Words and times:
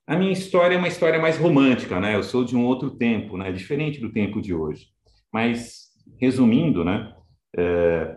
A 0.06 0.17
minha 0.17 0.33
história 0.33 0.75
é 0.75 0.78
uma 0.78 0.89
história 0.89 1.19
mais 1.19 1.36
romântica, 1.36 2.01
né? 2.01 2.14
Eu 2.14 2.23
sou 2.23 2.42
de 2.42 2.56
um 2.56 2.64
outro 2.64 2.92
tempo, 2.92 3.36
né? 3.36 3.53
Diferente 3.53 4.01
do 4.01 4.11
tempo 4.11 4.41
de 4.41 4.55
hoje. 4.55 4.86
Mas, 5.31 5.89
resumindo, 6.19 6.83
né? 6.83 7.14
É, 7.55 8.17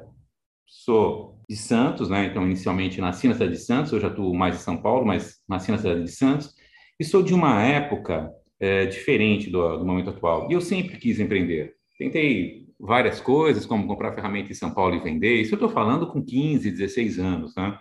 sou 0.65 1.41
de 1.49 1.57
Santos, 1.57 2.09
né? 2.09 2.27
Então, 2.27 2.45
inicialmente 2.45 3.01
nasci 3.01 3.27
na 3.27 3.33
cidade 3.33 3.51
de 3.51 3.59
Santos, 3.59 3.91
hoje 3.91 4.05
atuo 4.05 4.33
mais 4.33 4.55
em 4.55 4.59
São 4.59 4.81
Paulo, 4.81 5.05
mas 5.05 5.39
nasci 5.49 5.69
na 5.69 5.77
cidade 5.77 6.03
de 6.05 6.11
Santos. 6.11 6.55
E 6.97 7.03
sou 7.03 7.21
de 7.21 7.33
uma 7.33 7.61
época 7.61 8.31
é, 8.57 8.85
diferente 8.85 9.49
do, 9.49 9.77
do 9.77 9.85
momento 9.85 10.11
atual. 10.11 10.49
E 10.49 10.53
eu 10.53 10.61
sempre 10.61 10.95
quis 10.97 11.19
empreender. 11.19 11.73
Tentei 11.97 12.67
várias 12.81 13.21
coisas, 13.21 13.65
como 13.65 13.87
comprar 13.87 14.13
ferramenta 14.13 14.51
em 14.51 14.55
São 14.55 14.73
Paulo 14.73 14.95
e 14.95 14.99
vender. 14.99 15.41
Isso 15.41 15.53
eu 15.53 15.57
estou 15.57 15.69
falando 15.69 16.07
com 16.07 16.23
15, 16.23 16.71
16 16.71 17.19
anos, 17.19 17.55
né? 17.55 17.77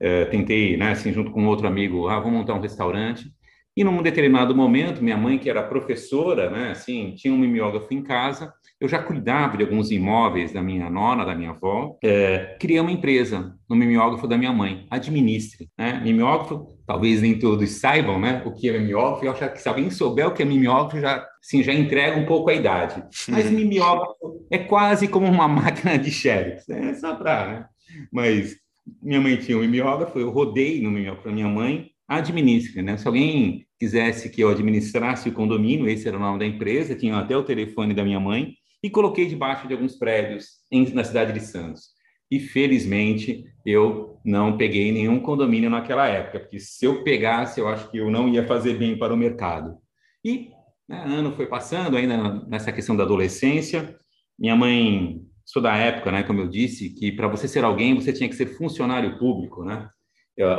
É, 0.00 0.24
tentei, 0.24 0.78
né, 0.78 0.92
assim, 0.92 1.12
junto 1.12 1.30
com 1.30 1.46
outro 1.46 1.66
amigo, 1.66 2.08
ah, 2.08 2.18
vamos 2.18 2.38
montar 2.38 2.54
um 2.54 2.60
restaurante. 2.60 3.30
E 3.76 3.84
num 3.84 4.02
determinado 4.02 4.56
momento, 4.56 5.04
minha 5.04 5.16
mãe, 5.16 5.38
que 5.38 5.50
era 5.50 5.62
professora, 5.62 6.50
né, 6.50 6.70
assim, 6.70 7.14
tinha 7.14 7.32
um 7.32 7.38
mimeógrafo 7.38 7.92
em 7.92 8.02
casa, 8.02 8.52
eu 8.80 8.88
já 8.88 8.98
cuidava 8.98 9.58
de 9.58 9.62
alguns 9.62 9.90
imóveis 9.90 10.52
da 10.52 10.62
minha 10.62 10.88
nona, 10.88 11.24
da 11.24 11.34
minha 11.34 11.50
avó, 11.50 11.98
é, 12.02 12.56
criei 12.58 12.80
uma 12.80 12.90
empresa 12.90 13.54
no 13.68 13.76
mimeógrafo 13.76 14.26
da 14.26 14.38
minha 14.38 14.52
mãe, 14.52 14.86
administre, 14.90 15.68
né? 15.78 16.00
Mimeógrafo, 16.02 16.78
talvez 16.86 17.20
nem 17.20 17.38
todos 17.38 17.70
saibam, 17.72 18.18
né, 18.18 18.42
o 18.46 18.52
que 18.52 18.68
é 18.68 18.78
mimeógrafo, 18.78 19.24
eu 19.24 19.32
acho 19.32 19.52
que 19.52 19.60
se 19.60 19.68
alguém 19.68 19.90
souber 19.90 20.26
o 20.26 20.32
que 20.32 20.42
é 20.42 20.46
mimeógrafo, 20.46 20.98
já, 20.98 21.24
assim, 21.42 21.62
já 21.62 21.74
entrega 21.74 22.18
um 22.18 22.24
pouco 22.24 22.48
a 22.48 22.54
idade. 22.54 23.04
Mas 23.28 23.50
mimeógrafo 23.50 24.46
é 24.50 24.58
quase 24.58 25.06
como 25.06 25.26
uma 25.26 25.46
máquina 25.48 25.98
de 25.98 26.10
xerox, 26.10 26.66
né? 26.66 26.90
é 26.90 26.94
só 26.94 27.14
para, 27.14 27.48
né? 27.48 27.66
Mas 28.10 28.56
minha 29.02 29.20
mãe 29.20 29.36
tinha 29.36 29.58
um 29.58 29.60
mimeógrafo, 29.60 30.18
eu 30.18 30.30
rodei 30.30 30.80
no 30.80 30.90
mimeógrafo 30.90 31.28
da 31.28 31.34
minha 31.34 31.48
mãe, 31.48 31.90
administre, 32.08 32.82
né? 32.82 32.96
Se 32.96 33.06
alguém 33.06 33.66
quisesse 33.78 34.28
que 34.30 34.40
eu 34.40 34.50
administrasse 34.50 35.28
o 35.28 35.32
condomínio, 35.32 35.88
esse 35.88 36.08
era 36.08 36.16
o 36.16 36.20
nome 36.20 36.38
da 36.38 36.46
empresa, 36.46 36.94
tinha 36.94 37.16
até 37.16 37.36
o 37.36 37.44
telefone 37.44 37.94
da 37.94 38.04
minha 38.04 38.18
mãe, 38.18 38.54
e 38.82 38.90
coloquei 38.90 39.26
debaixo 39.26 39.68
de 39.68 39.74
alguns 39.74 39.96
prédios 39.96 40.60
em, 40.70 40.92
na 40.94 41.04
cidade 41.04 41.32
de 41.32 41.40
Santos. 41.40 41.90
E 42.30 42.38
felizmente 42.38 43.44
eu 43.66 44.18
não 44.24 44.56
peguei 44.56 44.92
nenhum 44.92 45.20
condomínio 45.20 45.68
naquela 45.68 46.06
época, 46.06 46.40
porque 46.40 46.60
se 46.60 46.84
eu 46.84 47.02
pegasse, 47.02 47.60
eu 47.60 47.68
acho 47.68 47.90
que 47.90 47.98
eu 47.98 48.10
não 48.10 48.28
ia 48.28 48.46
fazer 48.46 48.74
bem 48.74 48.96
para 48.96 49.12
o 49.12 49.16
mercado. 49.16 49.76
E 50.24 50.50
né, 50.88 51.02
ano 51.06 51.32
foi 51.32 51.46
passando, 51.46 51.96
ainda 51.96 52.44
nessa 52.46 52.70
questão 52.70 52.96
da 52.96 53.04
adolescência. 53.04 53.96
Minha 54.38 54.56
mãe, 54.56 55.22
sou 55.44 55.60
da 55.60 55.76
época, 55.76 56.12
né, 56.12 56.22
como 56.22 56.40
eu 56.40 56.48
disse, 56.48 56.90
que 56.90 57.10
para 57.12 57.28
você 57.28 57.48
ser 57.48 57.64
alguém 57.64 57.94
você 57.94 58.12
tinha 58.12 58.28
que 58.28 58.36
ser 58.36 58.46
funcionário 58.56 59.18
público, 59.18 59.64
né? 59.64 59.88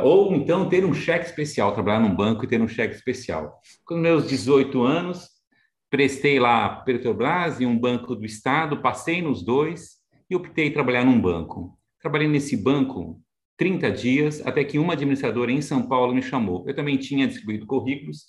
Ou 0.04 0.32
então 0.34 0.68
ter 0.68 0.84
um 0.84 0.94
cheque 0.94 1.26
especial, 1.26 1.72
trabalhar 1.72 1.98
num 1.98 2.14
banco 2.14 2.44
e 2.44 2.48
ter 2.48 2.60
um 2.60 2.68
cheque 2.68 2.94
especial. 2.94 3.60
Com 3.84 3.96
meus 3.96 4.28
18 4.28 4.80
anos, 4.80 5.28
prestei 5.92 6.40
lá 6.40 6.70
Petrobras 6.70 7.60
e 7.60 7.66
um 7.66 7.78
banco 7.78 8.16
do 8.16 8.24
Estado, 8.24 8.80
passei 8.80 9.20
nos 9.20 9.44
dois 9.44 9.98
e 10.30 10.34
optei 10.34 10.70
trabalhar 10.70 11.04
num 11.04 11.20
banco. 11.20 11.78
Trabalhei 12.00 12.26
nesse 12.26 12.56
banco 12.56 13.20
30 13.58 13.90
dias, 13.90 14.46
até 14.46 14.64
que 14.64 14.78
uma 14.78 14.94
administradora 14.94 15.52
em 15.52 15.60
São 15.60 15.86
Paulo 15.86 16.14
me 16.14 16.22
chamou. 16.22 16.64
Eu 16.66 16.74
também 16.74 16.96
tinha 16.96 17.26
distribuído 17.26 17.66
currículos 17.66 18.24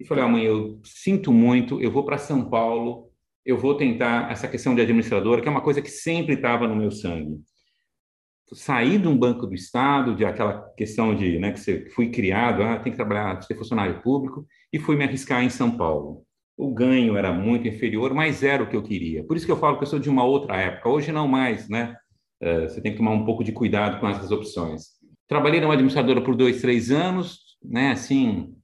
e 0.00 0.06
falei, 0.06 0.24
ah, 0.24 0.42
eu 0.42 0.80
sinto 0.82 1.30
muito, 1.30 1.78
eu 1.78 1.92
vou 1.92 2.06
para 2.06 2.16
São 2.16 2.48
Paulo, 2.48 3.10
eu 3.44 3.58
vou 3.58 3.76
tentar 3.76 4.32
essa 4.32 4.48
questão 4.48 4.74
de 4.74 4.80
administradora, 4.80 5.42
que 5.42 5.48
é 5.48 5.50
uma 5.50 5.60
coisa 5.60 5.82
que 5.82 5.90
sempre 5.90 6.36
estava 6.36 6.66
no 6.66 6.74
meu 6.74 6.90
sangue. 6.90 7.38
Saí 8.54 8.96
de 8.96 9.08
um 9.08 9.18
banco 9.18 9.46
do 9.46 9.54
Estado, 9.54 10.16
de 10.16 10.24
aquela 10.24 10.72
questão 10.74 11.14
de, 11.14 11.38
né, 11.38 11.52
que 11.52 11.60
você 11.60 11.90
fui 11.90 12.10
criado, 12.10 12.62
ah, 12.62 12.78
tem 12.78 12.92
que 12.92 12.96
trabalhar, 12.96 13.42
ser 13.42 13.56
funcionário 13.56 14.00
público, 14.00 14.46
e 14.72 14.78
fui 14.78 14.96
me 14.96 15.04
arriscar 15.04 15.44
em 15.44 15.50
São 15.50 15.76
Paulo 15.76 16.24
o 16.56 16.72
ganho 16.72 17.16
era 17.16 17.32
muito 17.32 17.66
inferior, 17.66 18.14
mas 18.14 18.42
era 18.42 18.62
o 18.62 18.68
que 18.68 18.76
eu 18.76 18.82
queria. 18.82 19.24
Por 19.24 19.36
isso 19.36 19.46
que 19.46 19.52
eu 19.52 19.56
falo 19.56 19.76
que 19.76 19.82
eu 19.82 19.88
sou 19.88 19.98
de 19.98 20.08
uma 20.08 20.24
outra 20.24 20.56
época. 20.56 20.88
Hoje 20.88 21.10
não 21.10 21.26
mais, 21.26 21.68
né? 21.68 21.96
Uh, 22.42 22.68
você 22.68 22.80
tem 22.80 22.92
que 22.92 22.98
tomar 22.98 23.12
um 23.12 23.24
pouco 23.24 23.42
de 23.42 23.52
cuidado 23.52 24.00
com 24.00 24.08
essas 24.08 24.30
opções. 24.30 24.94
Trabalhei 25.26 25.60
numa 25.60 25.74
administradora 25.74 26.20
por 26.20 26.36
dois, 26.36 26.60
três 26.60 26.90
anos, 26.90 27.56
né? 27.62 27.90
Assim, 27.90 28.54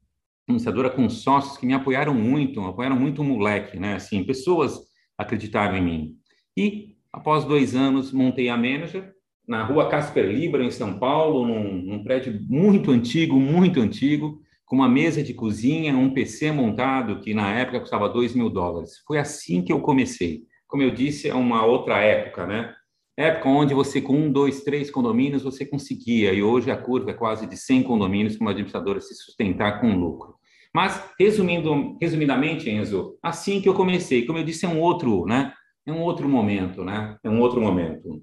administradora 0.46 0.90
com 0.90 1.08
sócios 1.08 1.56
que 1.56 1.66
me 1.66 1.74
apoiaram 1.74 2.14
muito, 2.14 2.60
apoiaram 2.60 2.96
muito 2.96 3.22
o 3.22 3.24
moleque, 3.24 3.78
né? 3.78 3.94
Assim, 3.94 4.22
pessoas 4.24 4.78
acreditaram 5.18 5.76
em 5.76 5.82
mim. 5.82 6.16
E 6.56 6.96
após 7.12 7.44
dois 7.44 7.74
anos 7.74 8.12
montei 8.12 8.48
a 8.48 8.56
manager 8.56 9.12
na 9.48 9.64
rua 9.64 9.88
Casper 9.88 10.26
Libra 10.26 10.62
em 10.62 10.70
São 10.70 10.98
Paulo, 10.98 11.44
num, 11.44 11.72
num 11.82 12.04
prédio 12.04 12.40
muito 12.48 12.92
antigo, 12.92 13.40
muito 13.40 13.80
antigo 13.80 14.40
com 14.70 14.76
uma 14.76 14.88
mesa 14.88 15.20
de 15.20 15.34
cozinha, 15.34 15.96
um 15.96 16.14
PC 16.14 16.52
montado 16.52 17.18
que 17.18 17.34
na 17.34 17.52
época 17.52 17.80
custava 17.80 18.08
2 18.08 18.36
mil 18.36 18.48
dólares. 18.48 19.02
Foi 19.04 19.18
assim 19.18 19.64
que 19.64 19.72
eu 19.72 19.80
comecei. 19.80 20.44
Como 20.68 20.80
eu 20.80 20.92
disse, 20.92 21.28
é 21.28 21.34
uma 21.34 21.66
outra 21.66 21.98
época, 21.98 22.46
né? 22.46 22.72
Época 23.18 23.48
onde 23.48 23.74
você, 23.74 24.00
com 24.00 24.14
um, 24.14 24.30
dois, 24.30 24.62
três 24.62 24.88
condomínios, 24.88 25.42
você 25.42 25.66
conseguia, 25.66 26.32
e 26.32 26.40
hoje 26.40 26.70
a 26.70 26.76
curva 26.76 27.10
é 27.10 27.14
quase 27.14 27.48
de 27.48 27.56
100 27.56 27.82
condomínios 27.82 28.36
para 28.36 28.44
uma 28.44 28.52
administradora 28.52 29.00
se 29.00 29.12
sustentar 29.12 29.80
com 29.80 29.92
lucro. 29.98 30.36
Mas, 30.72 31.02
resumindo, 31.18 31.98
resumidamente, 32.00 32.70
Enzo, 32.70 33.18
assim 33.20 33.60
que 33.60 33.68
eu 33.68 33.74
comecei, 33.74 34.24
como 34.24 34.38
eu 34.38 34.44
disse, 34.44 34.66
é 34.66 34.68
um 34.68 34.78
outro, 34.78 35.26
né? 35.26 35.52
É 35.84 35.90
um 35.90 36.00
outro 36.00 36.28
momento, 36.28 36.84
né? 36.84 37.18
É 37.24 37.28
um 37.28 37.40
outro 37.40 37.60
momento. 37.60 38.22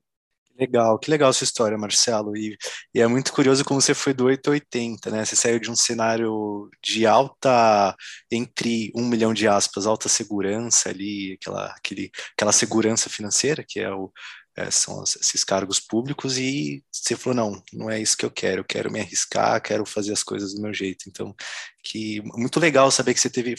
Legal, 0.59 0.97
que 0.97 1.11
legal 1.11 1.31
sua 1.33 1.45
história, 1.45 1.77
Marcelo. 1.77 2.35
E, 2.35 2.57
e, 2.93 2.99
é 2.99 3.07
muito 3.07 3.31
curioso 3.31 3.63
como 3.63 3.79
você 3.79 3.93
foi 3.93 4.13
do 4.13 4.25
880, 4.25 5.11
né? 5.11 5.23
Você 5.23 5.35
saiu 5.35 5.59
de 5.59 5.69
um 5.69 5.75
cenário 5.75 6.69
de 6.83 7.05
alta, 7.05 7.95
entre 8.31 8.91
um 8.95 9.05
milhão 9.07 9.33
de 9.33 9.47
aspas, 9.47 9.85
alta 9.85 10.09
segurança 10.09 10.89
ali, 10.89 11.33
aquela, 11.39 11.67
aquele, 11.67 12.11
aquela 12.35 12.51
segurança 12.51 13.07
financeira, 13.09 13.63
que 13.67 13.79
é 13.79 13.91
o, 13.93 14.11
é, 14.57 14.71
são 14.71 15.03
esses 15.03 15.43
cargos 15.43 15.79
públicos 15.79 16.37
e 16.39 16.83
você 16.91 17.15
falou 17.15 17.35
não, 17.35 17.63
não 17.71 17.91
é 17.91 18.01
isso 18.01 18.17
que 18.17 18.25
eu 18.25 18.31
quero, 18.31 18.61
eu 18.61 18.65
quero 18.65 18.91
me 18.91 18.99
arriscar, 18.99 19.61
quero 19.61 19.85
fazer 19.85 20.11
as 20.11 20.23
coisas 20.23 20.55
do 20.55 20.61
meu 20.61 20.73
jeito. 20.73 21.07
Então, 21.07 21.35
que 21.83 22.21
muito 22.35 22.59
legal 22.59 22.89
saber 22.89 23.13
que 23.13 23.19
você 23.19 23.29
teve. 23.29 23.53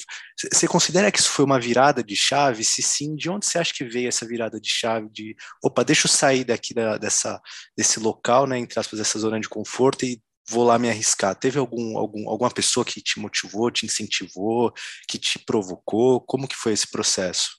Você 0.52 0.66
considera 0.66 1.12
que 1.12 1.20
isso 1.20 1.30
foi 1.30 1.44
uma 1.44 1.60
virada 1.60 2.02
de 2.02 2.16
chave? 2.16 2.64
Se 2.64 2.82
sim, 2.82 3.14
de 3.14 3.30
onde 3.30 3.46
você 3.46 3.58
acha 3.58 3.72
que 3.72 3.84
veio 3.84 4.08
essa 4.08 4.26
virada 4.26 4.60
de 4.60 4.68
chave? 4.68 5.08
De 5.08 5.36
opa, 5.62 5.84
deixa 5.84 6.08
eu 6.08 6.10
sair 6.10 6.42
daqui 6.42 6.74
da, 6.74 6.98
dessa 6.98 7.40
desse 7.76 8.00
local, 8.00 8.46
né, 8.48 8.58
entre 8.58 8.80
aspas, 8.80 8.98
dessa 8.98 9.20
zona 9.20 9.38
de 9.38 9.48
conforto 9.48 10.04
e 10.04 10.20
vou 10.50 10.64
lá 10.64 10.80
me 10.80 10.90
arriscar. 10.90 11.36
Teve 11.36 11.60
algum, 11.60 11.96
algum 11.96 12.28
alguma 12.28 12.50
pessoa 12.50 12.84
que 12.84 13.00
te 13.00 13.20
motivou, 13.20 13.70
te 13.70 13.86
incentivou, 13.86 14.72
que 15.08 15.16
te 15.16 15.38
provocou? 15.38 16.20
Como 16.20 16.48
que 16.48 16.56
foi 16.56 16.72
esse 16.72 16.90
processo? 16.90 17.58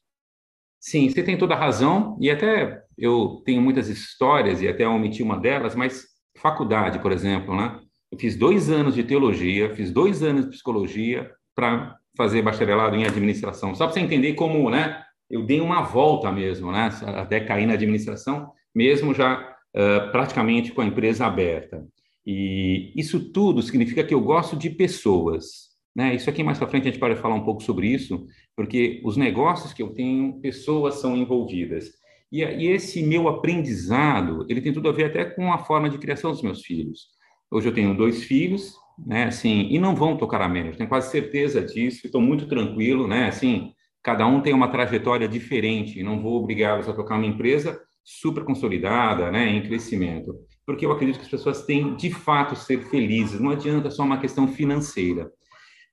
Sim, 0.80 1.10
você 1.10 1.22
tem 1.22 1.38
toda 1.38 1.54
a 1.54 1.60
razão, 1.60 2.18
e 2.22 2.32
até 2.32 2.82
eu 3.00 3.42
tenho 3.46 3.62
muitas 3.62 3.88
histórias, 3.88 4.62
e 4.62 4.68
até 4.68 4.88
omiti 4.88 5.24
uma 5.24 5.38
delas, 5.38 5.76
mas 5.76 6.06
faculdade, 6.38 7.00
por 7.00 7.12
exemplo, 7.12 7.56
né? 7.56 7.80
Eu 8.12 8.18
fiz 8.18 8.36
dois 8.36 8.70
anos 8.70 8.96
de 8.96 9.04
teologia, 9.04 9.74
fiz 9.76 9.92
dois 9.92 10.24
anos 10.24 10.46
de 10.46 10.52
psicologia 10.52 11.32
para 11.56 11.96
fazer 12.18 12.42
bacharelado 12.42 12.96
em 12.96 13.06
administração. 13.06 13.76
Só 13.76 13.86
para 13.86 13.94
você 13.94 14.00
entender 14.00 14.34
como, 14.34 14.70
né? 14.70 15.04
Eu 15.30 15.46
dei 15.46 15.62
uma 15.62 15.82
volta 15.82 16.32
mesmo, 16.32 16.72
né? 16.72 16.90
Até 17.06 17.40
cair 17.40 17.66
na 17.66 17.74
administração, 17.74 18.52
mesmo 18.74 19.14
já 19.14 19.40
uh, 19.40 20.12
praticamente 20.12 20.72
com 20.72 20.82
a 20.82 20.86
empresa 20.86 21.26
aberta. 21.26 21.86
E 22.26 22.92
isso 22.96 23.32
tudo 23.32 23.62
significa 23.62 24.04
que 24.04 24.14
eu 24.14 24.22
gosto 24.22 24.56
de 24.56 24.70
pessoas. 24.70 25.70
Né? 25.96 26.16
Isso 26.16 26.30
aqui 26.30 26.44
mais 26.44 26.58
para 26.58 26.68
frente 26.68 26.88
a 26.88 26.92
gente 26.92 27.00
pode 27.00 27.16
falar 27.16 27.36
um 27.36 27.44
pouco 27.44 27.62
sobre 27.64 27.88
isso, 27.88 28.26
porque 28.56 29.02
os 29.04 29.18
negócios 29.18 29.74
que 29.74 29.82
eu 29.82 29.90
tenho, 29.90 30.40
pessoas 30.40 30.96
são 30.96 31.16
envolvidas. 31.16 31.92
E, 32.32 32.44
e 32.44 32.68
esse 32.68 33.02
meu 33.04 33.28
aprendizado, 33.28 34.46
ele 34.50 34.62
tem 34.62 34.74
tudo 34.74 34.90
a 34.90 34.92
ver 34.92 35.06
até 35.06 35.26
com 35.26 35.52
a 35.52 35.58
forma 35.58 35.90
de 35.90 35.98
criação 35.98 36.32
dos 36.32 36.42
meus 36.42 36.62
filhos. 36.62 37.08
Hoje 37.52 37.68
eu 37.68 37.74
tenho 37.74 37.96
dois 37.96 38.24
filhos, 38.24 38.74
né, 39.06 39.26
assim, 39.26 39.68
e 39.70 39.80
não 39.80 39.96
vão 39.96 40.18
tocar 40.18 40.42
a 40.42 40.50
menos, 40.50 40.78
tenho 40.78 40.90
quase 40.90 41.10
certeza 41.10 41.62
disso, 41.62 42.06
estou 42.06 42.22
muito 42.22 42.48
tranquilo, 42.48 43.08
né, 43.08 43.28
assim, 43.28 43.72
cada 44.04 44.28
um 44.28 44.42
tem 44.42 44.54
uma 44.54 44.68
trajetória 44.68 45.28
diferente, 45.28 46.04
não 46.04 46.22
vou 46.22 46.42
obrigá-los 46.42 46.88
a 46.88 46.94
tocar 46.94 47.16
uma 47.16 47.26
empresa 47.26 47.80
super 48.04 48.44
consolidada, 48.44 49.32
né, 49.32 49.50
em 49.50 49.64
crescimento, 49.64 50.36
porque 50.66 50.86
eu 50.86 50.92
acredito 50.92 51.18
que 51.18 51.26
as 51.26 51.32
pessoas 51.32 51.66
têm 51.66 51.96
de 51.96 52.12
fato 52.12 52.56
ser 52.56 52.82
felizes, 52.90 53.40
não 53.40 53.52
adianta 53.52 53.90
só 53.90 54.04
uma 54.04 54.20
questão 54.20 54.48
financeira. 54.48 55.32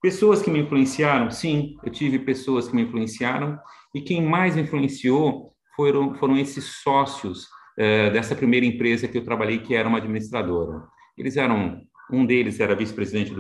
Pessoas 0.03 0.43
que 0.43 0.51
me 0.51 0.61
influenciaram, 0.61 1.31
sim, 1.31 1.75
eu 1.83 1.91
tive 1.91 2.19
pessoas 2.19 2.69
que 2.69 2.77
me 2.77 2.83
influenciaram, 2.83 3.59
e 3.95 4.01
quem 4.01 4.23
mais 4.23 4.57
influenciou 4.57 5.56
foram, 5.77 6.15
foram 6.15 6.39
esses 6.39 6.81
sócios 6.83 7.45
uh, 7.45 8.11
dessa 8.13 8.35
primeira 8.35 8.67
empresa 8.67 9.07
que 9.07 9.19
eu 9.19 9.25
trabalhei, 9.25 9.59
que 9.59 9.75
era 9.75 9.89
uma 9.89 9.99
administradora. 9.99 10.83
Eles 11.17 11.37
eram, 11.37 11.81
um 12.11 12.25
deles 12.25 12.59
era 12.59 12.75
vice-presidente 12.75 13.33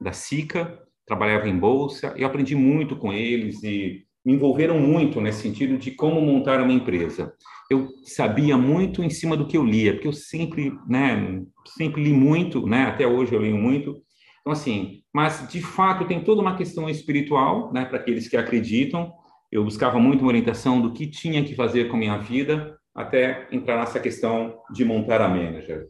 da 0.00 0.12
SICA, 0.12 0.78
trabalhava 1.06 1.48
em 1.48 1.58
bolsa, 1.58 2.14
e 2.16 2.22
eu 2.22 2.26
aprendi 2.26 2.54
muito 2.54 2.96
com 2.96 3.12
eles 3.12 3.62
e 3.62 4.04
me 4.24 4.32
envolveram 4.32 4.78
muito 4.80 5.20
nesse 5.20 5.42
sentido 5.42 5.76
de 5.76 5.90
como 5.90 6.20
montar 6.20 6.60
uma 6.62 6.72
empresa. 6.72 7.32
Eu 7.70 7.88
sabia 8.04 8.56
muito 8.56 9.02
em 9.02 9.10
cima 9.10 9.36
do 9.36 9.46
que 9.46 9.56
eu 9.56 9.64
lia, 9.64 9.92
porque 9.92 10.08
eu 10.08 10.12
sempre, 10.12 10.72
né, 10.88 11.42
sempre 11.76 12.02
li 12.02 12.12
muito, 12.12 12.66
né, 12.66 12.84
até 12.84 13.06
hoje 13.06 13.34
eu 13.34 13.40
leio 13.40 13.56
muito. 13.56 14.02
Então, 14.40 14.52
assim, 14.52 15.02
mas 15.12 15.46
de 15.48 15.60
fato 15.60 16.06
tem 16.06 16.24
toda 16.24 16.40
uma 16.40 16.56
questão 16.56 16.88
espiritual, 16.88 17.72
né, 17.72 17.84
para 17.84 17.98
aqueles 17.98 18.28
que 18.28 18.36
acreditam, 18.36 19.12
eu 19.54 19.62
buscava 19.62 20.00
muito 20.00 20.22
uma 20.22 20.28
orientação 20.28 20.80
do 20.80 20.92
que 20.92 21.06
tinha 21.06 21.44
que 21.44 21.54
fazer 21.54 21.88
com 21.88 21.94
a 21.94 21.98
minha 22.00 22.18
vida 22.18 22.76
até 22.92 23.46
entrar 23.52 23.78
nessa 23.78 24.00
questão 24.00 24.58
de 24.72 24.84
montar 24.84 25.20
a 25.20 25.28
manager. 25.28 25.86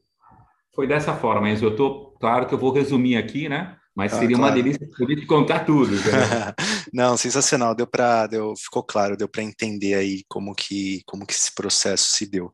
Foi 0.75 0.87
dessa 0.87 1.14
forma, 1.14 1.43
mas 1.43 1.62
eu 1.62 1.70
estou, 1.70 2.14
claro 2.20 2.46
que 2.46 2.52
eu 2.52 2.58
vou 2.58 2.72
resumir 2.72 3.16
aqui, 3.16 3.49
né? 3.49 3.75
Mas 3.96 4.12
ah, 4.12 4.19
seria 4.19 4.37
claro. 4.37 4.55
uma 4.55 4.62
delícia 4.62 4.87
poder 4.99 5.16
te 5.16 5.25
contar 5.25 5.61
tudo. 5.61 5.93
Não, 6.93 7.16
sensacional, 7.16 7.75
deu 7.75 7.87
para, 7.87 8.26
deu, 8.26 8.52
ficou 8.56 8.82
claro, 8.82 9.16
deu 9.16 9.28
para 9.28 9.43
entender 9.43 9.94
aí 9.94 10.25
como 10.28 10.55
que, 10.55 11.00
como 11.06 11.25
que 11.25 11.32
esse 11.32 11.55
processo 11.55 12.11
se 12.11 12.26
deu. 12.26 12.50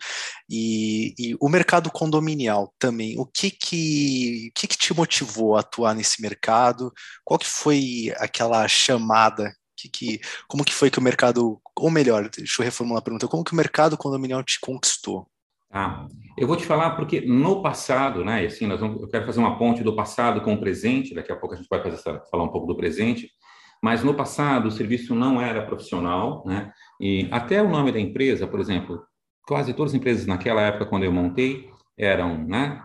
E, 0.48 1.12
e, 1.18 1.36
o 1.40 1.48
mercado 1.48 1.90
condominial 1.90 2.72
também, 2.78 3.18
o 3.18 3.26
que 3.26 3.50
que, 3.50 4.50
o 4.50 4.60
que 4.60 4.68
que 4.68 4.78
te 4.78 4.94
motivou 4.94 5.56
a 5.56 5.60
atuar 5.60 5.94
nesse 5.94 6.22
mercado? 6.22 6.92
Qual 7.24 7.38
que 7.38 7.46
foi 7.46 8.12
aquela 8.18 8.68
chamada 8.68 9.50
que, 9.80 9.88
que, 9.88 10.20
como 10.48 10.64
que 10.64 10.74
foi 10.74 10.90
que 10.90 10.98
o 10.98 11.02
mercado, 11.02 11.60
ou 11.76 11.90
melhor, 11.90 12.28
deixa 12.28 12.60
eu 12.60 12.64
reformular 12.64 13.00
a 13.00 13.04
pergunta, 13.04 13.28
como 13.28 13.44
que 13.44 13.52
o 13.52 13.56
mercado 13.56 13.96
condominial 13.96 14.42
te 14.42 14.58
conquistou? 14.60 15.26
Ah, 15.72 16.06
eu 16.36 16.48
vou 16.48 16.56
te 16.56 16.66
falar 16.66 16.90
porque 16.96 17.20
no 17.20 17.62
passado, 17.62 18.24
né, 18.24 18.44
assim, 18.44 18.66
nós 18.66 18.80
vamos, 18.80 19.00
eu 19.00 19.08
quero 19.08 19.24
fazer 19.24 19.38
uma 19.38 19.56
ponte 19.56 19.84
do 19.84 19.94
passado 19.94 20.40
com 20.40 20.54
o 20.54 20.60
presente, 20.60 21.14
daqui 21.14 21.30
a 21.30 21.36
pouco 21.36 21.54
a 21.54 21.58
gente 21.58 21.68
vai 21.68 21.80
fazer 21.80 21.94
essa, 21.94 22.20
falar 22.30 22.42
um 22.42 22.48
pouco 22.48 22.66
do 22.66 22.76
presente, 22.76 23.30
mas 23.80 24.02
no 24.02 24.12
passado 24.12 24.66
o 24.66 24.70
serviço 24.70 25.14
não 25.14 25.40
era 25.40 25.64
profissional, 25.64 26.42
né, 26.44 26.72
e 27.00 27.28
até 27.30 27.62
o 27.62 27.68
nome 27.68 27.92
da 27.92 28.00
empresa, 28.00 28.48
por 28.48 28.58
exemplo, 28.58 29.00
quase 29.46 29.72
todas 29.72 29.92
as 29.92 29.96
empresas 29.96 30.26
naquela 30.26 30.60
época, 30.60 30.86
quando 30.86 31.04
eu 31.04 31.12
montei, 31.12 31.70
eram, 31.96 32.36
né, 32.36 32.82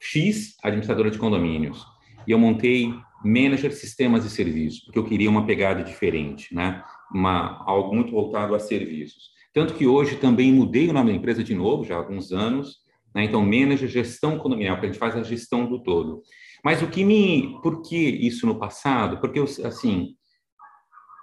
X, 0.00 0.56
administradora 0.62 1.12
de 1.12 1.18
condomínios, 1.18 1.86
e 2.26 2.32
eu 2.32 2.38
montei 2.38 2.92
manager 3.24 3.72
sistemas 3.72 4.24
e 4.24 4.30
serviços, 4.30 4.80
porque 4.84 4.98
eu 4.98 5.04
queria 5.04 5.30
uma 5.30 5.46
pegada 5.46 5.82
diferente, 5.82 6.54
né? 6.54 6.82
Uma, 7.12 7.62
algo 7.66 7.94
muito 7.94 8.12
voltado 8.12 8.54
a 8.54 8.58
serviços. 8.58 9.30
Tanto 9.52 9.74
que 9.74 9.86
hoje 9.86 10.16
também 10.16 10.52
mudei 10.52 10.88
o 10.88 10.92
nome 10.92 11.10
da 11.10 11.16
empresa 11.16 11.42
de 11.42 11.54
novo, 11.54 11.84
já 11.84 11.94
há 11.94 11.98
alguns 11.98 12.32
anos, 12.32 12.76
né? 13.14 13.24
Então, 13.24 13.42
manager 13.42 13.88
gestão 13.88 14.38
condominial, 14.38 14.78
que 14.78 14.86
a 14.86 14.88
gente 14.88 14.98
faz 14.98 15.16
a 15.16 15.22
gestão 15.22 15.68
do 15.68 15.82
todo. 15.82 16.22
Mas 16.64 16.82
o 16.82 16.88
que 16.88 17.04
me. 17.04 17.58
Por 17.62 17.82
que 17.82 17.96
isso 17.96 18.46
no 18.46 18.58
passado? 18.58 19.20
Porque, 19.20 19.40
assim, 19.64 20.14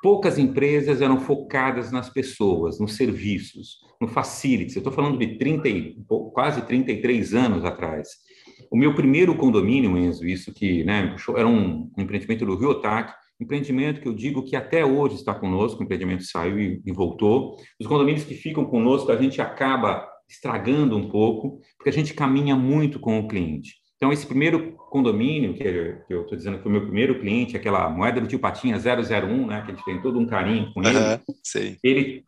poucas 0.01 0.37
empresas 0.37 1.01
eram 1.01 1.19
focadas 1.19 1.91
nas 1.91 2.09
pessoas, 2.09 2.79
nos 2.79 2.95
serviços, 2.95 3.79
no 4.01 4.07
facilities. 4.07 4.75
Eu 4.75 4.81
estou 4.81 4.93
falando 4.93 5.17
de 5.17 5.37
30, 5.37 5.69
quase 6.33 6.61
33 6.61 7.33
anos 7.33 7.65
atrás. 7.65 8.09
O 8.71 8.77
meu 8.77 8.93
primeiro 8.93 9.35
condomínio, 9.35 9.97
Enzo, 9.97 10.25
isso 10.25 10.53
que 10.53 10.83
né, 10.83 11.15
era 11.35 11.47
um, 11.47 11.91
um 11.97 12.01
empreendimento 12.01 12.45
do 12.45 12.55
Rio 12.55 12.69
Otac, 12.69 13.13
empreendimento 13.39 14.01
que 14.01 14.07
eu 14.07 14.13
digo 14.13 14.43
que 14.43 14.55
até 14.55 14.85
hoje 14.85 15.15
está 15.15 15.33
conosco, 15.33 15.81
o 15.81 15.83
empreendimento 15.83 16.23
saiu 16.23 16.59
e, 16.59 16.81
e, 16.85 16.91
voltou. 16.91 17.57
Os 17.79 17.87
condomínios 17.87 18.23
que 18.23 18.33
ficam 18.33 18.65
conosco, 18.65 19.11
a 19.11 19.21
gente 19.21 19.41
acaba 19.41 20.07
estragando 20.29 20.97
um 20.97 21.09
pouco, 21.09 21.59
porque 21.77 21.89
a 21.89 21.93
gente 21.93 22.13
caminha 22.13 22.55
muito 22.55 22.99
com 22.99 23.19
o 23.19 23.27
cliente. 23.27 23.75
Então, 23.97 24.11
esse 24.11 24.25
primeiro 24.25 24.73
condomínio, 24.89 25.53
que, 25.53 25.63
eu 26.09 26.23
estou 26.23 26.37
dizendo 26.37 26.57
que 26.57 26.63
foi 26.63 26.71
o 26.71 26.75
meu 26.75 26.83
primeiro 26.83 27.19
cliente, 27.19 27.55
aquela 27.55 27.89
moeda 27.89 28.19
do 28.19 28.27
tio 28.27 28.39
Patinha 28.39 28.77
001, 28.77 29.47
né, 29.47 29.61
que 29.61 29.71
a 29.71 29.75
gente 29.75 29.85
tem 29.85 30.01
todo 30.01 30.19
um 30.19 30.25
carinho 30.25 30.73
com 30.73 30.81
ele, 30.81 30.97
uhum, 30.97 31.75
ele 31.83 32.23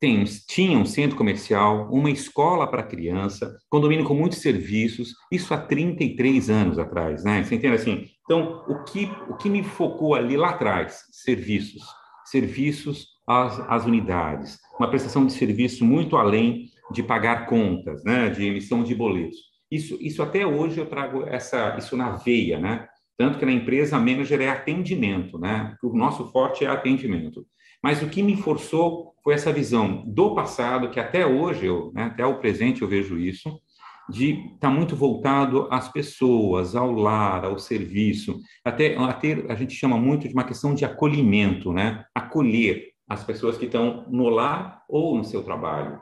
tem, 0.00 0.22
tinha 0.46 0.78
um 0.78 0.84
centro 0.84 1.16
comercial, 1.16 1.88
uma 1.90 2.10
escola 2.10 2.66
para 2.70 2.82
criança, 2.82 3.56
condomínio 3.68 4.04
com 4.04 4.14
muitos 4.14 4.38
serviços, 4.38 5.14
isso 5.30 5.52
há 5.52 5.58
33 5.58 6.48
anos 6.50 6.78
atrás, 6.78 7.24
né? 7.24 7.42
Você 7.42 7.56
entende 7.56 7.74
assim? 7.74 8.06
Então, 8.24 8.64
o 8.68 8.84
que, 8.84 9.10
o 9.28 9.36
que 9.36 9.48
me 9.48 9.62
focou 9.62 10.14
ali 10.14 10.36
lá 10.36 10.50
atrás? 10.50 11.02
Serviços. 11.10 11.82
Serviços 12.26 13.08
às, 13.26 13.58
às 13.68 13.86
unidades. 13.86 14.58
Uma 14.78 14.88
prestação 14.88 15.26
de 15.26 15.32
serviço 15.32 15.84
muito 15.84 16.16
além 16.16 16.66
de 16.92 17.02
pagar 17.02 17.46
contas, 17.46 18.04
né? 18.04 18.28
De 18.28 18.46
emissão 18.46 18.82
de 18.82 18.94
boletos. 18.94 19.38
Isso, 19.70 19.98
isso 20.00 20.22
até 20.22 20.46
hoje 20.46 20.78
eu 20.78 20.86
trago 20.86 21.24
essa, 21.24 21.76
isso 21.76 21.96
na 21.96 22.12
veia, 22.12 22.58
né? 22.58 22.86
Tanto 23.18 23.38
que 23.38 23.44
na 23.44 23.52
empresa 23.52 23.96
a 23.96 24.00
manager 24.00 24.40
é 24.40 24.48
atendimento, 24.48 25.38
né? 25.38 25.74
O 25.82 25.96
nosso 25.96 26.30
forte 26.30 26.64
é 26.64 26.68
atendimento. 26.68 27.44
Mas 27.82 28.02
o 28.02 28.08
que 28.08 28.22
me 28.22 28.36
forçou 28.36 29.14
foi 29.22 29.34
essa 29.34 29.52
visão 29.52 30.04
do 30.06 30.34
passado, 30.34 30.90
que 30.90 30.98
até 30.98 31.26
hoje, 31.26 31.66
eu, 31.66 31.92
né, 31.94 32.04
até 32.04 32.24
o 32.24 32.38
presente 32.38 32.82
eu 32.82 32.88
vejo 32.88 33.18
isso, 33.18 33.60
de 34.08 34.30
estar 34.30 34.68
tá 34.68 34.70
muito 34.70 34.96
voltado 34.96 35.68
às 35.70 35.88
pessoas, 35.88 36.74
ao 36.74 36.90
lar, 36.92 37.44
ao 37.44 37.58
serviço, 37.58 38.40
até, 38.64 38.96
a 38.96 39.54
gente 39.54 39.74
chama 39.74 39.98
muito 39.98 40.26
de 40.26 40.32
uma 40.32 40.44
questão 40.44 40.74
de 40.74 40.84
acolhimento, 40.84 41.72
né? 41.72 42.04
Acolher 42.14 42.88
as 43.08 43.22
pessoas 43.22 43.58
que 43.58 43.66
estão 43.66 44.06
no 44.08 44.28
lar 44.28 44.82
ou 44.88 45.16
no 45.16 45.24
seu 45.24 45.42
trabalho. 45.42 46.00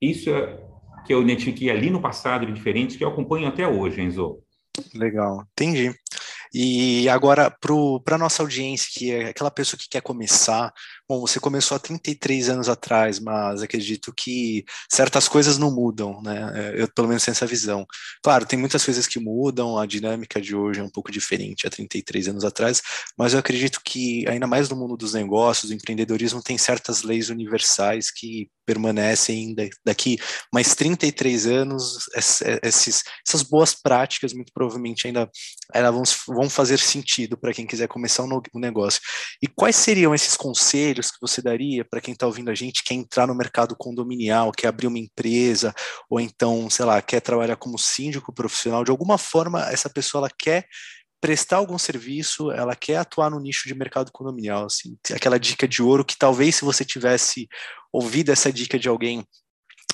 Isso 0.00 0.30
é 0.30 0.60
que 1.06 1.14
eu 1.14 1.22
identifiquei 1.22 1.70
ali 1.70 1.88
no 1.88 2.02
passado 2.02 2.44
de 2.44 2.52
diferentes 2.52 2.96
que 2.96 3.04
eu 3.04 3.08
acompanho 3.08 3.46
até 3.46 3.66
hoje, 3.66 4.02
Enzo. 4.02 4.42
Legal, 4.94 5.44
entendi. 5.52 5.94
E 6.52 7.08
agora, 7.08 7.50
para 8.04 8.16
a 8.16 8.18
nossa 8.18 8.42
audiência, 8.42 8.88
que 8.92 9.12
é 9.12 9.28
aquela 9.28 9.50
pessoa 9.50 9.78
que 9.78 9.88
quer 9.88 10.00
começar, 10.00 10.72
bom, 11.08 11.20
você 11.20 11.38
começou 11.38 11.76
há 11.76 11.78
33 11.78 12.48
anos 12.48 12.68
atrás, 12.68 13.20
mas 13.20 13.62
acredito 13.62 14.12
que 14.12 14.64
certas 14.90 15.28
coisas 15.28 15.56
não 15.56 15.70
mudam, 15.70 16.20
né? 16.22 16.52
É, 16.54 16.82
eu 16.82 16.88
pelo 16.92 17.08
menos 17.08 17.24
tenho 17.24 17.32
essa 17.32 17.46
visão. 17.46 17.86
Claro, 18.22 18.44
tem 18.44 18.58
muitas 18.58 18.84
coisas 18.84 19.06
que 19.06 19.20
mudam, 19.20 19.78
a 19.78 19.86
dinâmica 19.86 20.40
de 20.40 20.54
hoje 20.54 20.80
é 20.80 20.82
um 20.82 20.90
pouco 20.90 21.12
diferente 21.12 21.66
há 21.66 21.70
33 21.70 22.28
anos 22.28 22.44
atrás, 22.44 22.82
mas 23.16 23.32
eu 23.32 23.38
acredito 23.38 23.80
que, 23.84 24.26
ainda 24.28 24.46
mais 24.46 24.68
no 24.68 24.76
mundo 24.76 24.96
dos 24.96 25.14
negócios, 25.14 25.70
do 25.70 25.74
empreendedorismo, 25.74 26.42
tem 26.42 26.58
certas 26.58 27.02
leis 27.02 27.28
universais 27.30 28.10
que 28.10 28.50
permanecem 28.66 29.54
daqui 29.84 30.18
mais 30.52 30.74
33 30.74 31.46
anos, 31.46 32.08
esses, 32.16 33.04
essas 33.26 33.42
boas 33.42 33.72
práticas 33.72 34.32
muito 34.32 34.52
provavelmente 34.52 35.06
ainda, 35.06 35.30
ainda 35.72 35.92
vão, 35.92 36.02
vão 36.26 36.50
fazer 36.50 36.80
sentido 36.80 37.38
para 37.38 37.52
quem 37.52 37.64
quiser 37.64 37.86
começar 37.86 38.24
um 38.24 38.40
negócio. 38.54 39.00
E 39.40 39.46
quais 39.46 39.76
seriam 39.76 40.12
esses 40.12 40.36
conselhos 40.36 40.95
que 41.00 41.20
você 41.20 41.42
daria 41.42 41.84
para 41.84 42.00
quem 42.00 42.12
está 42.12 42.26
ouvindo 42.26 42.50
a 42.50 42.54
gente, 42.54 42.84
quer 42.84 42.94
entrar 42.94 43.26
no 43.26 43.34
mercado 43.34 43.76
condominial, 43.76 44.52
quer 44.52 44.68
abrir 44.68 44.86
uma 44.86 44.98
empresa, 44.98 45.74
ou 46.08 46.20
então, 46.20 46.68
sei 46.70 46.84
lá, 46.84 47.00
quer 47.02 47.20
trabalhar 47.20 47.56
como 47.56 47.78
síndico 47.78 48.32
profissional, 48.32 48.84
de 48.84 48.90
alguma 48.90 49.18
forma 49.18 49.62
essa 49.70 49.90
pessoa 49.90 50.22
ela 50.22 50.30
quer 50.30 50.66
prestar 51.20 51.56
algum 51.56 51.78
serviço, 51.78 52.50
ela 52.50 52.76
quer 52.76 52.96
atuar 52.96 53.30
no 53.30 53.40
nicho 53.40 53.66
de 53.66 53.74
mercado 53.74 54.12
condominial, 54.12 54.66
assim, 54.66 54.96
aquela 55.12 55.38
dica 55.38 55.66
de 55.66 55.82
ouro 55.82 56.04
que 56.04 56.16
talvez 56.16 56.56
se 56.56 56.64
você 56.64 56.84
tivesse 56.84 57.48
ouvido 57.92 58.30
essa 58.30 58.52
dica 58.52 58.78
de 58.78 58.88
alguém 58.88 59.26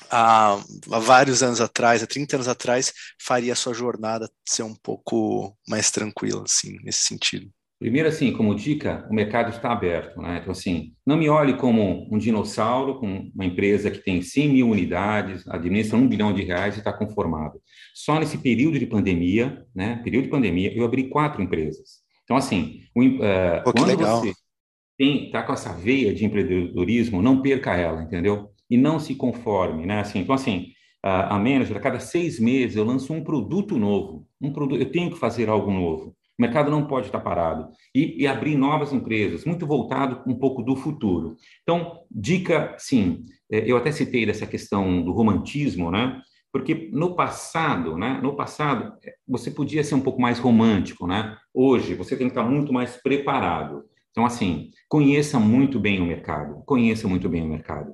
há, 0.09 0.53
há, 0.91 0.99
vários 0.99 1.41
anos 1.41 1.61
atrás, 1.61 2.03
há 2.03 2.07
30 2.07 2.35
anos 2.37 2.47
atrás, 2.47 2.93
faria 3.21 3.53
a 3.53 3.55
sua 3.55 3.73
jornada 3.73 4.29
ser 4.47 4.63
um 4.63 4.75
pouco 4.75 5.57
mais 5.67 5.89
tranquila, 5.91 6.43
assim, 6.43 6.77
nesse 6.83 6.99
sentido. 6.99 7.49
Primeiro, 7.83 8.07
assim, 8.07 8.31
como 8.31 8.55
dica, 8.55 9.05
o 9.11 9.13
mercado 9.13 9.49
está 9.49 9.69
aberto, 9.69 10.21
né? 10.21 10.37
Então, 10.39 10.53
assim, 10.53 10.93
não 11.05 11.17
me 11.17 11.27
olhe 11.27 11.57
como 11.57 12.07
um 12.09 12.17
dinossauro 12.17 12.97
com 12.97 13.29
uma 13.35 13.43
empresa 13.43 13.91
que 13.91 13.97
tem 13.97 14.21
100 14.21 14.49
mil 14.49 14.69
unidades, 14.69 15.45
administra 15.49 15.97
um 15.97 16.07
bilhão 16.07 16.31
de 16.31 16.43
reais 16.43 16.75
e 16.75 16.77
está 16.77 16.93
conformado. 16.93 17.59
Só 17.93 18.17
nesse 18.17 18.37
período 18.37 18.79
de 18.79 18.85
pandemia, 18.85 19.65
né? 19.75 19.99
Período 20.01 20.23
de 20.23 20.29
pandemia, 20.29 20.73
eu 20.73 20.85
abri 20.85 21.09
quatro 21.09 21.43
empresas. 21.43 21.99
Então, 22.23 22.37
assim, 22.37 22.79
o, 22.95 23.03
uh, 23.03 23.63
Pô, 23.65 23.73
quando 23.73 23.87
legal. 23.87 24.21
você 24.21 24.33
está 24.97 25.43
com 25.43 25.51
essa 25.51 25.73
veia 25.73 26.13
de 26.13 26.23
empreendedorismo, 26.23 27.21
não 27.21 27.41
perca 27.41 27.75
ela, 27.75 28.01
entendeu? 28.01 28.47
E 28.69 28.77
não 28.77 28.97
se 28.97 29.13
conforme, 29.13 29.85
né? 29.85 29.99
Assim, 29.99 30.19
então, 30.19 30.33
assim, 30.33 30.67
a 31.03 31.37
manager, 31.37 31.75
a 31.75 31.81
cada 31.81 31.99
seis 31.99 32.39
meses 32.39 32.77
eu 32.77 32.85
lanço 32.85 33.11
um 33.11 33.21
produto 33.21 33.77
novo, 33.77 34.25
um 34.41 34.53
produto, 34.53 34.79
eu 34.79 34.89
tenho 34.89 35.11
que 35.11 35.19
fazer 35.19 35.49
algo 35.49 35.69
novo. 35.69 36.15
O 36.43 36.45
mercado 36.45 36.69
não 36.69 36.85
pode 36.85 37.05
estar 37.05 37.21
parado. 37.21 37.69
E, 37.95 38.21
e, 38.21 38.27
abrir 38.27 38.57
novas 38.57 38.91
empresas, 38.91 39.45
muito 39.45 39.65
voltado 39.65 40.21
um 40.27 40.35
pouco 40.35 40.61
do 40.61 40.75
futuro. 40.75 41.37
Então, 41.61 42.01
dica, 42.11 42.75
sim, 42.77 43.23
é, 43.49 43.59
eu 43.59 43.77
até 43.77 43.93
citei 43.93 44.25
dessa 44.25 44.45
questão 44.45 45.01
do 45.01 45.13
romantismo, 45.13 45.89
né? 45.89 46.21
Porque 46.51 46.89
no 46.91 47.15
passado, 47.15 47.97
né? 47.97 48.19
No 48.21 48.35
passado, 48.35 48.93
é, 49.05 49.13
você 49.25 49.49
podia 49.49 49.85
ser 49.85 49.95
um 49.95 50.01
pouco 50.01 50.21
mais 50.21 50.37
romântico, 50.37 51.07
né? 51.07 51.37
Hoje, 51.53 51.95
você 51.95 52.17
tem 52.17 52.27
que 52.27 52.31
estar 52.31 52.43
muito 52.43 52.73
mais 52.73 52.97
preparado. 52.97 53.85
Então, 54.11 54.25
assim, 54.25 54.69
conheça 54.89 55.39
muito 55.39 55.79
bem 55.79 56.01
o 56.01 56.05
mercado. 56.05 56.61
Conheça 56.65 57.07
muito 57.07 57.29
bem 57.29 57.41
o 57.41 57.47
mercado. 57.47 57.93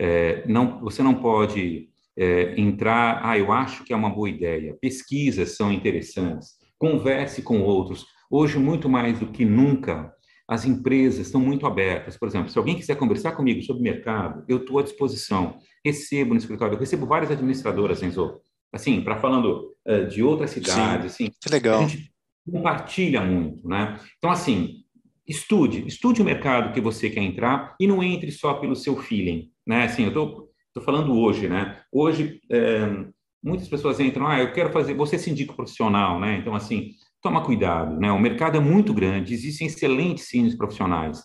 É, 0.00 0.46
não, 0.46 0.78
você 0.82 1.02
não 1.02 1.14
pode 1.14 1.88
é, 2.16 2.54
entrar, 2.60 3.22
ah, 3.24 3.36
eu 3.36 3.50
acho 3.50 3.82
que 3.82 3.92
é 3.92 3.96
uma 3.96 4.08
boa 4.08 4.30
ideia. 4.30 4.78
Pesquisas 4.80 5.56
são 5.56 5.72
interessantes 5.72 6.57
converse 6.78 7.42
com 7.42 7.60
outros. 7.60 8.06
Hoje, 8.30 8.58
muito 8.58 8.88
mais 8.88 9.18
do 9.18 9.26
que 9.26 9.44
nunca, 9.44 10.12
as 10.48 10.64
empresas 10.64 11.26
estão 11.26 11.40
muito 11.40 11.66
abertas. 11.66 12.16
Por 12.16 12.28
exemplo, 12.28 12.50
se 12.50 12.58
alguém 12.58 12.76
quiser 12.76 12.96
conversar 12.96 13.32
comigo 13.32 13.62
sobre 13.62 13.82
mercado, 13.82 14.44
eu 14.48 14.58
estou 14.58 14.78
à 14.78 14.82
disposição. 14.82 15.58
Recebo 15.84 16.32
no 16.32 16.38
escritório, 16.38 16.74
eu 16.74 16.78
recebo 16.78 17.06
várias 17.06 17.30
administradoras, 17.30 18.02
Enzo, 18.02 18.40
assim, 18.72 19.00
para 19.02 19.18
falando 19.18 19.74
uh, 19.86 20.06
de 20.06 20.22
outras 20.22 20.50
cidades, 20.50 21.12
Sim, 21.12 21.24
assim. 21.26 21.34
Que 21.40 21.50
legal. 21.50 21.80
A 21.80 21.86
gente 21.86 22.10
compartilha 22.50 23.20
muito, 23.20 23.68
né? 23.68 24.00
Então, 24.16 24.30
assim, 24.30 24.84
estude, 25.26 25.86
estude 25.86 26.22
o 26.22 26.24
mercado 26.24 26.72
que 26.72 26.80
você 26.80 27.10
quer 27.10 27.22
entrar 27.22 27.76
e 27.78 27.86
não 27.86 28.02
entre 28.02 28.30
só 28.30 28.54
pelo 28.54 28.74
seu 28.74 28.96
feeling, 28.96 29.50
né? 29.66 29.84
Assim, 29.84 30.04
eu 30.04 30.08
estou 30.08 30.48
falando 30.82 31.12
hoje, 31.12 31.46
né? 31.48 31.82
Hoje, 31.92 32.40
é, 32.50 33.04
muitas 33.42 33.68
pessoas 33.68 34.00
entram, 34.00 34.26
ah, 34.26 34.40
eu 34.40 34.52
quero 34.52 34.72
fazer, 34.72 34.94
você 34.94 35.16
é 35.16 35.18
síndico 35.18 35.54
profissional, 35.54 36.20
né? 36.20 36.38
Então, 36.38 36.54
assim, 36.54 36.90
toma 37.22 37.44
cuidado, 37.44 37.98
né? 37.98 38.10
O 38.10 38.18
mercado 38.18 38.56
é 38.56 38.60
muito 38.60 38.92
grande, 38.92 39.34
existem 39.34 39.66
excelentes 39.66 40.28
síndicos 40.28 40.56
profissionais, 40.56 41.22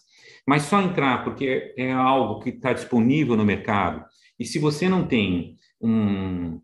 mas 0.48 0.64
só 0.64 0.82
entrar 0.82 1.24
porque 1.24 1.74
é 1.78 1.92
algo 1.92 2.40
que 2.40 2.50
está 2.50 2.74
disponível 2.74 3.36
no 3.36 3.46
mercado. 3.46 4.04
E 4.40 4.46
se 4.46 4.60
você 4.60 4.90
não 4.90 5.08
tem 5.08 5.58
um, 5.82 6.60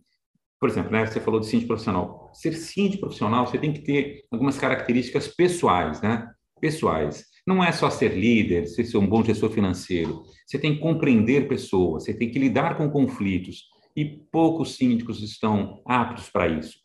por 0.60 0.70
exemplo, 0.70 0.92
né, 0.92 1.06
você 1.06 1.22
falou 1.22 1.40
de 1.40 1.48
síndico 1.48 1.70
profissional. 1.70 2.30
Ser 2.34 2.54
síndico 2.54 3.02
profissional, 3.02 3.48
você 3.48 3.58
tem 3.58 3.72
que 3.72 3.82
ter 3.82 4.26
algumas 4.30 4.58
características 4.58 5.28
pessoais, 5.28 6.02
né? 6.02 6.28
Pessoais. 6.60 7.24
Não 7.48 7.64
é 7.64 7.72
só 7.72 7.90
ser 7.90 8.16
líder, 8.16 8.68
ser 8.68 8.98
um 8.98 9.08
bom 9.08 9.24
gestor 9.24 9.50
financeiro. 9.50 10.24
Você 10.46 10.60
tem 10.60 10.76
que 10.76 10.82
compreender 10.82 11.48
pessoas, 11.48 12.04
você 12.04 12.14
tem 12.14 12.30
que 12.30 12.38
lidar 12.38 12.76
com 12.76 12.90
conflitos 12.90 13.64
e 14.00 14.06
poucos 14.32 14.78
síndicos 14.78 15.22
estão 15.22 15.82
aptos 15.86 16.30
para 16.30 16.48
isso. 16.48 16.80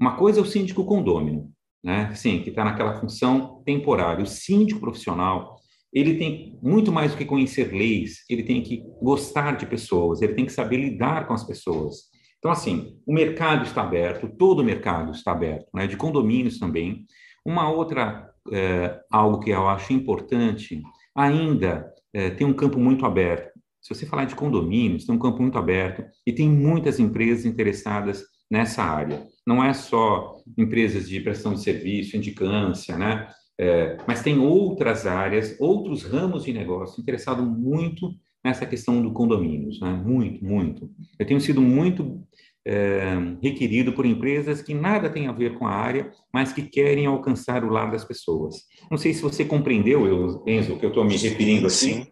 Uma 0.00 0.16
coisa 0.16 0.40
é 0.40 0.42
o 0.42 0.46
síndico 0.46 0.82
condômino, 0.86 1.52
né? 1.84 2.14
Sim, 2.14 2.40
que 2.40 2.48
está 2.48 2.64
naquela 2.64 2.98
função 2.98 3.62
temporária. 3.66 4.24
O 4.24 4.26
síndico 4.26 4.80
profissional, 4.80 5.56
ele 5.92 6.16
tem 6.16 6.58
muito 6.62 6.90
mais 6.90 7.12
do 7.12 7.18
que 7.18 7.26
conhecer 7.26 7.70
leis, 7.70 8.24
ele 8.30 8.44
tem 8.44 8.62
que 8.62 8.82
gostar 9.02 9.58
de 9.58 9.66
pessoas, 9.66 10.22
ele 10.22 10.32
tem 10.32 10.46
que 10.46 10.52
saber 10.52 10.78
lidar 10.78 11.26
com 11.26 11.34
as 11.34 11.44
pessoas. 11.44 12.04
Então, 12.38 12.50
assim, 12.50 12.98
o 13.06 13.12
mercado 13.12 13.64
está 13.64 13.82
aberto, 13.82 14.26
todo 14.38 14.60
o 14.60 14.64
mercado 14.64 15.12
está 15.12 15.32
aberto, 15.32 15.68
né? 15.74 15.86
De 15.86 15.98
condomínios 15.98 16.58
também. 16.58 17.04
Uma 17.44 17.70
outra, 17.70 18.30
é, 18.50 19.00
algo 19.12 19.38
que 19.40 19.50
eu 19.50 19.68
acho 19.68 19.92
importante, 19.92 20.80
ainda 21.14 21.92
é, 22.10 22.30
tem 22.30 22.46
um 22.46 22.54
campo 22.54 22.78
muito 22.78 23.04
aberto 23.04 23.53
se 23.84 23.94
você 23.94 24.06
falar 24.06 24.24
de 24.24 24.34
condomínios, 24.34 25.04
tem 25.04 25.14
um 25.14 25.18
campo 25.18 25.42
muito 25.42 25.58
aberto 25.58 26.02
e 26.26 26.32
tem 26.32 26.48
muitas 26.48 26.98
empresas 26.98 27.44
interessadas 27.44 28.24
nessa 28.50 28.82
área. 28.82 29.26
Não 29.46 29.62
é 29.62 29.74
só 29.74 30.36
empresas 30.56 31.06
de 31.06 31.20
prestação 31.20 31.52
de 31.52 31.60
serviço, 31.60 32.16
indicância, 32.16 32.96
né? 32.96 33.28
É, 33.60 33.98
mas 34.08 34.22
tem 34.22 34.38
outras 34.38 35.06
áreas, 35.06 35.54
outros 35.60 36.02
ramos 36.02 36.44
de 36.44 36.52
negócio 36.54 37.00
interessados 37.00 37.46
muito 37.46 38.10
nessa 38.42 38.64
questão 38.64 39.02
do 39.02 39.12
condomínios, 39.12 39.78
né? 39.80 39.92
Muito, 39.92 40.42
muito. 40.42 40.90
Eu 41.18 41.26
tenho 41.26 41.40
sido 41.40 41.60
muito 41.60 42.26
é, 42.66 43.14
requerido 43.42 43.92
por 43.92 44.06
empresas 44.06 44.62
que 44.62 44.72
nada 44.72 45.10
tem 45.10 45.26
a 45.26 45.32
ver 45.32 45.58
com 45.58 45.66
a 45.66 45.72
área, 45.72 46.10
mas 46.32 46.54
que 46.54 46.62
querem 46.62 47.04
alcançar 47.04 47.62
o 47.62 47.68
lado 47.68 47.92
das 47.92 48.04
pessoas. 48.04 48.62
Não 48.90 48.96
sei 48.96 49.12
se 49.12 49.20
você 49.20 49.44
compreendeu, 49.44 50.06
Enzo, 50.46 50.74
o 50.74 50.78
que 50.78 50.86
eu 50.86 50.88
estou 50.88 51.04
me 51.04 51.18
referindo 51.18 51.66
assim. 51.66 52.06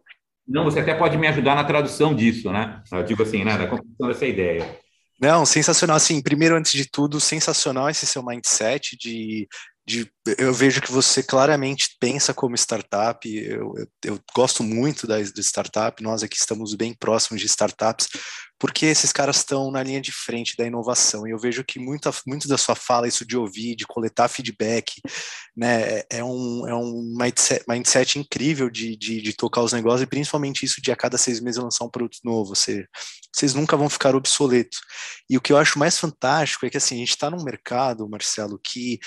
Não, 0.53 0.65
você 0.65 0.81
até 0.81 0.95
pode 0.95 1.17
me 1.17 1.27
ajudar 1.29 1.55
na 1.55 1.65
tradução 1.65 2.15
disso, 2.15 2.53
né? 2.53 2.83
Eu 2.93 3.03
digo 3.03 3.23
assim, 3.23 3.43
né? 3.43 3.57
Na 3.57 3.67
construção 3.67 4.09
dessa 4.09 4.27
ideia. 4.27 4.79
Não, 5.19 5.47
sensacional. 5.47 5.97
Assim, 5.97 6.21
primeiro, 6.21 6.55
antes 6.55 6.73
de 6.73 6.85
tudo, 6.85 7.19
sensacional 7.19 7.89
esse 7.89 8.07
seu 8.07 8.23
mindset 8.23 8.97
de 8.99 9.49
de, 9.85 10.09
eu 10.39 10.55
vejo 10.55 10.81
que 10.81 10.93
você 10.93 11.23
claramente 11.23 11.97
pensa 11.99 12.33
como 12.33 12.55
startup. 12.55 13.29
Eu, 13.29 13.75
eu, 13.77 13.89
eu 14.05 14.21
gosto 14.35 14.63
muito 14.63 15.07
da, 15.07 15.21
do 15.21 15.41
startup, 15.41 16.01
nós 16.03 16.23
aqui 16.23 16.37
estamos 16.37 16.75
bem 16.75 16.95
próximos 16.95 17.41
de 17.41 17.47
startups, 17.47 18.09
porque 18.61 18.87
esses 18.87 19.13
caras 19.13 19.39
estão 19.39 19.73
na 19.73 19.83
linha 19.83 20.01
de 20.01 20.13
frente 20.13 20.57
da 20.57 20.65
inovação. 20.65 21.27
E 21.27 21.33
eu 21.33 21.39
vejo 21.39 21.65
que 21.65 21.81
muita, 21.81 22.13
muito 22.25 22.47
da 22.47 22.57
sua 22.57 22.77
fala, 22.77 23.09
isso 23.09 23.27
de 23.27 23.37
ouvir, 23.37 23.75
de 23.75 23.85
coletar 23.85 24.29
feedback, 24.29 25.01
né, 25.57 25.83
é, 25.83 26.07
é 26.11 26.25
um, 26.25 26.69
é 26.69 26.75
um 26.75 27.03
mindset, 27.19 27.65
mindset 27.69 28.19
incrível 28.21 28.71
de, 28.71 28.97
de, 28.97 29.21
de, 29.21 29.33
tocar 29.33 29.63
os 29.63 29.73
negócios, 29.73 30.03
e 30.03 30.07
principalmente 30.07 30.65
isso 30.65 30.81
de 30.81 30.93
a 30.93 30.97
cada 30.97 31.19
seis 31.19 31.41
meses 31.41 31.61
lançar 31.61 31.85
um 31.85 31.91
produto 31.91 32.19
novo. 32.23 32.55
Você, 32.55 32.87
vocês 33.35 33.53
nunca 33.53 33.77
vão 33.77 33.91
ficar 33.91 34.15
obsoletos. 34.15 34.79
E 35.29 35.37
o 35.37 35.41
que 35.41 35.53
eu 35.53 35.57
acho 35.57 35.77
mais 35.77 35.99
fantástico 35.99 36.65
é 36.65 36.71
que 36.71 36.77
assim, 36.77 36.95
a 36.95 36.99
gente 36.99 37.11
está 37.11 37.29
num 37.29 37.43
mercado, 37.43 38.09
Marcelo, 38.09 38.61
que 38.63 39.01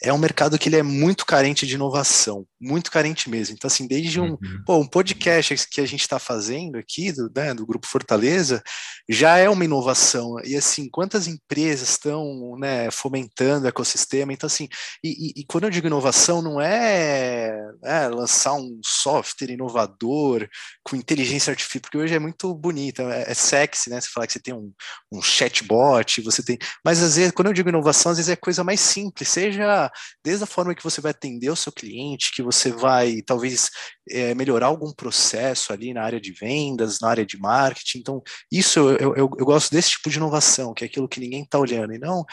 é 0.00 0.12
um 0.12 0.18
mercado 0.18 0.58
que 0.58 0.68
ele 0.68 0.76
é 0.76 0.82
muito 0.82 1.26
carente 1.26 1.66
de 1.66 1.74
inovação, 1.74 2.46
muito 2.60 2.90
carente 2.90 3.28
mesmo. 3.28 3.54
Então, 3.54 3.66
assim, 3.66 3.86
desde 3.86 4.20
um, 4.20 4.30
uhum. 4.30 4.62
pô, 4.64 4.76
um 4.76 4.86
podcast 4.86 5.56
que 5.68 5.80
a 5.80 5.86
gente 5.86 6.02
está 6.02 6.20
fazendo 6.20 6.78
aqui, 6.78 7.10
do, 7.10 7.30
né, 7.34 7.52
do 7.52 7.66
Grupo 7.66 7.86
Fortaleza, 7.86 8.62
já 9.08 9.38
é 9.38 9.48
uma 9.48 9.64
inovação. 9.64 10.36
E, 10.44 10.56
assim, 10.56 10.88
quantas 10.88 11.26
empresas 11.26 11.90
estão 11.90 12.56
né, 12.58 12.90
fomentando 12.92 13.64
o 13.64 13.68
ecossistema? 13.68 14.32
Então, 14.32 14.46
assim, 14.46 14.68
e, 15.02 15.32
e, 15.38 15.40
e 15.40 15.44
quando 15.44 15.64
eu 15.64 15.70
digo 15.70 15.88
inovação, 15.88 16.40
não 16.40 16.60
é, 16.60 17.58
é, 17.84 18.06
lançar 18.06 18.52
um 18.54 18.80
software 18.84 19.50
inovador 19.50 20.48
com 20.84 20.94
inteligência 20.94 21.50
artificial, 21.50 21.82
porque 21.82 21.98
hoje 21.98 22.14
é 22.14 22.18
muito 22.20 22.54
bonito, 22.54 23.02
é, 23.02 23.24
é 23.28 23.34
sexy, 23.34 23.90
né? 23.90 24.00
Você 24.00 24.08
falar 24.08 24.28
que 24.28 24.32
você 24.32 24.40
tem 24.40 24.54
um, 24.54 24.72
um 25.12 25.20
chatbot, 25.20 26.22
você 26.22 26.40
tem. 26.40 26.56
Mas, 26.84 27.02
às 27.02 27.16
vezes, 27.16 27.32
quando 27.32 27.48
eu 27.48 27.52
digo 27.52 27.68
inovação, 27.68 28.12
às 28.12 28.18
vezes 28.18 28.30
é 28.30 28.36
coisa 28.36 28.62
mais 28.62 28.78
simples, 28.78 29.28
seja 29.28 29.87
desde 30.24 30.44
a 30.44 30.46
forma 30.46 30.74
que 30.74 30.82
você 30.82 31.00
vai 31.00 31.10
atender 31.10 31.50
o 31.50 31.56
seu 31.56 31.72
cliente, 31.72 32.32
que 32.34 32.42
você 32.42 32.70
vai 32.70 33.22
talvez 33.22 33.70
é, 34.10 34.34
melhorar 34.34 34.66
algum 34.66 34.92
processo 34.92 35.72
ali 35.72 35.92
na 35.92 36.02
área 36.02 36.20
de 36.20 36.32
vendas, 36.32 36.98
na 37.00 37.08
área 37.08 37.26
de 37.26 37.38
marketing. 37.38 37.98
Então, 37.98 38.22
isso 38.50 38.78
eu, 38.78 38.98
eu, 38.98 39.16
eu 39.16 39.46
gosto 39.46 39.70
desse 39.70 39.90
tipo 39.90 40.10
de 40.10 40.16
inovação, 40.16 40.74
que 40.74 40.84
é 40.84 40.86
aquilo 40.86 41.08
que 41.08 41.20
ninguém 41.20 41.42
está 41.42 41.58
olhando, 41.58 41.94
e 41.94 41.98
não 41.98 42.24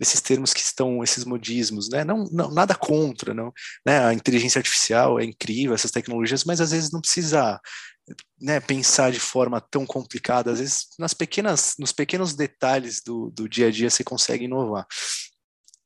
esses 0.00 0.20
termos 0.20 0.52
que 0.52 0.60
estão, 0.60 1.02
esses 1.04 1.24
modismos, 1.24 1.88
né? 1.88 2.04
Não, 2.04 2.24
não, 2.32 2.50
nada 2.50 2.74
contra, 2.74 3.32
não. 3.32 3.52
Né? 3.86 4.04
A 4.04 4.12
inteligência 4.12 4.58
artificial 4.58 5.20
é 5.20 5.24
incrível, 5.24 5.74
essas 5.74 5.90
tecnologias, 5.90 6.44
mas 6.44 6.60
às 6.60 6.72
vezes 6.72 6.90
não 6.90 7.00
precisa 7.00 7.60
né, 8.40 8.58
pensar 8.60 9.12
de 9.12 9.20
forma 9.20 9.60
tão 9.60 9.86
complicada. 9.86 10.50
Às 10.50 10.58
vezes, 10.58 10.86
nas 10.98 11.14
pequenas, 11.14 11.74
nos 11.78 11.92
pequenos 11.92 12.34
detalhes 12.34 13.00
do, 13.04 13.30
do 13.30 13.48
dia 13.48 13.68
a 13.68 13.70
dia, 13.70 13.90
você 13.90 14.02
consegue 14.02 14.44
inovar. 14.44 14.86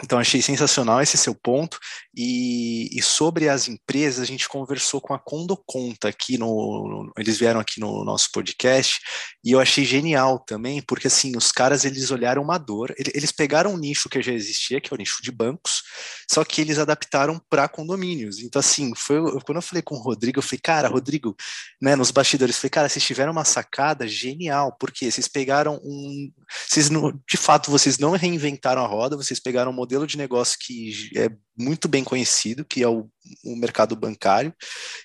Então, 0.03 0.19
achei 0.19 0.43
sensacional 0.43 1.01
esse 1.01 1.17
seu 1.17 1.35
ponto. 1.35 1.79
E, 2.15 2.89
e, 2.97 3.03
sobre 3.03 3.49
as 3.49 3.69
empresas, 3.69 4.21
a 4.21 4.25
gente 4.27 4.49
conversou 4.49 5.01
com 5.01 5.15
a 5.15 5.19
Condoconta 5.19 6.09
aqui 6.09 6.37
no. 6.39 7.13
Eles 7.19 7.39
vieram 7.39 7.61
aqui 7.61 7.81
no 7.81 8.05
nosso 8.05 8.31
podcast, 8.33 9.01
e 9.45 9.53
eu 9.53 9.61
achei 9.61 9.85
genial 9.85 10.39
também, 10.39 10.83
porque 10.83 11.07
assim, 11.07 11.37
os 11.37 11.53
caras 11.53 11.85
eles 11.85 12.11
olharam 12.11 12.43
uma 12.43 12.59
dor, 12.59 12.95
eles 12.99 13.33
pegaram 13.33 13.75
um 13.75 13.79
nicho 13.79 14.09
que 14.09 14.23
já 14.23 14.33
existia, 14.33 14.81
que 14.81 14.93
é 14.93 14.95
o 14.95 14.99
nicho 14.99 15.23
de 15.23 15.31
bancos, 15.31 15.83
só 16.31 16.45
que 16.45 16.61
eles 16.61 16.79
adaptaram 16.79 17.41
para 17.51 17.69
condomínios. 17.69 18.39
Então, 18.39 18.61
assim, 18.61 18.93
foi 18.95 19.21
quando 19.43 19.57
eu 19.57 19.63
falei 19.63 19.83
com 19.83 19.95
o 19.95 20.03
Rodrigo, 20.03 20.39
eu 20.39 20.43
falei, 20.43 20.61
cara, 20.63 20.89
Rodrigo, 20.89 21.37
né, 21.81 21.95
nos 21.97 22.11
bastidores, 22.11 22.57
eu 22.57 22.61
falei, 22.61 22.71
cara, 22.71 22.89
vocês 22.89 23.05
tiveram 23.05 23.33
uma 23.33 23.45
sacada 23.45 24.09
genial, 24.09 24.75
porque 24.79 25.11
vocês 25.11 25.29
pegaram 25.29 25.81
um. 25.85 26.31
Vocês, 26.69 26.89
de 26.89 27.37
fato, 27.37 27.71
vocês 27.71 27.99
não 27.99 28.13
reinventaram 28.13 28.85
a 28.85 28.87
roda, 28.87 29.17
vocês 29.17 29.39
pegaram 29.39 29.71
um 29.71 29.75
modelo 29.87 30.07
de 30.07 30.19
negócio 30.19 30.59
que 30.61 31.11
é 31.17 31.31
muito 31.57 31.87
bem 31.87 32.03
conhecido, 32.03 32.65
que 32.65 32.83
é 32.83 32.89
o, 32.89 33.09
o 33.45 33.57
mercado 33.57 33.95
bancário, 33.95 34.53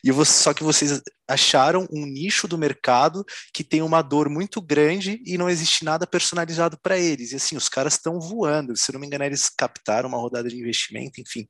e 0.03 0.11
você, 0.11 0.33
só 0.43 0.53
que 0.53 0.63
vocês 0.63 1.01
acharam 1.27 1.87
um 1.91 2.05
nicho 2.05 2.47
do 2.47 2.57
mercado 2.57 3.23
que 3.53 3.63
tem 3.63 3.81
uma 3.81 4.01
dor 4.01 4.27
muito 4.27 4.59
grande 4.59 5.21
e 5.25 5.37
não 5.37 5.49
existe 5.49 5.85
nada 5.85 6.07
personalizado 6.07 6.77
para 6.81 6.97
eles. 6.97 7.31
E 7.31 7.35
assim, 7.35 7.55
os 7.55 7.69
caras 7.69 7.93
estão 7.93 8.19
voando. 8.19 8.75
Se 8.75 8.91
não 8.91 8.99
me 8.99 9.07
engano, 9.07 9.23
eles 9.23 9.49
captaram 9.49 10.09
uma 10.09 10.17
rodada 10.17 10.49
de 10.49 10.57
investimento, 10.57 11.21
enfim. 11.21 11.47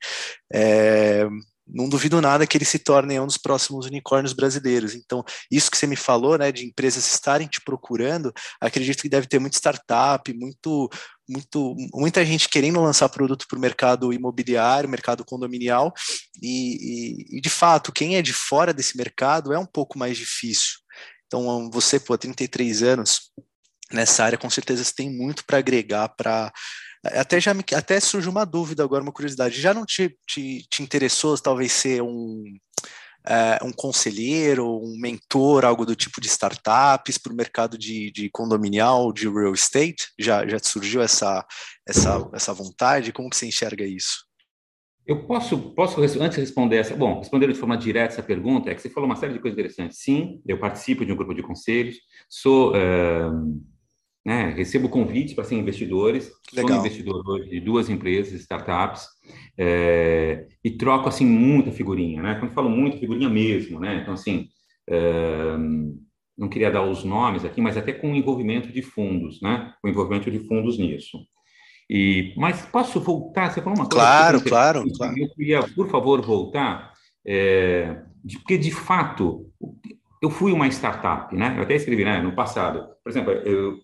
É, 0.53 1.25
não 1.67 1.87
duvido 1.87 2.21
nada 2.21 2.45
que 2.45 2.57
eles 2.57 2.67
se 2.67 2.79
tornem 2.79 3.19
um 3.19 3.25
dos 3.25 3.37
próximos 3.37 3.85
unicórnios 3.85 4.33
brasileiros. 4.33 4.93
Então, 4.93 5.23
isso 5.49 5.69
que 5.69 5.77
você 5.77 5.87
me 5.87 5.95
falou, 5.95 6.37
né, 6.37 6.51
de 6.51 6.65
empresas 6.65 7.11
estarem 7.11 7.47
te 7.47 7.61
procurando, 7.61 8.33
acredito 8.59 9.01
que 9.01 9.09
deve 9.09 9.27
ter 9.27 9.39
muita 9.39 9.57
startup, 9.57 10.33
muito, 10.33 10.89
muito, 11.29 11.75
muita 11.93 12.25
gente 12.25 12.49
querendo 12.49 12.81
lançar 12.81 13.09
produto 13.09 13.45
para 13.47 13.57
o 13.57 13.61
mercado 13.61 14.11
imobiliário, 14.11 14.89
mercado 14.89 15.23
condominial, 15.23 15.93
e, 16.41 17.29
e, 17.31 17.37
e, 17.37 17.41
de 17.41 17.49
fato, 17.49 17.91
quem 17.91 18.15
é 18.15 18.21
de 18.21 18.33
fora 18.33 18.73
desse 18.73 18.97
mercado 18.97 19.53
é 19.53 19.59
um 19.59 19.65
pouco 19.65 19.97
mais 19.97 20.17
difícil. 20.17 20.79
Então, 21.27 21.69
você, 21.71 21.99
pô, 21.99 22.17
33 22.17 22.83
anos 22.83 23.31
nessa 23.91 24.23
área, 24.23 24.37
com 24.37 24.49
certeza 24.49 24.83
você 24.83 24.93
tem 24.93 25.09
muito 25.09 25.45
para 25.45 25.57
agregar 25.57 26.09
para 26.09 26.51
até 27.03 27.39
já 27.39 27.53
me, 27.53 27.63
até 27.75 27.99
surge 27.99 28.29
uma 28.29 28.45
dúvida 28.45 28.83
agora, 28.83 29.03
uma 29.03 29.11
curiosidade. 29.11 29.59
Já 29.59 29.73
não 29.73 29.85
te, 29.85 30.15
te, 30.27 30.65
te 30.69 30.83
interessou 30.83 31.37
talvez 31.37 31.71
ser 31.71 32.01
um, 32.01 32.43
é, 33.25 33.59
um 33.63 33.71
conselheiro, 33.71 34.67
um 34.67 34.97
mentor, 34.99 35.65
algo 35.65 35.85
do 35.85 35.95
tipo 35.95 36.21
de 36.21 36.27
startups 36.27 37.17
para 37.17 37.33
o 37.33 37.35
mercado 37.35 37.77
de, 37.77 38.11
de 38.11 38.29
condominial, 38.29 39.11
de 39.11 39.27
real 39.27 39.53
estate? 39.53 40.11
Já, 40.19 40.47
já 40.47 40.59
te 40.59 40.67
surgiu 40.67 41.01
essa, 41.01 41.45
essa, 41.87 42.29
essa 42.33 42.53
vontade? 42.53 43.11
Como 43.11 43.29
que 43.29 43.35
você 43.35 43.47
enxerga 43.47 43.85
isso? 43.85 44.25
Eu 45.05 45.25
posso, 45.25 45.57
posso, 45.73 45.99
antes 45.99 46.35
de 46.35 46.41
responder 46.41 46.77
essa, 46.77 46.95
bom, 46.95 47.19
responder 47.19 47.47
de 47.47 47.59
forma 47.59 47.75
direta 47.75 48.13
essa 48.13 48.23
pergunta, 48.23 48.69
é 48.69 48.75
que 48.75 48.81
você 48.81 48.89
falou 48.89 49.09
uma 49.09 49.15
série 49.15 49.33
de 49.33 49.39
coisas 49.39 49.57
interessantes. 49.57 49.97
Sim, 49.97 50.41
eu 50.47 50.59
participo 50.59 51.03
de 51.03 51.11
um 51.11 51.15
grupo 51.15 51.33
de 51.33 51.41
conselhos, 51.41 51.97
sou 52.29 52.71
uh, 52.71 53.61
né? 54.25 54.53
Recebo 54.55 54.87
convites 54.89 55.33
para 55.33 55.43
ser 55.43 55.55
investidores, 55.55 56.31
Legal. 56.53 56.69
sou 56.69 56.77
investidor 56.79 57.43
de 57.45 57.59
duas 57.59 57.89
empresas, 57.89 58.39
startups, 58.41 59.07
é, 59.57 60.47
e 60.63 60.71
troco 60.71 61.09
assim 61.09 61.25
muita 61.25 61.71
figurinha, 61.71 62.21
né? 62.21 62.35
Quando 62.35 62.53
falo 62.53 62.69
muito, 62.69 62.99
figurinha 62.99 63.29
mesmo, 63.29 63.79
né? 63.79 63.99
Então 64.01 64.13
assim, 64.13 64.47
é, 64.89 65.57
não 66.37 66.47
queria 66.49 66.71
dar 66.71 66.83
os 66.83 67.03
nomes 67.03 67.43
aqui, 67.43 67.59
mas 67.61 67.77
até 67.77 67.93
com 67.93 68.15
envolvimento 68.15 68.71
de 68.71 68.81
fundos, 68.81 69.41
né? 69.41 69.73
Com 69.81 69.87
envolvimento 69.87 70.29
de 70.29 70.39
fundos 70.39 70.77
nisso. 70.77 71.17
E, 71.89 72.33
mas 72.37 72.65
posso 72.67 73.01
voltar? 73.01 73.51
Você 73.51 73.61
falou 73.61 73.77
uma 73.77 73.89
coisa. 73.89 74.05
Claro, 74.05 74.41
claro, 74.41 74.83
claro. 74.95 75.13
Eu 75.17 75.29
queria, 75.35 75.61
por 75.75 75.89
favor, 75.89 76.21
voltar, 76.21 76.93
é, 77.25 78.01
de, 78.23 78.37
porque 78.37 78.57
de 78.57 78.71
fato 78.71 79.51
eu 80.21 80.29
fui 80.29 80.51
uma 80.51 80.67
startup, 80.67 81.35
né? 81.35 81.55
Eu 81.57 81.63
até 81.63 81.75
escrevi, 81.75 82.05
né? 82.05 82.21
No 82.21 82.33
passado, 82.33 82.87
por 83.03 83.09
exemplo, 83.09 83.31
eu 83.31 83.77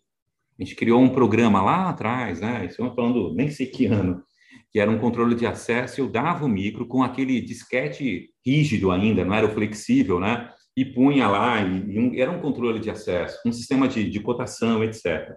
a 0.60 0.64
gente 0.64 0.76
criou 0.76 1.02
um 1.02 1.10
programa 1.10 1.62
lá 1.62 1.90
atrás, 1.90 2.42
né? 2.42 2.66
Estamos 2.66 2.96
falando 2.96 3.34
nem 3.36 3.50
sei 3.50 3.68
que 3.68 3.86
ano, 3.86 4.24
que 4.72 4.80
era 4.80 4.90
um 4.90 4.98
controle 4.98 5.36
de 5.36 5.46
acesso. 5.46 6.02
Eu 6.02 6.10
dava 6.10 6.46
o 6.46 6.50
micro 6.50 6.88
com 6.88 7.04
aquele 7.04 7.40
disquete 7.40 8.30
rígido 8.46 8.92
ainda, 8.92 9.24
não 9.24 9.36
era 9.36 9.46
o 9.46 9.52
flexível, 9.52 10.20
né? 10.20 10.50
E 10.76 10.84
punha 10.84 11.28
lá, 11.28 11.62
e, 11.62 11.92
e 11.92 12.00
um, 12.00 12.14
era 12.16 12.32
um 12.32 12.42
controle 12.42 12.80
de 12.80 12.90
acesso, 12.90 13.40
um 13.46 13.52
sistema 13.52 13.88
de, 13.88 14.10
de 14.10 14.20
cotação, 14.20 14.84
etc. 14.84 15.36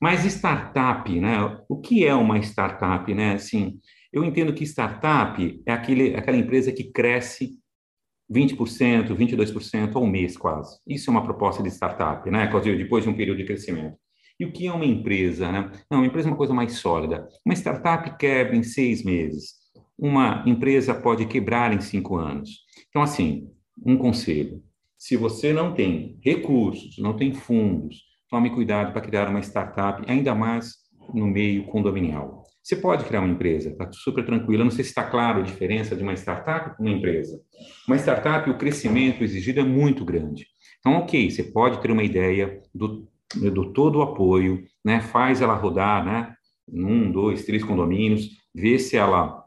Mas 0.00 0.24
startup, 0.24 1.08
né? 1.20 1.38
O 1.68 1.80
que 1.80 2.04
é 2.04 2.14
uma 2.14 2.38
startup, 2.38 3.12
né? 3.14 3.34
Assim, 3.34 3.78
eu 4.12 4.24
entendo 4.24 4.52
que 4.52 4.64
startup 4.64 5.62
é 5.64 5.72
aquele, 5.72 6.14
aquela 6.16 6.36
empresa 6.36 6.72
que 6.72 6.90
cresce 6.90 7.58
20%, 8.32 9.14
22% 9.14 9.94
ao 9.94 10.06
mês 10.06 10.36
quase. 10.36 10.78
Isso 10.86 11.08
é 11.08 11.12
uma 11.12 11.22
proposta 11.22 11.62
de 11.62 11.70
startup, 11.70 12.28
né? 12.30 12.50
Depois 12.76 13.04
de 13.04 13.10
um 13.10 13.16
período 13.16 13.38
de 13.38 13.44
crescimento. 13.44 13.96
E 14.38 14.44
o 14.44 14.52
que 14.52 14.66
é 14.66 14.72
uma 14.72 14.84
empresa? 14.84 15.50
Né? 15.50 15.70
Não, 15.90 15.98
uma 15.98 16.06
empresa 16.06 16.28
é 16.28 16.30
uma 16.30 16.36
coisa 16.36 16.52
mais 16.52 16.74
sólida. 16.74 17.26
Uma 17.44 17.54
startup 17.54 18.16
quebra 18.18 18.56
em 18.56 18.62
seis 18.62 19.02
meses. 19.02 19.54
Uma 19.98 20.44
empresa 20.46 20.94
pode 20.94 21.24
quebrar 21.26 21.72
em 21.72 21.80
cinco 21.80 22.16
anos. 22.16 22.50
Então, 22.88 23.02
assim, 23.02 23.50
um 23.84 23.96
conselho: 23.96 24.62
se 24.98 25.16
você 25.16 25.52
não 25.52 25.72
tem 25.72 26.18
recursos, 26.22 26.98
não 26.98 27.16
tem 27.16 27.32
fundos, 27.32 28.02
tome 28.28 28.50
cuidado 28.50 28.92
para 28.92 29.00
criar 29.00 29.28
uma 29.28 29.40
startup, 29.40 30.02
ainda 30.06 30.34
mais 30.34 30.74
no 31.14 31.26
meio 31.26 31.64
condominial. 31.66 32.44
Você 32.62 32.74
pode 32.74 33.04
criar 33.04 33.20
uma 33.20 33.32
empresa, 33.32 33.70
está 33.70 33.88
super 33.92 34.26
tranquilo. 34.26 34.62
Eu 34.62 34.64
não 34.64 34.72
sei 34.72 34.82
se 34.82 34.90
está 34.90 35.04
claro 35.04 35.38
a 35.38 35.44
diferença 35.44 35.94
de 35.94 36.02
uma 36.02 36.14
startup 36.14 36.76
com 36.76 36.82
uma 36.82 36.92
empresa. 36.92 37.40
Uma 37.86 37.96
startup, 37.96 38.50
o 38.50 38.58
crescimento 38.58 39.22
exigido 39.22 39.60
é 39.60 39.64
muito 39.64 40.04
grande. 40.04 40.46
Então, 40.80 40.94
ok, 40.94 41.30
você 41.30 41.44
pode 41.44 41.80
ter 41.80 41.92
uma 41.92 42.02
ideia 42.02 42.60
do 42.74 43.08
eu 43.40 43.50
dou 43.50 43.72
todo 43.72 43.98
o 43.98 44.02
apoio, 44.02 44.64
né, 44.84 45.00
faz 45.00 45.40
ela 45.40 45.54
rodar, 45.54 46.04
né, 46.04 46.34
um, 46.68 47.10
dois, 47.10 47.44
três 47.44 47.64
condomínios, 47.64 48.30
vê 48.54 48.78
se 48.78 48.96
ela 48.96 49.44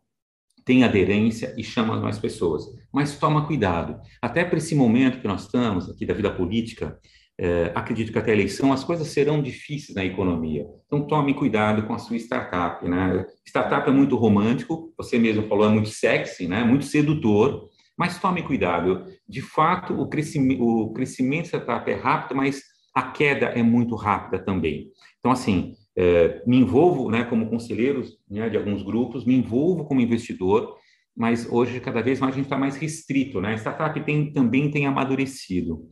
tem 0.65 0.83
aderência 0.83 1.53
e 1.57 1.63
chama 1.63 1.99
mais 1.99 2.19
pessoas. 2.19 2.63
Mas 2.93 3.17
toma 3.17 3.45
cuidado, 3.45 3.99
até 4.21 4.43
para 4.45 4.57
esse 4.57 4.75
momento 4.75 5.19
que 5.19 5.27
nós 5.27 5.43
estamos 5.43 5.89
aqui 5.89 6.05
da 6.05 6.13
vida 6.13 6.31
política, 6.31 6.99
é, 7.41 7.71
acredito 7.73 8.11
que 8.11 8.19
até 8.19 8.31
a 8.31 8.33
eleição 8.33 8.73
as 8.73 8.83
coisas 8.83 9.07
serão 9.07 9.41
difíceis 9.41 9.95
na 9.95 10.03
economia. 10.03 10.65
Então 10.85 11.07
tome 11.07 11.33
cuidado 11.33 11.87
com 11.87 11.93
a 11.93 11.97
sua 11.97 12.17
startup, 12.17 12.85
né? 12.87 13.25
Startup 13.47 13.89
é 13.89 13.93
muito 13.93 14.17
romântico, 14.17 14.93
você 14.97 15.17
mesmo 15.17 15.47
falou, 15.47 15.65
é 15.65 15.69
muito 15.69 15.87
sexy, 15.87 16.49
né? 16.49 16.65
Muito 16.65 16.83
sedutor, 16.83 17.69
mas 17.97 18.19
tome 18.19 18.43
cuidado. 18.43 19.05
De 19.27 19.41
fato, 19.41 19.93
o 19.93 20.09
crescimento, 20.09 20.61
o 20.61 20.91
crescimento 20.91 21.45
startup 21.45 21.89
é 21.89 21.95
rápido, 21.95 22.35
mas 22.35 22.61
a 22.93 23.03
queda 23.03 23.47
é 23.47 23.63
muito 23.63 23.95
rápida 23.95 24.43
também. 24.43 24.91
Então, 25.19 25.31
assim, 25.31 25.75
é, 25.95 26.41
me 26.45 26.57
envolvo, 26.57 27.09
né, 27.09 27.23
como 27.23 27.49
conselheiro 27.49 28.03
né, 28.29 28.49
de 28.49 28.57
alguns 28.57 28.83
grupos, 28.83 29.25
me 29.25 29.35
envolvo 29.35 29.85
como 29.85 30.01
investidor, 30.01 30.77
mas 31.15 31.47
hoje, 31.51 31.79
cada 31.79 32.01
vez 32.01 32.19
mais, 32.19 32.33
a 32.33 32.37
gente 32.37 32.45
está 32.45 32.57
mais 32.57 32.77
restrito, 32.77 33.41
né? 33.41 33.53
A 33.53 33.57
startup 33.57 33.99
tem, 34.01 34.31
também 34.31 34.71
tem 34.71 34.85
amadurecido. 34.85 35.89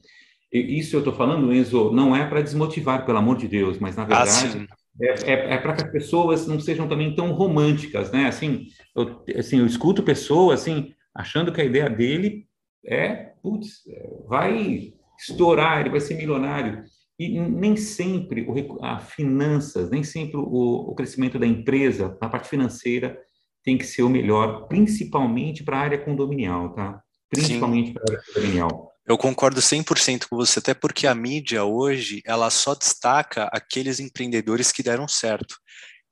E 0.53 0.79
isso 0.79 0.95
eu 0.95 0.99
estou 0.99 1.13
falando, 1.13 1.53
Enzo, 1.53 1.91
não 1.91 2.15
é 2.15 2.25
para 2.25 2.41
desmotivar, 2.41 3.05
pelo 3.05 3.17
amor 3.17 3.35
de 3.35 3.47
Deus, 3.47 3.77
mas, 3.77 3.97
na 3.97 4.03
ah, 4.03 4.05
verdade, 4.05 4.67
ah, 4.69 4.75
é, 5.01 5.31
é, 5.31 5.53
é 5.53 5.57
para 5.57 5.73
que 5.73 5.83
as 5.83 5.91
pessoas 5.91 6.47
não 6.47 6.59
sejam 6.59 6.87
também 6.87 7.13
tão 7.13 7.33
românticas, 7.33 8.11
né? 8.11 8.25
Assim 8.25 8.67
eu, 8.97 9.23
assim, 9.37 9.59
eu 9.59 9.65
escuto 9.67 10.01
pessoas, 10.01 10.61
assim, 10.61 10.91
achando 11.13 11.51
que 11.51 11.61
a 11.61 11.65
ideia 11.65 11.87
dele 11.87 12.47
é, 12.83 13.33
putz, 13.43 13.83
vai 14.27 14.93
estourar, 15.19 15.81
ele 15.81 15.89
vai 15.89 15.99
ser 15.99 16.15
milionário. 16.15 16.83
E 17.19 17.39
nem 17.39 17.75
sempre 17.75 18.45
o, 18.47 18.83
a 18.83 18.99
finanças, 18.99 19.89
nem 19.89 20.03
sempre 20.03 20.37
o, 20.37 20.91
o 20.91 20.95
crescimento 20.95 21.39
da 21.39 21.47
empresa, 21.47 22.15
na 22.21 22.29
parte 22.29 22.47
financeira, 22.47 23.17
tem 23.63 23.77
que 23.77 23.85
ser 23.85 24.03
o 24.03 24.09
melhor, 24.09 24.67
principalmente 24.67 25.63
para 25.63 25.77
a 25.77 25.81
área 25.81 25.97
condominial, 25.97 26.73
tá? 26.73 27.01
Principalmente 27.29 27.93
para 27.93 28.03
a 28.03 28.11
área 28.11 28.23
condominial. 28.33 28.91
Eu 29.05 29.17
concordo 29.17 29.61
100% 29.61 30.27
com 30.29 30.35
você, 30.35 30.59
até 30.59 30.73
porque 30.73 31.07
a 31.07 31.15
mídia 31.15 31.63
hoje, 31.63 32.21
ela 32.25 32.49
só 32.49 32.75
destaca 32.75 33.49
aqueles 33.53 33.99
empreendedores 33.99 34.71
que 34.71 34.83
deram 34.83 35.07
certo 35.07 35.55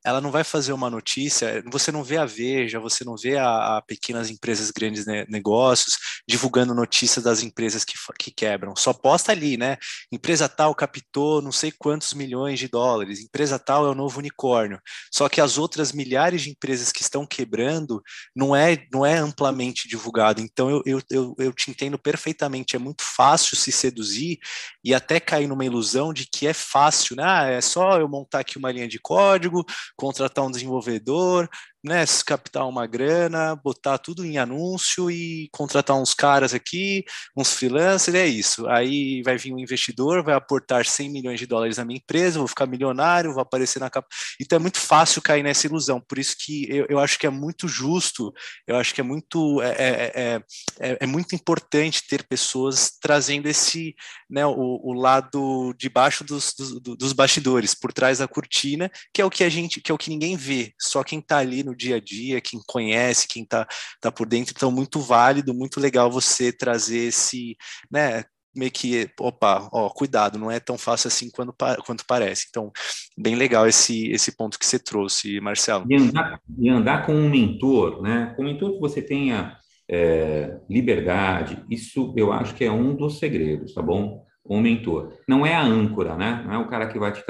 ela 0.05 0.21
não 0.21 0.29
vai 0.29 0.43
fazer 0.43 0.71
uma 0.71 0.89
notícia, 0.89 1.63
você 1.71 1.91
não 1.91 2.03
vê 2.03 2.17
a 2.17 2.25
Veja, 2.25 2.79
você 2.79 3.03
não 3.03 3.15
vê 3.17 3.37
a, 3.37 3.77
a 3.77 3.81
pequenas 3.81 4.29
empresas, 4.29 4.69
grandes 4.69 5.05
ne 5.05 5.25
negócios 5.27 5.97
divulgando 6.27 6.75
notícias 6.75 7.23
das 7.23 7.41
empresas 7.41 7.83
que, 7.83 7.93
que 8.19 8.31
quebram. 8.31 8.75
Só 8.75 8.93
posta 8.93 9.31
ali, 9.31 9.57
né? 9.57 9.77
Empresa 10.11 10.47
tal 10.47 10.75
captou 10.75 11.41
não 11.41 11.51
sei 11.51 11.71
quantos 11.71 12.13
milhões 12.13 12.59
de 12.59 12.67
dólares, 12.67 13.19
empresa 13.19 13.57
tal 13.57 13.85
é 13.85 13.89
o 13.89 13.95
novo 13.95 14.19
unicórnio. 14.19 14.79
Só 15.11 15.27
que 15.27 15.41
as 15.41 15.57
outras 15.57 15.91
milhares 15.91 16.43
de 16.43 16.51
empresas 16.51 16.91
que 16.91 17.01
estão 17.01 17.25
quebrando 17.25 18.01
não 18.35 18.55
é, 18.55 18.85
não 18.93 19.03
é 19.03 19.17
amplamente 19.17 19.87
divulgado. 19.87 20.39
Então 20.39 20.69
eu, 20.69 20.83
eu, 20.85 21.01
eu, 21.09 21.35
eu 21.39 21.53
te 21.53 21.71
entendo 21.71 21.97
perfeitamente, 21.97 22.75
é 22.75 22.79
muito 22.79 23.03
fácil 23.03 23.57
se 23.57 23.71
seduzir 23.71 24.37
e 24.83 24.93
até 24.93 25.19
cair 25.19 25.47
numa 25.47 25.65
ilusão 25.65 26.13
de 26.13 26.27
que 26.31 26.45
é 26.45 26.53
fácil, 26.53 27.15
né? 27.15 27.23
Ah, 27.25 27.45
é 27.45 27.61
só 27.61 27.99
eu 27.99 28.07
montar 28.07 28.41
aqui 28.41 28.57
uma 28.57 28.71
linha 28.71 28.87
de 28.87 28.99
código, 28.99 29.65
contratar 29.95 30.45
um 30.45 30.51
desenvolvedor, 30.51 31.49
né, 31.85 32.03
captar 32.25 32.67
uma 32.67 32.87
grana, 32.87 33.55
botar 33.55 33.99
tudo 33.99 34.25
em 34.25 34.39
anúncio 34.39 35.11
e 35.11 35.47
contratar 35.51 35.95
uns 35.95 36.15
caras 36.15 36.51
aqui, 36.51 37.05
uns 37.37 37.53
freelancers, 37.53 38.15
é 38.15 38.25
isso. 38.25 38.67
Aí 38.67 39.21
vai 39.23 39.37
vir 39.37 39.53
um 39.53 39.59
investidor, 39.59 40.23
vai 40.23 40.33
aportar 40.33 40.85
100 40.85 41.11
milhões 41.11 41.39
de 41.39 41.45
dólares 41.45 41.77
na 41.77 41.85
minha 41.85 41.99
empresa, 41.99 42.39
vou 42.39 42.47
ficar 42.47 42.65
milionário, 42.65 43.33
vou 43.33 43.41
aparecer 43.41 43.79
na 43.79 43.89
capa. 43.89 44.07
Então 44.41 44.57
é 44.57 44.59
muito 44.59 44.79
fácil 44.79 45.21
cair 45.21 45.43
nessa 45.43 45.67
ilusão. 45.67 46.01
Por 46.01 46.17
isso 46.17 46.35
que 46.39 46.67
eu, 46.69 46.87
eu 46.89 46.99
acho 46.99 47.19
que 47.19 47.27
é 47.27 47.29
muito 47.29 47.67
justo, 47.67 48.33
eu 48.65 48.77
acho 48.77 48.93
que 48.93 49.01
é 49.01 49.03
muito 49.03 49.61
é, 49.61 49.69
é, 49.69 50.11
é, 50.15 50.41
é, 50.79 50.97
é 51.01 51.05
muito 51.05 51.35
importante 51.35 52.07
ter 52.07 52.23
pessoas 52.23 52.97
trazendo 52.99 53.47
esse, 53.47 53.93
né, 54.27 54.43
o, 54.43 54.81
o 54.83 54.93
lado 54.93 55.71
de 55.77 55.87
baixo 55.87 56.23
dos, 56.23 56.51
dos, 56.57 56.81
dos 56.97 57.13
bastidores, 57.13 57.75
por 57.75 57.93
trás 57.93 58.17
da 58.17 58.27
cortina, 58.27 58.89
que 59.13 59.21
é 59.21 59.25
o 59.25 59.29
que 59.29 59.43
a 59.43 59.49
gente, 59.49 59.79
que 59.79 59.91
é 59.91 59.93
o 59.93 59.97
que 59.99 60.09
ninguém 60.09 60.35
vê, 60.35 60.73
só 60.81 61.03
quem 61.03 61.19
está 61.19 61.37
ali 61.37 61.63
no 61.63 61.74
dia 61.75 61.97
a 61.97 61.99
dia, 61.99 62.41
quem 62.41 62.59
conhece, 62.67 63.27
quem 63.27 63.43
está 63.43 63.67
tá 64.01 64.11
por 64.11 64.27
dentro. 64.27 64.53
Então, 64.55 64.71
muito 64.71 64.99
válido, 64.99 65.53
muito 65.53 65.79
legal 65.79 66.09
você 66.09 66.51
trazer 66.51 67.07
esse, 67.07 67.55
né, 67.91 68.23
meio 68.55 68.71
que, 68.71 69.09
opa, 69.19 69.69
ó, 69.71 69.89
cuidado, 69.89 70.39
não 70.39 70.49
é 70.49 70.59
tão 70.59 70.77
fácil 70.77 71.09
assim 71.09 71.29
quando, 71.29 71.53
quanto 71.85 72.05
parece. 72.07 72.47
Então, 72.49 72.71
bem 73.17 73.35
legal 73.35 73.67
esse, 73.67 74.09
esse 74.09 74.35
ponto 74.35 74.57
que 74.57 74.65
você 74.65 74.79
trouxe, 74.79 75.39
Marcelo. 75.41 75.85
E 75.89 75.95
andar, 75.95 76.39
e 76.57 76.69
andar 76.69 77.05
com 77.05 77.13
um 77.13 77.29
mentor, 77.29 78.01
né? 78.01 78.33
Com 78.35 78.43
um 78.43 78.45
mentor 78.45 78.73
que 78.73 78.79
você 78.79 79.01
tenha 79.01 79.57
é, 79.89 80.57
liberdade, 80.69 81.63
isso 81.69 82.13
eu 82.15 82.31
acho 82.31 82.55
que 82.55 82.63
é 82.63 82.71
um 82.71 82.95
dos 82.95 83.19
segredos, 83.19 83.73
tá 83.73 83.81
bom? 83.81 84.25
Um 84.47 84.61
mentor. 84.61 85.13
Não 85.27 85.45
é 85.45 85.55
a 85.55 85.63
âncora, 85.63 86.15
né? 86.15 86.43
Não 86.45 86.53
é 86.53 86.57
o 86.57 86.67
cara 86.67 86.87
que 86.87 86.99
vai 86.99 87.11
te 87.11 87.23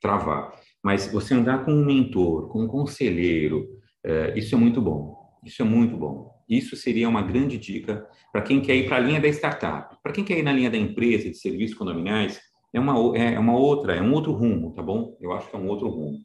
travar. 0.00 0.52
Mas 0.82 1.06
você 1.06 1.34
andar 1.34 1.64
com 1.64 1.72
um 1.72 1.84
mentor, 1.84 2.48
com 2.48 2.64
um 2.64 2.68
conselheiro, 2.68 3.68
é, 4.04 4.36
isso 4.36 4.54
é 4.54 4.58
muito 4.58 4.80
bom. 4.80 5.16
Isso 5.44 5.62
é 5.62 5.64
muito 5.64 5.96
bom. 5.96 6.32
Isso 6.48 6.76
seria 6.76 7.08
uma 7.08 7.22
grande 7.22 7.56
dica 7.56 8.06
para 8.32 8.42
quem 8.42 8.60
quer 8.60 8.74
ir 8.76 8.86
para 8.86 8.96
a 8.96 9.00
linha 9.00 9.20
da 9.20 9.28
startup. 9.28 9.96
Para 10.02 10.12
quem 10.12 10.24
quer 10.24 10.38
ir 10.38 10.42
na 10.42 10.52
linha 10.52 10.70
da 10.70 10.76
empresa, 10.76 11.30
de 11.30 11.36
serviços 11.36 11.76
condominiais, 11.76 12.40
é 12.74 12.80
uma, 12.80 13.16
é 13.16 13.38
uma 13.38 13.56
outra, 13.56 13.94
é 13.94 14.02
um 14.02 14.12
outro 14.12 14.32
rumo, 14.32 14.72
tá 14.74 14.82
bom? 14.82 15.16
Eu 15.20 15.32
acho 15.32 15.48
que 15.48 15.56
é 15.56 15.58
um 15.58 15.68
outro 15.68 15.88
rumo. 15.88 16.18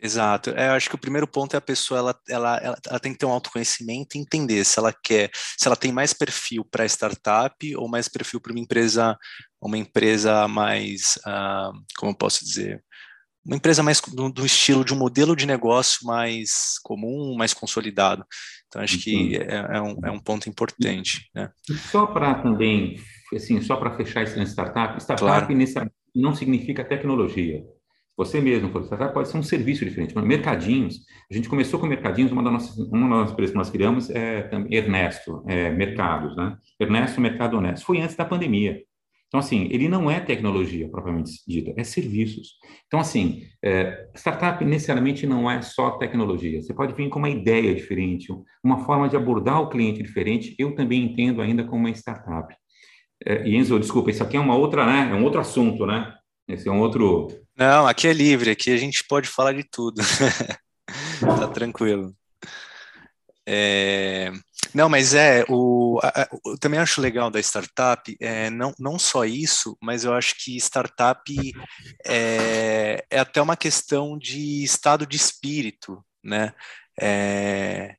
Exato. 0.00 0.50
É, 0.50 0.68
eu 0.68 0.72
acho 0.72 0.88
que 0.88 0.94
o 0.96 1.00
primeiro 1.00 1.26
ponto 1.26 1.54
é 1.54 1.56
a 1.56 1.62
pessoa 1.62 1.98
ela, 1.98 2.20
ela, 2.28 2.56
ela, 2.58 2.78
ela, 2.86 3.00
tem 3.00 3.12
que 3.12 3.18
ter 3.18 3.26
um 3.26 3.30
autoconhecimento 3.30 4.16
e 4.16 4.20
entender 4.20 4.62
se 4.64 4.78
ela 4.78 4.92
quer, 4.92 5.30
se 5.32 5.66
ela 5.66 5.76
tem 5.76 5.92
mais 5.92 6.12
perfil 6.12 6.64
para 6.64 6.84
startup 6.84 7.76
ou 7.76 7.88
mais 7.88 8.08
perfil 8.08 8.40
para 8.40 8.52
uma 8.52 8.60
empresa, 8.60 9.16
uma 9.62 9.78
empresa 9.78 10.46
mais, 10.46 11.18
uh, 11.26 11.72
como 11.96 12.12
eu 12.12 12.16
posso 12.16 12.44
dizer, 12.44 12.84
uma 13.44 13.56
empresa 13.56 13.82
mais 13.82 14.00
do, 14.00 14.30
do, 14.30 14.46
estilo 14.46 14.84
de 14.84 14.94
um 14.94 14.98
modelo 14.98 15.36
de 15.36 15.46
negócio 15.46 16.06
mais 16.06 16.78
comum, 16.82 17.34
mais 17.36 17.52
consolidado. 17.52 18.24
Então, 18.66 18.82
acho 18.82 18.98
que 18.98 19.36
é, 19.36 19.76
é, 19.76 19.80
um, 19.80 19.96
é 20.04 20.10
um 20.10 20.18
ponto 20.18 20.48
importante. 20.48 21.28
Né? 21.34 21.50
Só 21.90 22.06
para 22.06 22.34
também, 22.34 22.98
assim, 23.34 23.60
só 23.60 23.76
para 23.76 23.96
fechar 23.96 24.22
esse 24.22 24.40
startup, 24.46 25.00
startup 25.00 25.46
claro. 25.46 25.90
não 26.14 26.34
significa 26.34 26.84
tecnologia. 26.84 27.62
Você 28.16 28.40
mesmo 28.40 28.70
for 28.70 28.84
startup, 28.84 29.12
pode 29.12 29.28
ser 29.28 29.36
um 29.36 29.42
serviço 29.42 29.84
diferente. 29.84 30.16
Mercadinhos, 30.16 31.00
a 31.30 31.34
gente 31.34 31.48
começou 31.48 31.80
com 31.80 31.86
mercadinhos, 31.86 32.30
uma 32.30 32.44
das 32.44 32.52
nossas, 32.52 32.78
uma 32.88 33.22
das 33.22 33.32
empresas 33.32 33.50
que 33.52 33.58
nós 33.58 33.70
criamos 33.70 34.08
é 34.10 34.48
Ernesto, 34.70 35.42
é, 35.48 35.70
Mercados, 35.70 36.36
né? 36.36 36.56
Ernesto 36.78 37.20
Mercado 37.20 37.56
Honesto. 37.56 37.84
Foi 37.84 38.00
antes 38.00 38.14
da 38.14 38.24
pandemia. 38.24 38.80
Então, 39.34 39.40
assim, 39.40 39.66
ele 39.72 39.88
não 39.88 40.08
é 40.08 40.20
tecnologia 40.20 40.88
propriamente 40.88 41.42
dita, 41.44 41.74
é 41.76 41.82
serviços. 41.82 42.50
Então, 42.86 43.00
assim, 43.00 43.42
é, 43.60 44.08
startup 44.14 44.64
necessariamente 44.64 45.26
não 45.26 45.50
é 45.50 45.60
só 45.60 45.90
tecnologia. 45.98 46.62
Você 46.62 46.72
pode 46.72 46.94
vir 46.94 47.08
com 47.08 47.18
uma 47.18 47.28
ideia 47.28 47.74
diferente, 47.74 48.28
uma 48.62 48.84
forma 48.84 49.08
de 49.08 49.16
abordar 49.16 49.60
o 49.60 49.68
cliente 49.68 50.00
diferente. 50.04 50.54
Eu 50.56 50.76
também 50.76 51.02
entendo 51.02 51.42
ainda 51.42 51.64
como 51.64 51.78
uma 51.78 51.90
startup. 51.90 52.54
É, 53.26 53.48
Enzo, 53.48 53.80
desculpa, 53.80 54.12
isso 54.12 54.22
aqui 54.22 54.36
é 54.36 54.40
uma 54.40 54.54
outra, 54.54 54.86
né? 54.86 55.10
É 55.10 55.14
um 55.16 55.24
outro 55.24 55.40
assunto, 55.40 55.84
né? 55.84 56.14
Esse 56.46 56.68
é 56.68 56.70
um 56.70 56.78
outro. 56.78 57.26
Não, 57.58 57.88
aqui 57.88 58.06
é 58.06 58.12
livre, 58.12 58.50
aqui 58.50 58.70
a 58.70 58.76
gente 58.76 59.02
pode 59.02 59.28
falar 59.28 59.52
de 59.52 59.64
tudo. 59.64 60.00
tá 61.18 61.48
tranquilo. 61.48 62.14
É... 63.44 64.30
Não, 64.74 64.88
mas 64.88 65.14
é, 65.14 65.44
o, 65.48 66.00
a, 66.02 66.28
eu 66.44 66.58
também 66.58 66.80
acho 66.80 67.00
legal 67.00 67.30
da 67.30 67.38
startup, 67.38 68.16
é, 68.20 68.50
não, 68.50 68.74
não 68.78 68.98
só 68.98 69.24
isso, 69.24 69.76
mas 69.80 70.04
eu 70.04 70.12
acho 70.12 70.34
que 70.36 70.56
startup 70.56 71.22
é, 72.04 73.04
é 73.08 73.18
até 73.20 73.40
uma 73.40 73.56
questão 73.56 74.18
de 74.18 74.64
estado 74.64 75.06
de 75.06 75.16
espírito, 75.16 76.04
né? 76.22 76.52
É, 77.00 77.94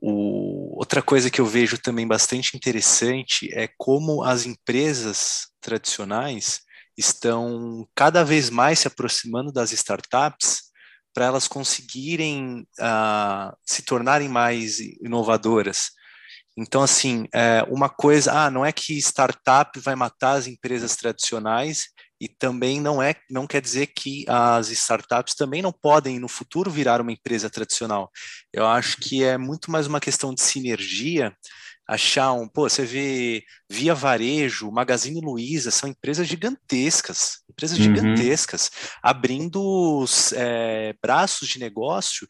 o, 0.00 0.78
outra 0.78 1.02
coisa 1.02 1.30
que 1.30 1.40
eu 1.40 1.46
vejo 1.46 1.78
também 1.78 2.06
bastante 2.06 2.56
interessante 2.56 3.50
é 3.52 3.68
como 3.76 4.22
as 4.22 4.46
empresas 4.46 5.48
tradicionais 5.60 6.60
estão 6.96 7.88
cada 7.94 8.24
vez 8.24 8.50
mais 8.50 8.80
se 8.80 8.88
aproximando 8.88 9.52
das 9.52 9.72
startups 9.72 10.67
para 11.18 11.26
elas 11.26 11.48
conseguirem 11.48 12.64
uh, 12.78 13.52
se 13.66 13.82
tornarem 13.82 14.28
mais 14.28 14.78
inovadoras. 14.78 15.90
Então, 16.56 16.80
assim, 16.80 17.26
é, 17.34 17.64
uma 17.68 17.88
coisa, 17.88 18.32
ah, 18.32 18.48
não 18.48 18.64
é 18.64 18.70
que 18.70 18.96
startup 18.98 19.80
vai 19.80 19.96
matar 19.96 20.34
as 20.34 20.46
empresas 20.46 20.94
tradicionais 20.94 21.86
e 22.20 22.28
também 22.28 22.80
não 22.80 23.02
é, 23.02 23.16
não 23.28 23.48
quer 23.48 23.60
dizer 23.60 23.88
que 23.88 24.24
as 24.28 24.70
startups 24.70 25.34
também 25.34 25.60
não 25.60 25.72
podem 25.72 26.20
no 26.20 26.28
futuro 26.28 26.70
virar 26.70 27.00
uma 27.00 27.10
empresa 27.10 27.50
tradicional. 27.50 28.12
Eu 28.52 28.64
acho 28.64 28.96
que 28.98 29.24
é 29.24 29.36
muito 29.36 29.72
mais 29.72 29.88
uma 29.88 29.98
questão 29.98 30.32
de 30.32 30.40
sinergia 30.40 31.36
achar 31.88 32.32
um, 32.34 32.46
pô, 32.46 32.68
você 32.68 32.84
vê 32.84 33.42
Via 33.68 33.94
Varejo, 33.94 34.70
Magazine 34.70 35.22
Luiza, 35.22 35.70
são 35.70 35.88
empresas 35.88 36.28
gigantescas, 36.28 37.38
empresas 37.48 37.78
uhum. 37.78 37.84
gigantescas, 37.84 38.70
abrindo 39.02 40.04
é, 40.34 40.94
braços 41.02 41.48
de 41.48 41.58
negócio 41.58 42.28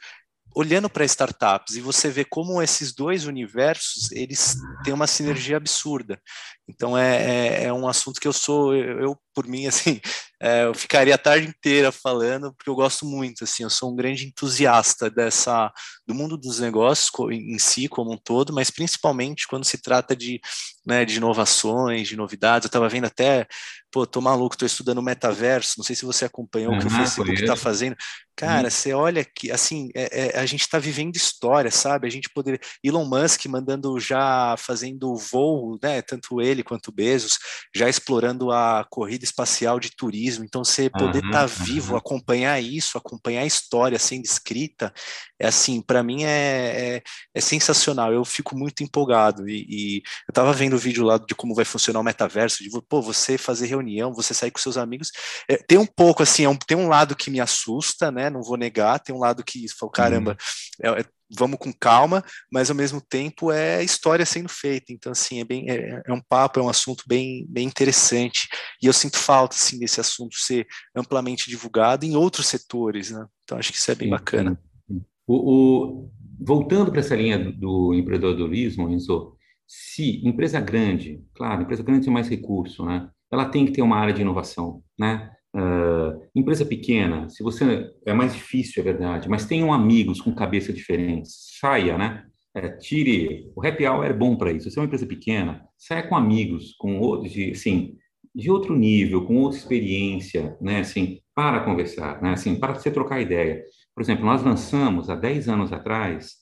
olhando 0.55 0.89
para 0.89 1.05
startups 1.05 1.77
e 1.77 1.81
você 1.81 2.09
vê 2.09 2.25
como 2.25 2.63
esses 2.63 2.95
dois 2.95 3.27
universos 3.27 4.11
eles 4.13 4.57
têm 4.85 4.95
uma 4.95 5.07
sinergia 5.07 5.57
absurda. 5.57 6.21
Então 6.69 6.97
é, 6.97 7.63
é, 7.63 7.65
é 7.65 7.73
um 7.73 7.89
assunto 7.89 8.21
que 8.21 8.29
eu 8.29 8.33
sou 8.33 8.75
eu, 8.75 9.01
eu 9.01 9.19
por 9.35 9.47
mim 9.47 9.67
assim 9.67 10.01
é, 10.41 10.65
eu 10.65 10.75
ficaria 10.75 11.15
a 11.15 11.19
tarde 11.19 11.49
inteira 11.49 11.91
falando 11.91 12.53
porque 12.53 12.69
eu 12.69 12.75
gosto 12.75 13.07
muito 13.07 13.45
assim 13.45 13.63
eu 13.63 13.71
sou 13.71 13.91
um 13.91 13.97
grande 13.97 14.27
entusiasta 14.27 15.09
dessa 15.09 15.73
do 16.07 16.15
mundo 16.15 16.37
dos 16.37 16.61
negócios 16.61 17.11
em 17.31 17.59
si 17.59 17.89
como 17.89 18.13
um 18.13 18.19
todo, 18.19 18.53
mas 18.53 18.71
principalmente 18.71 19.47
quando 19.49 19.65
se 19.65 19.81
trata 19.81 20.15
de 20.15 20.41
né, 20.89 21.05
de 21.05 21.19
inovações, 21.19 22.09
de 22.09 22.17
novidades. 22.17 22.65
Eu 22.65 22.69
estava 22.69 22.89
vendo 22.89 23.05
até, 23.05 23.47
pô, 23.93 24.07
tô 24.07 24.23
maluco, 24.23 24.57
tô 24.57 24.65
estudando 24.65 25.03
metaverso. 25.03 25.75
Não 25.77 25.85
sei 25.85 25.95
se 25.95 26.07
você 26.07 26.25
acompanhou 26.25 26.73
uhum, 26.73 26.79
o 26.79 26.81
que 26.81 26.87
o 26.87 26.91
Facebook 26.91 27.31
está 27.31 27.55
fazendo. 27.55 27.95
Cara, 28.35 28.65
uhum. 28.65 28.71
você 28.71 28.95
olha 28.95 29.23
que, 29.23 29.51
assim, 29.51 29.91
é, 29.95 30.37
é, 30.37 30.39
a 30.39 30.47
gente 30.47 30.63
está 30.63 30.79
vivendo 30.79 31.15
história, 31.15 31.71
sabe? 31.71 32.07
A 32.07 32.11
gente 32.11 32.31
poderia. 32.31 32.59
Elon 32.83 33.05
Musk 33.05 33.45
mandando 33.47 34.01
já 34.01 34.57
fazendo 34.57 35.15
voo, 35.15 35.79
né? 35.83 36.01
Tanto 36.01 36.41
ele 36.41 36.58
quanto 36.63 36.93
Bezos, 36.93 37.39
já 37.75 37.89
explorando 37.89 38.51
a 38.51 38.87
corrida 38.91 39.25
espacial 39.25 39.79
de 39.81 39.91
turismo. 39.91 40.45
Então, 40.45 40.65
você 40.65 40.91
poder 40.91 41.25
estar 41.25 41.27
uhum, 41.27 41.33
tá 41.33 41.47
vivo, 41.47 41.97
acompanhar 41.97 42.61
isso, 42.61 42.99
acompanhar 42.99 43.43
a 43.43 43.47
história 43.47 43.99
sendo 43.99 44.25
escrita, 44.25 44.93
é 45.41 45.47
assim, 45.47 45.81
para 45.81 46.03
mim 46.03 46.25
é, 46.25 46.97
é, 46.97 47.03
é, 47.35 47.41
sensacional. 47.41 48.13
Eu 48.13 48.25
fico 48.25 48.57
muito 48.57 48.83
empolgado. 48.83 49.49
E, 49.49 49.67
e 49.69 49.97
eu 49.99 50.33
estava 50.33 50.53
vendo 50.53 50.75
o 50.75 50.79
vídeo 50.79 51.05
lá 51.05 51.19
de 51.19 51.35
como 51.35 51.55
vai 51.55 51.65
funcionar 51.65 52.01
o 52.01 52.05
metaverso, 52.05 52.63
de 52.63 52.71
pô, 52.89 53.01
você 53.01 53.39
fazer 53.39 53.67
reunião, 53.67 54.13
você 54.13 54.35
sair 54.35 54.51
com 54.51 54.59
seus 54.59 54.77
amigos. 54.77 55.11
É, 55.49 55.57
tem 55.57 55.79
um 55.79 55.87
pouco 55.87 56.23
assim, 56.23 56.45
é 56.45 56.49
um, 56.49 56.57
tem 56.57 56.77
um 56.77 56.89
lado 56.89 57.15
que 57.15 57.31
me 57.31 57.41
assusta, 57.41 58.11
né? 58.11 58.29
Não 58.31 58.43
vou 58.43 58.57
negar, 58.57 58.99
tem 58.99 59.15
um 59.15 59.21
lado 59.21 59.45
que 59.45 59.67
falo, 59.69 59.93
caramba, 59.93 60.37
uhum. 60.85 61.05
Vamos 61.37 61.59
com 61.59 61.73
calma, 61.73 62.25
mas 62.51 62.71
ao 62.71 62.77
mesmo 62.77 63.01
tempo 63.01 63.53
é 63.53 63.83
história 63.83 64.25
sendo 64.25 64.49
feita. 64.49 64.93
Então, 64.93 65.13
assim, 65.13 65.41
é 65.41 65.45
bem 65.45 65.69
é, 65.71 66.03
é, 66.07 66.13
um 66.13 66.21
papo, 66.21 66.61
é 66.61 66.63
um 66.63 66.69
assunto 66.69 67.05
bem, 67.07 67.47
bem 67.49 67.67
interessante. 67.67 68.49
E 68.83 68.87
eu 68.87 68.93
sinto 68.93 69.19
falta 69.19 69.57
assim 69.57 69.79
desse 69.79 70.01
assunto 70.01 70.37
ser 70.37 70.67
amplamente 70.95 71.51
divulgado 71.51 72.05
em 72.05 72.17
outros 72.17 72.47
setores, 72.47 73.11
né? 73.11 73.27
Então 73.45 73.59
acho 73.59 73.73
que 73.73 73.79
isso 73.79 73.91
é 73.91 73.95
bem 73.95 74.09
sim, 74.09 74.11
bacana. 74.11 74.61
Sim. 74.87 75.03
O, 75.27 75.35
o, 75.35 76.11
voltando 76.41 76.91
para 76.91 77.01
essa 77.01 77.17
linha 77.17 77.39
do, 77.39 77.53
do 77.53 77.95
empreendedorismo, 77.95 78.89
Enzo, 78.89 79.37
se 79.67 80.27
empresa 80.27 80.61
grande, 80.61 81.23
claro, 81.35 81.63
empresa 81.63 81.83
grande 81.83 82.05
tem 82.05 82.13
mais 82.13 82.29
recurso, 82.29 82.85
né? 82.85 83.11
Ela 83.31 83.45
tem 83.45 83.67
que 83.67 83.73
ter 83.73 83.83
uma 83.83 83.97
área 83.99 84.15
de 84.15 84.23
inovação, 84.23 84.83
né? 84.99 85.31
Uh, 85.55 86.21
empresa 86.35 86.65
pequena, 86.65 87.29
se 87.29 87.43
você 87.43 87.91
é 88.05 88.13
mais 88.13 88.35
difícil, 88.35 88.83
é 88.83 88.85
verdade, 88.85 89.29
mas 89.29 89.47
tenham 89.47 89.73
amigos 89.73 90.21
com 90.21 90.35
cabeça 90.35 90.73
diferente, 90.73 91.29
saia, 91.59 91.97
né? 91.97 92.25
É, 92.55 92.69
tire 92.69 93.51
o 93.55 93.67
happy 93.67 93.87
hour 93.87 94.05
é 94.05 94.13
bom 94.13 94.37
para 94.37 94.53
isso. 94.53 94.71
Se 94.71 94.79
é 94.79 94.81
uma 94.81 94.87
empresa 94.87 95.07
pequena, 95.07 95.65
saia 95.77 96.03
com 96.03 96.17
amigos, 96.17 96.75
com 96.79 96.99
outros, 96.99 97.33
de, 97.33 97.51
assim, 97.51 97.97
de 98.35 98.51
outro 98.51 98.77
nível, 98.77 99.25
com 99.27 99.37
outra 99.37 99.59
experiência, 99.59 100.57
né? 100.61 100.81
Assim, 100.81 101.21
para 101.35 101.61
conversar, 101.61 102.21
né? 102.23 102.33
Assim, 102.33 102.59
para 102.59 102.75
você 102.75 102.91
trocar 102.91 103.21
ideia. 103.21 103.63
Por 103.95 104.03
exemplo, 104.03 104.25
nós 104.25 104.43
lançamos 104.43 105.11
há 105.11 105.15
10 105.15 105.49
anos 105.49 105.73
atrás 105.73 106.37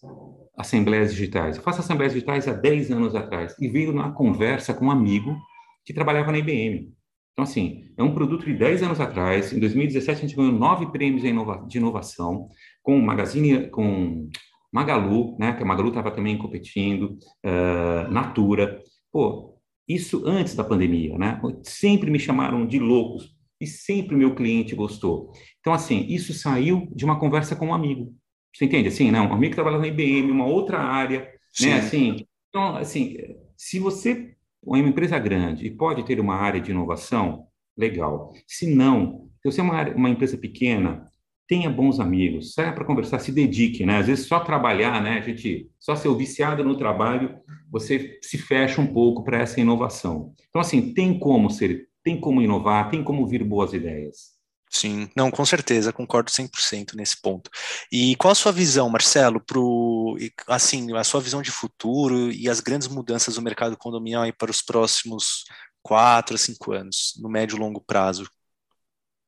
assembleias 0.56 1.12
digitais. 1.12 1.56
Eu 1.56 1.62
faço 1.62 1.80
assembleias 1.80 2.12
digitais 2.12 2.48
há 2.48 2.52
10 2.52 2.90
anos 2.90 3.14
atrás 3.14 3.54
e 3.60 3.68
veio 3.68 3.92
numa 3.92 4.12
conversa 4.12 4.74
com 4.74 4.86
um 4.86 4.90
amigo 4.90 5.36
que 5.84 5.94
trabalhava 5.94 6.32
na 6.32 6.38
IBM. 6.38 6.92
Então, 7.36 7.42
assim, 7.44 7.84
é 7.98 8.02
um 8.02 8.14
produto 8.14 8.46
de 8.46 8.54
10 8.54 8.82
anos 8.82 8.98
atrás. 8.98 9.52
Em 9.52 9.60
2017, 9.60 10.18
a 10.18 10.26
gente 10.26 10.34
ganhou 10.34 10.50
nove 10.50 10.90
prêmios 10.90 11.20
de 11.20 11.76
inovação 11.76 12.48
com 12.82 12.98
Magazine, 12.98 13.68
com 13.68 14.30
Magalu, 14.72 15.36
né? 15.38 15.52
Que 15.52 15.62
a 15.62 15.66
Magalu 15.66 15.90
estava 15.90 16.10
também 16.10 16.38
competindo, 16.38 17.18
uh, 17.44 18.10
Natura. 18.10 18.82
Pô, 19.12 19.54
isso 19.86 20.26
antes 20.26 20.54
da 20.54 20.64
pandemia, 20.64 21.18
né? 21.18 21.38
Sempre 21.62 22.10
me 22.10 22.18
chamaram 22.18 22.66
de 22.66 22.78
loucos 22.78 23.36
e 23.60 23.66
sempre 23.66 24.16
meu 24.16 24.34
cliente 24.34 24.74
gostou. 24.74 25.30
Então, 25.60 25.74
assim, 25.74 26.06
isso 26.08 26.32
saiu 26.32 26.88
de 26.94 27.04
uma 27.04 27.20
conversa 27.20 27.54
com 27.54 27.66
um 27.66 27.74
amigo. 27.74 28.14
Você 28.54 28.64
entende? 28.64 28.88
Assim, 28.88 29.10
né? 29.10 29.20
Um 29.20 29.30
amigo 29.34 29.50
que 29.50 29.56
trabalha 29.56 29.76
na 29.76 29.86
IBM, 29.86 30.30
uma 30.30 30.46
outra 30.46 30.78
área, 30.78 31.20
né? 31.20 31.28
Sim. 31.52 31.68
né? 31.68 31.78
Assim, 31.80 32.26
então, 32.48 32.76
assim, 32.76 33.18
se 33.58 33.78
você 33.78 34.35
uma 34.66 34.88
empresa 34.88 35.18
grande 35.18 35.64
e 35.64 35.70
pode 35.70 36.04
ter 36.04 36.18
uma 36.18 36.34
área 36.34 36.60
de 36.60 36.72
inovação, 36.72 37.46
legal. 37.76 38.32
Se 38.46 38.74
não, 38.74 39.28
se 39.40 39.52
você 39.52 39.60
é 39.60 39.64
uma, 39.64 39.88
uma 39.90 40.10
empresa 40.10 40.36
pequena, 40.36 41.06
tenha 41.46 41.70
bons 41.70 42.00
amigos, 42.00 42.54
saia 42.54 42.72
para 42.72 42.84
conversar, 42.84 43.20
se 43.20 43.30
dedique, 43.30 43.86
né? 43.86 43.98
Às 43.98 44.08
vezes 44.08 44.26
só 44.26 44.40
trabalhar, 44.40 45.00
né? 45.00 45.18
A 45.18 45.20
gente 45.20 45.70
só 45.78 45.94
ser 45.94 46.12
viciado 46.16 46.64
no 46.64 46.76
trabalho, 46.76 47.36
você 47.70 48.18
se 48.22 48.36
fecha 48.36 48.80
um 48.80 48.86
pouco 48.86 49.22
para 49.22 49.38
essa 49.38 49.60
inovação. 49.60 50.34
Então, 50.48 50.60
assim, 50.60 50.92
tem 50.92 51.16
como 51.16 51.48
ser, 51.48 51.88
tem 52.02 52.18
como 52.18 52.42
inovar, 52.42 52.90
tem 52.90 53.04
como 53.04 53.26
vir 53.26 53.44
boas 53.44 53.72
ideias. 53.72 54.35
Sim, 54.70 55.08
não, 55.16 55.30
com 55.30 55.44
certeza, 55.44 55.92
concordo 55.92 56.30
100% 56.30 56.94
nesse 56.96 57.20
ponto. 57.20 57.50
E 57.90 58.16
qual 58.16 58.32
a 58.32 58.34
sua 58.34 58.52
visão, 58.52 58.90
Marcelo, 58.90 59.40
pro, 59.40 60.16
assim, 60.48 60.94
a 60.94 61.04
sua 61.04 61.20
visão 61.20 61.40
de 61.40 61.50
futuro 61.50 62.30
e 62.32 62.48
as 62.48 62.60
grandes 62.60 62.88
mudanças 62.88 63.36
do 63.36 63.42
mercado 63.42 63.76
condominial 63.76 64.24
aí 64.24 64.32
para 64.32 64.50
os 64.50 64.60
próximos 64.60 65.44
quatro 65.82 66.34
a 66.34 66.38
cinco 66.38 66.72
anos, 66.72 67.14
no 67.22 67.28
médio 67.28 67.56
e 67.56 67.60
longo 67.60 67.80
prazo? 67.80 68.28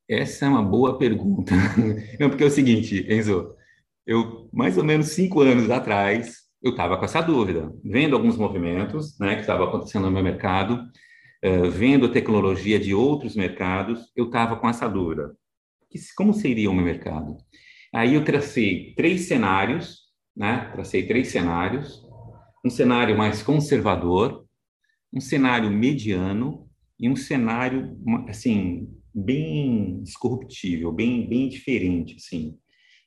Essa 0.09 0.46
é 0.46 0.48
uma 0.48 0.62
boa 0.62 0.98
pergunta. 0.98 1.55
Não, 2.18 2.29
porque 2.29 2.44
é 2.44 2.46
o 2.46 2.51
seguinte, 2.51 3.07
Enzo, 3.09 3.55
eu, 4.07 4.48
mais 4.53 4.77
ou 4.77 4.85
menos 4.85 5.09
cinco 5.09 5.40
anos 5.40 5.70
atrás, 5.70 6.48
eu 6.62 6.72
estava 6.72 6.98
com 6.98 7.05
essa 7.05 7.20
dúvida, 7.20 7.72
vendo 7.85 8.16
alguns 8.16 8.37
movimentos 8.37 9.18
né, 9.18 9.35
que 9.35 9.42
estavam 9.42 9.68
acontecendo 9.68 10.07
no 10.07 10.11
meu 10.11 10.22
mercado, 10.22 10.83
vendo 11.70 12.07
a 12.07 12.12
tecnologia 12.12 12.79
de 12.79 12.94
outros 12.94 13.37
mercados, 13.37 14.11
eu 14.16 14.27
estava 14.27 14.57
com 14.57 14.68
essa 14.68 14.88
dúvida. 14.88 15.37
Como 16.16 16.35
seria 16.35 16.70
o 16.70 16.74
meu 16.74 16.85
mercado? 16.85 17.38
Aí 17.94 18.14
eu 18.14 18.24
tracei 18.24 18.92
três 18.94 19.22
cenários, 19.22 20.09
né? 20.37 20.70
Tracei 20.72 21.07
três 21.07 21.29
cenários. 21.29 22.03
Um 22.64 22.70
cenário 22.70 23.16
mais 23.16 23.42
conservador, 23.42 24.44
um 25.14 25.20
cenário 25.20 25.70
mediano 25.70 26.68
e 26.98 27.09
um 27.09 27.16
cenário, 27.16 27.96
assim, 28.29 28.88
bem 29.14 30.03
disruptível, 30.03 30.92
bem, 30.92 31.27
bem 31.29 31.48
diferente, 31.48 32.16
assim. 32.16 32.59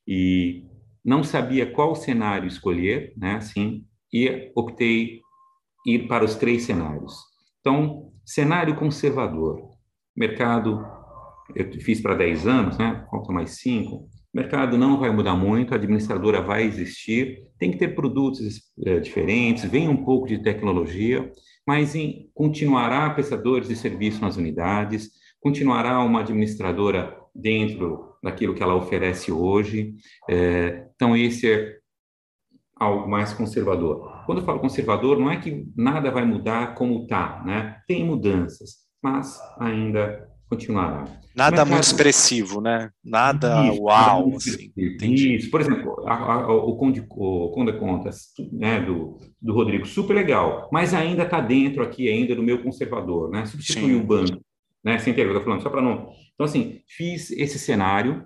E 0.07 0.65
não 1.03 1.23
sabia 1.23 1.69
qual 1.69 1.95
cenário 1.95 2.47
escolher, 2.47 3.13
né, 3.17 3.35
assim, 3.35 3.85
e 4.11 4.51
optei 4.55 5.21
ir 5.85 6.07
para 6.07 6.23
os 6.23 6.35
três 6.35 6.63
cenários. 6.63 7.13
Então, 7.59 8.10
cenário 8.33 8.75
conservador, 8.75 9.71
mercado, 10.15 10.85
eu 11.53 11.69
fiz 11.81 11.99
para 12.01 12.15
10 12.15 12.47
anos, 12.47 12.77
né, 12.77 13.05
falta 13.11 13.33
mais 13.33 13.59
5, 13.59 14.07
mercado 14.33 14.77
não 14.77 14.97
vai 14.97 15.11
mudar 15.11 15.35
muito, 15.35 15.73
a 15.73 15.77
administradora 15.77 16.41
vai 16.41 16.63
existir, 16.63 17.43
tem 17.59 17.71
que 17.71 17.77
ter 17.77 17.93
produtos 17.93 18.61
é, 18.85 18.99
diferentes, 18.99 19.65
vem 19.65 19.89
um 19.89 20.05
pouco 20.05 20.27
de 20.27 20.41
tecnologia, 20.41 21.29
mas 21.67 21.93
em, 21.93 22.29
continuará 22.33 23.09
prestadores 23.09 23.67
de 23.67 23.75
serviço 23.75 24.21
nas 24.21 24.37
unidades, 24.37 25.11
continuará 25.41 25.99
uma 25.99 26.21
administradora 26.21 27.17
dentro 27.35 28.15
daquilo 28.23 28.53
que 28.53 28.63
ela 28.63 28.75
oferece 28.75 29.31
hoje. 29.31 29.93
É, 30.29 30.87
então, 30.95 31.17
esse 31.17 31.51
é 31.51 31.77
algo 32.79 33.09
mais 33.09 33.33
conservador. 33.33 34.10
Quando 34.25 34.39
eu 34.39 34.45
falo 34.45 34.59
conservador, 34.59 35.19
não 35.19 35.29
é 35.29 35.37
que 35.37 35.65
nada 35.75 36.11
vai 36.11 36.25
mudar 36.25 36.75
como 36.75 37.03
está, 37.03 37.43
né? 37.45 37.77
Tem 37.87 38.05
mudanças, 38.05 38.77
mas 39.01 39.39
ainda 39.59 40.29
continuará. 40.49 41.05
Nada 41.33 41.57
mercado... 41.57 41.69
muito 41.69 41.83
expressivo, 41.83 42.59
né? 42.59 42.89
Nada 43.03 43.67
isso, 43.67 43.83
uau. 43.83 44.25
Nada 44.25 44.37
assim, 44.37 45.13
isso, 45.13 45.49
por 45.49 45.61
exemplo, 45.61 46.03
a, 46.05 46.13
a, 46.13 46.51
o 46.51 46.75
Conde, 46.75 47.05
o 47.09 47.51
Conde 47.51 47.73
Contas, 47.73 48.27
né, 48.51 48.81
do, 48.81 49.17
do 49.41 49.53
Rodrigo, 49.53 49.85
super 49.85 50.13
legal, 50.13 50.69
mas 50.71 50.93
ainda 50.93 51.23
está 51.23 51.39
dentro 51.39 51.81
aqui 51.81 52.09
ainda 52.09 52.35
do 52.35 52.43
meu 52.43 52.61
conservador, 52.61 53.29
né? 53.31 53.45
Substituir 53.45 53.95
o 53.95 54.03
banco, 54.03 54.41
né? 54.83 54.97
Sem 54.99 55.13
ter, 55.13 55.21
eu 55.21 55.27
estou 55.27 55.43
falando, 55.43 55.63
só 55.63 55.69
para 55.69 55.81
não... 55.81 56.09
Então, 56.33 56.45
assim, 56.45 56.81
fiz 56.85 57.31
esse 57.31 57.57
cenário, 57.57 58.25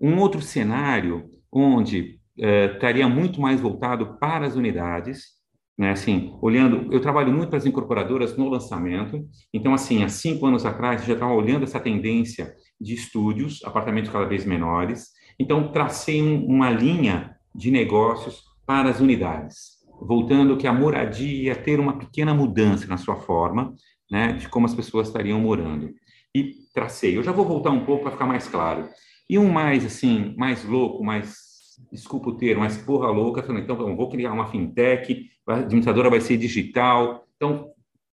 um 0.00 0.18
outro 0.18 0.42
cenário 0.42 1.30
onde 1.50 2.17
eh, 2.40 2.72
estaria 2.74 3.08
muito 3.08 3.40
mais 3.40 3.60
voltado 3.60 4.18
para 4.18 4.46
as 4.46 4.56
unidades, 4.56 5.38
né? 5.78 5.90
Assim, 5.90 6.36
olhando, 6.42 6.92
eu 6.92 7.00
trabalho 7.00 7.32
muito 7.32 7.48
para 7.48 7.58
as 7.58 7.66
incorporadoras 7.66 8.36
no 8.36 8.48
lançamento, 8.48 9.24
então, 9.54 9.72
assim, 9.72 10.02
há 10.02 10.08
cinco 10.08 10.46
anos 10.46 10.66
atrás, 10.66 11.04
já 11.04 11.14
estava 11.14 11.32
olhando 11.32 11.62
essa 11.62 11.78
tendência 11.78 12.52
de 12.80 12.94
estúdios, 12.94 13.62
apartamentos 13.64 14.10
cada 14.10 14.24
vez 14.24 14.44
menores, 14.44 15.08
então, 15.38 15.70
tracei 15.70 16.20
um, 16.20 16.44
uma 16.46 16.70
linha 16.70 17.36
de 17.54 17.70
negócios 17.70 18.42
para 18.66 18.90
as 18.90 19.00
unidades, 19.00 19.78
voltando 20.00 20.56
que 20.56 20.66
a 20.66 20.72
moradia 20.72 21.44
ia 21.44 21.54
ter 21.54 21.78
uma 21.78 21.96
pequena 21.96 22.34
mudança 22.34 22.86
na 22.86 22.96
sua 22.96 23.16
forma, 23.16 23.74
né, 24.10 24.32
de 24.32 24.48
como 24.48 24.66
as 24.66 24.74
pessoas 24.74 25.08
estariam 25.08 25.40
morando. 25.40 25.90
E 26.34 26.54
tracei. 26.74 27.16
Eu 27.16 27.22
já 27.22 27.32
vou 27.32 27.44
voltar 27.44 27.70
um 27.70 27.84
pouco 27.84 28.02
para 28.02 28.12
ficar 28.12 28.26
mais 28.26 28.46
claro. 28.48 28.88
E 29.28 29.38
um 29.38 29.50
mais, 29.50 29.84
assim, 29.84 30.34
mais 30.36 30.64
louco, 30.64 31.04
mais 31.04 31.47
desculpa 31.90 32.30
o 32.30 32.36
termo, 32.36 32.60
mas 32.60 32.76
porra 32.76 33.10
louca, 33.10 33.42
falando, 33.42 33.62
então 33.62 33.96
vou 33.96 34.08
criar 34.08 34.32
uma 34.32 34.50
fintech, 34.50 35.28
a 35.46 35.56
administradora 35.56 36.10
vai 36.10 36.20
ser 36.20 36.36
digital. 36.36 37.24
Então, 37.36 37.70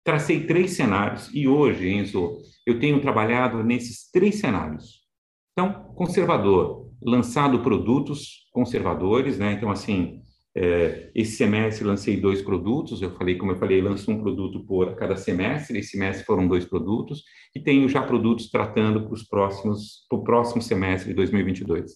tracei 0.04 0.46
três 0.46 0.72
cenários 0.72 1.30
e 1.34 1.48
hoje, 1.48 1.90
Enzo, 1.90 2.38
eu 2.66 2.80
tenho 2.80 3.02
trabalhado 3.02 3.64
nesses 3.64 4.10
três 4.12 4.36
cenários. 4.36 5.02
Então, 5.54 5.94
conservador, 5.96 6.90
lançado 7.02 7.62
produtos 7.62 8.48
conservadores, 8.52 9.38
né? 9.38 9.54
Então, 9.54 9.70
assim, 9.70 10.22
é, 10.56 11.10
esse 11.16 11.38
semestre 11.38 11.86
lancei 11.86 12.20
dois 12.20 12.42
produtos, 12.42 13.02
eu 13.02 13.12
falei, 13.12 13.36
como 13.36 13.54
eu 13.54 13.58
falei, 13.58 13.82
lanço 13.82 14.12
um 14.12 14.22
produto 14.22 14.66
por 14.66 14.96
cada 14.96 15.16
semestre, 15.16 15.80
esse 15.80 15.92
semestre 15.92 16.26
foram 16.26 16.48
dois 16.48 16.66
produtos, 16.66 17.24
e 17.56 17.60
tenho 17.60 17.88
já 17.88 18.02
produtos 18.02 18.50
tratando 18.50 19.04
para 19.04 19.14
os 19.14 19.24
próximos, 19.24 20.06
para 20.10 20.20
o 20.20 20.24
próximo 20.24 20.62
semestre 20.62 21.10
de 21.10 21.16
2022. 21.16 21.94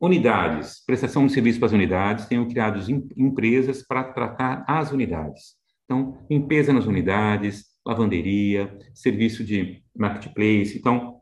Unidades, 0.00 0.84
prestação 0.86 1.26
de 1.26 1.32
serviço 1.32 1.58
para 1.58 1.66
as 1.66 1.72
unidades, 1.72 2.26
tenho 2.26 2.48
criado 2.48 2.78
empresas 3.16 3.82
para 3.82 4.04
tratar 4.04 4.64
as 4.68 4.92
unidades. 4.92 5.56
Então, 5.84 6.18
limpeza 6.30 6.72
nas 6.72 6.86
unidades, 6.86 7.64
lavanderia, 7.84 8.78
serviço 8.94 9.42
de 9.42 9.82
marketplace, 9.96 10.78
então, 10.78 11.20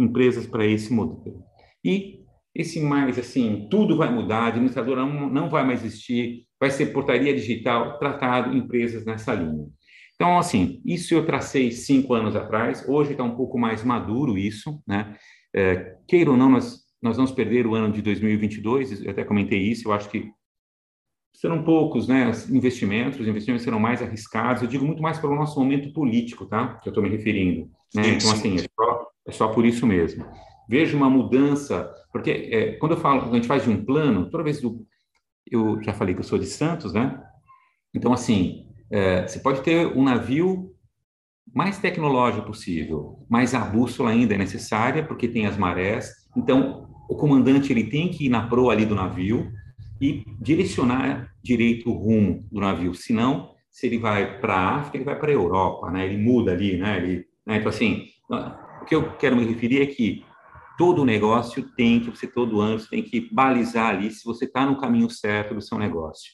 empresas 0.00 0.46
para 0.46 0.64
esse 0.64 0.92
modelo. 0.92 1.42
E 1.84 2.24
esse 2.54 2.80
mais, 2.80 3.18
assim, 3.18 3.68
tudo 3.70 3.98
vai 3.98 4.10
mudar, 4.10 4.44
a 4.44 4.46
administradora 4.46 5.04
não, 5.04 5.28
não 5.28 5.50
vai 5.50 5.66
mais 5.66 5.84
existir, 5.84 6.46
vai 6.58 6.70
ser 6.70 6.86
portaria 6.86 7.34
digital, 7.34 7.98
tratado 7.98 8.56
empresas 8.56 9.04
nessa 9.04 9.34
linha. 9.34 9.66
Então, 10.14 10.38
assim, 10.38 10.80
isso 10.86 11.12
eu 11.12 11.26
tracei 11.26 11.70
cinco 11.70 12.14
anos 12.14 12.34
atrás, 12.34 12.88
hoje 12.88 13.12
está 13.12 13.22
um 13.22 13.36
pouco 13.36 13.58
mais 13.58 13.84
maduro 13.84 14.38
isso, 14.38 14.82
né? 14.86 15.14
É, 15.54 15.96
queira 16.08 16.30
ou 16.30 16.36
não, 16.36 16.48
nós 16.48 16.85
nós 17.06 17.16
vamos 17.16 17.32
perder 17.32 17.66
o 17.66 17.74
ano 17.74 17.92
de 17.92 18.02
2022, 18.02 19.04
eu 19.04 19.10
até 19.10 19.24
comentei 19.24 19.60
isso, 19.60 19.88
eu 19.88 19.92
acho 19.92 20.08
que 20.10 20.30
serão 21.36 21.62
poucos 21.62 22.08
né, 22.08 22.30
investimentos, 22.50 23.20
os 23.20 23.28
investimentos 23.28 23.62
serão 23.62 23.78
mais 23.78 24.02
arriscados, 24.02 24.62
eu 24.62 24.68
digo 24.68 24.84
muito 24.84 25.02
mais 25.02 25.18
pelo 25.18 25.34
nosso 25.34 25.58
momento 25.60 25.92
político, 25.92 26.46
tá? 26.46 26.76
Que 26.76 26.88
eu 26.88 26.90
estou 26.90 27.02
me 27.02 27.10
referindo. 27.10 27.70
Né? 27.94 28.08
Então, 28.08 28.32
assim, 28.32 28.56
é 28.56 28.64
só, 28.74 29.08
é 29.26 29.32
só, 29.32 29.48
por 29.48 29.66
isso 29.66 29.86
mesmo. 29.86 30.26
Vejo 30.68 30.96
uma 30.96 31.10
mudança, 31.10 31.92
porque 32.10 32.30
é, 32.30 32.72
quando 32.76 32.92
eu 32.92 32.98
falo, 32.98 33.30
a 33.30 33.34
gente 33.34 33.46
faz 33.46 33.64
de 33.64 33.70
um 33.70 33.84
plano, 33.84 34.30
toda 34.30 34.42
vez 34.42 34.60
do, 34.60 34.86
eu 35.50 35.80
já 35.82 35.92
falei 35.92 36.14
que 36.14 36.20
eu 36.20 36.24
sou 36.24 36.38
de 36.38 36.46
Santos, 36.46 36.94
né? 36.94 37.22
Então, 37.94 38.12
assim, 38.12 38.66
é, 38.90 39.26
você 39.26 39.38
pode 39.38 39.60
ter 39.60 39.86
um 39.86 40.02
navio 40.02 40.74
mais 41.54 41.78
tecnológico 41.78 42.46
possível, 42.46 43.24
mas 43.28 43.54
a 43.54 43.60
bússola 43.60 44.10
ainda 44.10 44.34
é 44.34 44.38
necessária, 44.38 45.04
porque 45.04 45.28
tem 45.28 45.46
as 45.46 45.56
marés. 45.56 46.10
Então, 46.36 46.88
o 47.08 47.14
comandante 47.14 47.72
ele 47.72 47.84
tem 47.84 48.08
que 48.08 48.26
ir 48.26 48.28
na 48.28 48.46
proa 48.46 48.72
ali 48.72 48.84
do 48.84 48.94
navio 48.94 49.50
e 50.00 50.24
direcionar 50.40 51.32
direito 51.42 51.90
o 51.90 51.94
rumo 51.94 52.46
do 52.50 52.60
navio, 52.60 52.94
senão 52.94 53.54
se 53.70 53.86
ele 53.86 53.98
vai 53.98 54.40
para 54.40 54.54
a 54.54 54.76
África, 54.76 54.96
ele 54.96 55.04
vai 55.04 55.18
para 55.18 55.30
a 55.30 55.34
Europa, 55.34 55.90
né? 55.90 56.06
Ele 56.06 56.16
muda 56.16 56.52
ali, 56.52 56.76
né? 56.78 56.96
Ele, 56.96 57.26
né? 57.46 57.58
Então 57.58 57.68
assim, 57.68 58.06
o 58.80 58.84
que 58.84 58.94
eu 58.94 59.12
quero 59.16 59.36
me 59.36 59.44
referir 59.44 59.82
é 59.82 59.86
que 59.86 60.24
todo 60.76 61.04
negócio 61.04 61.62
tem 61.76 62.00
que, 62.00 62.10
você 62.10 62.26
todo 62.26 62.60
ano, 62.60 62.78
você 62.78 62.88
tem 62.88 63.02
que 63.02 63.28
balizar 63.32 63.90
ali 63.90 64.10
se 64.10 64.24
você 64.24 64.44
está 64.44 64.66
no 64.66 64.78
caminho 64.78 65.08
certo 65.08 65.54
do 65.54 65.60
seu 65.60 65.78
negócio. 65.78 66.32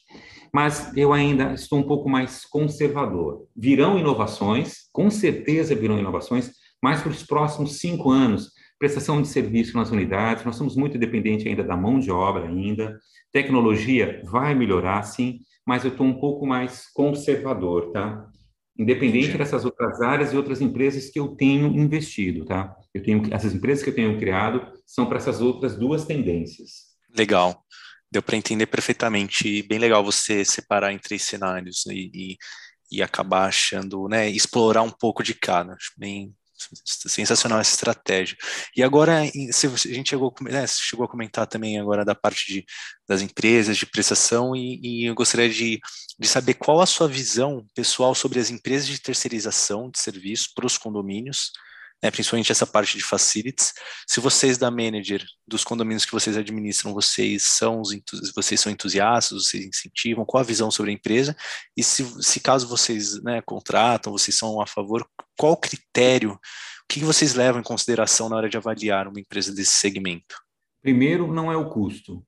Mas 0.52 0.94
eu 0.96 1.12
ainda 1.12 1.52
estou 1.52 1.78
um 1.78 1.84
pouco 1.84 2.08
mais 2.08 2.44
conservador. 2.44 3.46
Virão 3.56 3.98
inovações, 3.98 4.88
com 4.92 5.10
certeza 5.10 5.74
virão 5.74 5.98
inovações, 5.98 6.52
mas 6.82 7.00
para 7.00 7.10
os 7.10 7.22
próximos 7.22 7.78
cinco 7.78 8.10
anos, 8.10 8.50
prestação 8.82 9.22
de 9.22 9.28
serviço 9.28 9.76
nas 9.76 9.92
unidades, 9.92 10.44
nós 10.44 10.56
somos 10.56 10.74
muito 10.74 10.98
dependentes 10.98 11.46
ainda 11.46 11.62
da 11.62 11.76
mão 11.76 12.00
de 12.00 12.10
obra 12.10 12.48
ainda, 12.48 12.98
tecnologia 13.30 14.20
vai 14.24 14.56
melhorar, 14.56 15.04
sim, 15.04 15.38
mas 15.64 15.84
eu 15.84 15.92
estou 15.92 16.04
um 16.04 16.18
pouco 16.18 16.44
mais 16.44 16.88
conservador, 16.92 17.92
tá? 17.92 18.26
Independente 18.76 19.38
dessas 19.38 19.64
outras 19.64 20.00
áreas 20.00 20.32
e 20.32 20.36
outras 20.36 20.60
empresas 20.60 21.10
que 21.10 21.20
eu 21.20 21.28
tenho 21.28 21.68
investido, 21.68 22.44
tá? 22.44 22.74
Eu 22.92 23.00
tenho 23.04 23.22
essas 23.32 23.54
empresas 23.54 23.84
que 23.84 23.90
eu 23.90 23.94
tenho 23.94 24.18
criado 24.18 24.66
são 24.84 25.06
para 25.06 25.18
essas 25.18 25.40
outras 25.40 25.76
duas 25.76 26.04
tendências. 26.04 26.88
Legal. 27.16 27.64
Deu 28.10 28.20
para 28.20 28.36
entender 28.36 28.66
perfeitamente. 28.66 29.62
Bem 29.62 29.78
legal 29.78 30.02
você 30.02 30.44
separar 30.44 30.92
em 30.92 30.98
três 30.98 31.22
cenários 31.22 31.86
e, 31.86 32.10
e, 32.12 32.36
e 32.90 33.00
acabar 33.00 33.46
achando, 33.46 34.08
né, 34.08 34.28
explorar 34.28 34.82
um 34.82 34.90
pouco 34.90 35.22
de 35.22 35.34
cada. 35.34 35.74
Acho 35.74 35.92
bem, 35.96 36.34
sensacional 36.84 37.60
essa 37.60 37.72
estratégia. 37.74 38.36
E 38.76 38.82
agora, 38.82 39.22
se 39.50 39.66
a 39.66 39.70
gente 39.76 40.10
chegou, 40.10 40.34
né, 40.42 40.66
chegou 40.66 41.04
a 41.04 41.08
comentar 41.08 41.46
também 41.46 41.78
agora 41.78 42.04
da 42.04 42.14
parte 42.14 42.52
de, 42.52 42.64
das 43.08 43.22
empresas, 43.22 43.76
de 43.76 43.86
prestação, 43.86 44.54
e, 44.54 44.80
e 44.82 45.06
eu 45.06 45.14
gostaria 45.14 45.48
de, 45.48 45.80
de, 46.18 46.28
saber 46.28 46.54
qual 46.54 46.80
a 46.80 46.86
sua 46.86 47.08
visão 47.08 47.66
pessoal 47.74 48.14
sobre 48.14 48.40
as 48.40 48.50
empresas 48.50 48.86
de 48.86 49.00
terceirização 49.00 49.90
de 49.90 49.98
serviços 49.98 50.48
para 50.48 50.66
os 50.66 50.78
condomínios, 50.78 51.52
né, 52.02 52.10
principalmente 52.10 52.50
essa 52.50 52.66
parte 52.66 52.98
de 52.98 53.04
facilities. 53.04 53.72
Se 54.06 54.18
vocês 54.18 54.58
da 54.58 54.70
manager 54.70 55.24
dos 55.46 55.62
condomínios 55.62 56.04
que 56.04 56.12
vocês 56.12 56.36
administram, 56.36 56.92
vocês 56.92 57.44
são 57.44 57.82
vocês 58.34 58.60
são 58.60 58.72
entusiastas, 58.72 59.46
vocês 59.46 59.64
incentivam, 59.64 60.24
qual 60.24 60.40
a 60.40 60.46
visão 60.46 60.70
sobre 60.70 60.90
a 60.90 60.94
empresa? 60.94 61.36
E 61.76 61.82
se, 61.82 62.04
se 62.22 62.40
caso 62.40 62.66
vocês 62.66 63.22
né, 63.22 63.40
contratam, 63.42 64.12
vocês 64.12 64.36
são 64.36 64.60
a 64.60 64.66
favor, 64.66 65.06
qual 65.38 65.52
o 65.52 65.56
critério, 65.56 66.32
o 66.32 66.38
que 66.88 67.00
vocês 67.00 67.34
levam 67.34 67.60
em 67.60 67.64
consideração 67.64 68.28
na 68.28 68.36
hora 68.36 68.48
de 68.48 68.56
avaliar 68.56 69.06
uma 69.06 69.20
empresa 69.20 69.54
desse 69.54 69.72
segmento? 69.72 70.34
Primeiro, 70.82 71.32
não 71.32 71.52
é 71.52 71.56
o 71.56 71.70
custo. 71.70 72.24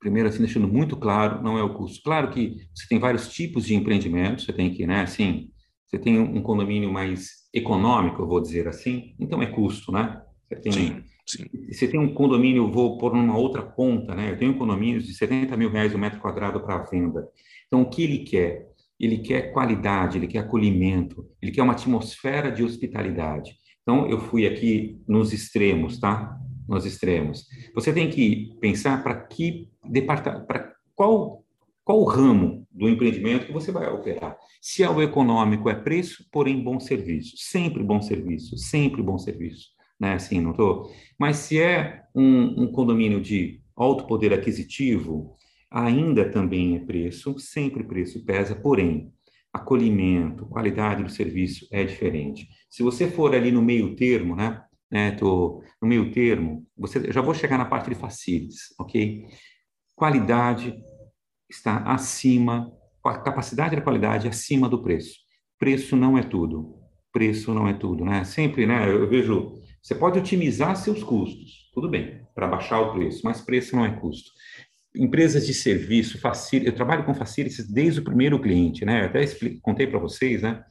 Primeiro, 0.00 0.28
assim, 0.28 0.40
deixando 0.40 0.68
muito 0.68 0.96
claro, 0.96 1.42
não 1.42 1.56
é 1.56 1.62
o 1.62 1.74
custo. 1.74 2.02
Claro 2.02 2.30
que 2.30 2.68
você 2.74 2.86
tem 2.88 2.98
vários 2.98 3.28
tipos 3.28 3.66
de 3.66 3.74
empreendimentos, 3.74 4.44
você 4.44 4.52
tem 4.52 4.72
que, 4.72 4.86
né, 4.86 5.02
assim, 5.02 5.50
você 5.86 5.98
tem 5.98 6.18
um 6.18 6.42
condomínio 6.42 6.92
mais 6.92 7.48
econômico, 7.54 8.22
eu 8.22 8.26
vou 8.26 8.40
dizer 8.40 8.66
assim, 8.66 9.14
então 9.20 9.40
é 9.40 9.46
custo, 9.46 9.92
né? 9.92 10.20
Você 10.48 10.60
tem, 10.60 10.72
sim, 10.72 11.02
sim. 11.26 11.44
Você 11.72 11.88
tem 11.88 11.98
um 11.98 12.12
condomínio, 12.12 12.70
vou 12.70 12.98
pôr 12.98 13.14
numa 13.14 13.36
outra 13.38 13.62
ponta, 13.62 14.14
né? 14.14 14.32
Eu 14.32 14.38
tenho 14.38 14.58
condomínios 14.58 15.06
de 15.06 15.14
70 15.14 15.56
mil 15.56 15.70
reais 15.70 15.92
o 15.92 15.96
um 15.96 16.00
metro 16.00 16.20
quadrado 16.20 16.60
para 16.60 16.82
venda. 16.84 17.28
Então, 17.66 17.82
o 17.82 17.90
que 17.90 18.02
ele 18.02 18.18
quer? 18.18 18.68
Ele 18.98 19.18
quer 19.18 19.52
qualidade, 19.52 20.18
ele 20.18 20.26
quer 20.26 20.40
acolhimento, 20.40 21.26
ele 21.40 21.52
quer 21.52 21.62
uma 21.62 21.74
atmosfera 21.74 22.50
de 22.50 22.64
hospitalidade. 22.64 23.56
Então, 23.82 24.08
eu 24.08 24.20
fui 24.20 24.46
aqui 24.46 25.00
nos 25.06 25.32
extremos, 25.32 25.98
tá? 25.98 26.36
Nos 26.68 26.84
extremos. 26.84 27.46
Você 27.74 27.92
tem 27.92 28.10
que 28.10 28.56
pensar 28.60 29.02
para 29.04 29.14
que 29.14 29.68
departamento, 29.84 30.46
para 30.46 30.72
qual 30.94 31.44
qual 31.86 32.02
ramo 32.02 32.65
do 32.76 32.88
empreendimento 32.88 33.46
que 33.46 33.52
você 33.52 33.72
vai 33.72 33.88
operar? 33.88 34.36
Se 34.60 34.82
é 34.82 34.90
o 34.90 35.00
econômico, 35.00 35.70
é 35.70 35.74
preço, 35.74 36.26
porém 36.30 36.62
bom 36.62 36.78
serviço. 36.78 37.36
Sempre 37.36 37.82
bom 37.82 38.02
serviço, 38.02 38.56
sempre 38.58 39.02
bom 39.02 39.16
serviço. 39.16 39.70
Né? 39.98 40.12
Assim, 40.12 40.40
não 40.40 40.52
tô... 40.52 40.90
Mas 41.18 41.36
se 41.38 41.58
é 41.58 42.02
um, 42.14 42.64
um 42.64 42.70
condomínio 42.70 43.20
de 43.20 43.62
alto 43.74 44.06
poder 44.06 44.32
aquisitivo, 44.34 45.36
ainda 45.70 46.28
também 46.30 46.76
é 46.76 46.80
preço, 46.80 47.38
sempre 47.38 47.82
preço 47.82 48.24
pesa, 48.24 48.54
porém, 48.54 49.10
acolhimento, 49.52 50.46
qualidade 50.46 51.02
do 51.02 51.10
serviço 51.10 51.66
é 51.72 51.82
diferente. 51.82 52.46
Se 52.68 52.82
você 52.82 53.10
for 53.10 53.34
ali 53.34 53.50
no 53.50 53.62
meio 53.62 53.96
termo, 53.96 54.36
né? 54.36 54.62
né 54.90 55.12
tô 55.12 55.62
no 55.80 55.88
meio 55.88 56.10
termo, 56.10 56.66
você 56.76 57.10
já 57.10 57.22
vou 57.22 57.32
chegar 57.32 57.56
na 57.56 57.64
parte 57.64 57.88
de 57.88 57.94
facilities, 57.94 58.74
ok? 58.78 59.24
Qualidade, 59.94 60.74
está 61.48 61.78
acima, 61.84 62.72
a 63.04 63.18
capacidade 63.18 63.76
da 63.76 63.82
qualidade 63.82 64.28
acima 64.28 64.68
do 64.68 64.82
preço. 64.82 65.18
Preço 65.58 65.96
não 65.96 66.18
é 66.18 66.22
tudo. 66.22 66.74
Preço 67.12 67.54
não 67.54 67.66
é 67.66 67.72
tudo, 67.72 68.04
né? 68.04 68.24
Sempre, 68.24 68.66
né? 68.66 68.90
Eu 68.90 69.08
vejo, 69.08 69.54
você 69.82 69.94
pode 69.94 70.18
otimizar 70.18 70.76
seus 70.76 71.02
custos, 71.02 71.70
tudo 71.72 71.88
bem, 71.88 72.20
para 72.34 72.46
baixar 72.46 72.80
o 72.80 72.92
preço, 72.92 73.22
mas 73.24 73.40
preço 73.40 73.74
não 73.74 73.84
é 73.84 73.90
custo. 73.90 74.30
Empresas 74.94 75.46
de 75.46 75.54
serviço, 75.54 76.20
facil, 76.20 76.62
eu 76.62 76.74
trabalho 76.74 77.04
com 77.04 77.14
facilities 77.14 77.70
desde 77.70 78.00
o 78.00 78.04
primeiro 78.04 78.40
cliente, 78.40 78.84
né? 78.84 79.02
Eu 79.02 79.06
até 79.06 79.22
expliquei, 79.22 79.60
contei 79.60 79.86
para 79.86 79.98
vocês, 79.98 80.42
né? 80.42 80.62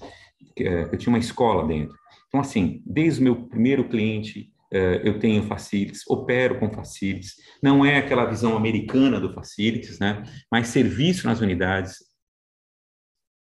Que, 0.56 0.68
é, 0.68 0.84
eu 0.84 0.98
tinha 0.98 1.12
uma 1.12 1.20
escola 1.20 1.68
dentro. 1.68 1.96
Então, 2.28 2.40
assim, 2.40 2.82
desde 2.86 3.22
o 3.22 3.24
meu 3.24 3.48
primeiro 3.48 3.88
cliente, 3.88 4.52
eu 4.72 5.20
tenho 5.20 5.44
facilities, 5.44 6.02
opero 6.08 6.60
com 6.60 6.70
facilities, 6.72 7.36
não 7.62 7.86
é 7.86 7.98
aquela 7.98 8.26
visão 8.26 8.56
americana 8.58 9.20
do 9.20 9.34
facilities, 9.34 10.00
né? 10.00 10.24
Mas 10.52 10.68
serviço 10.70 11.28
nas 11.28 11.40
unidades. 11.40 11.98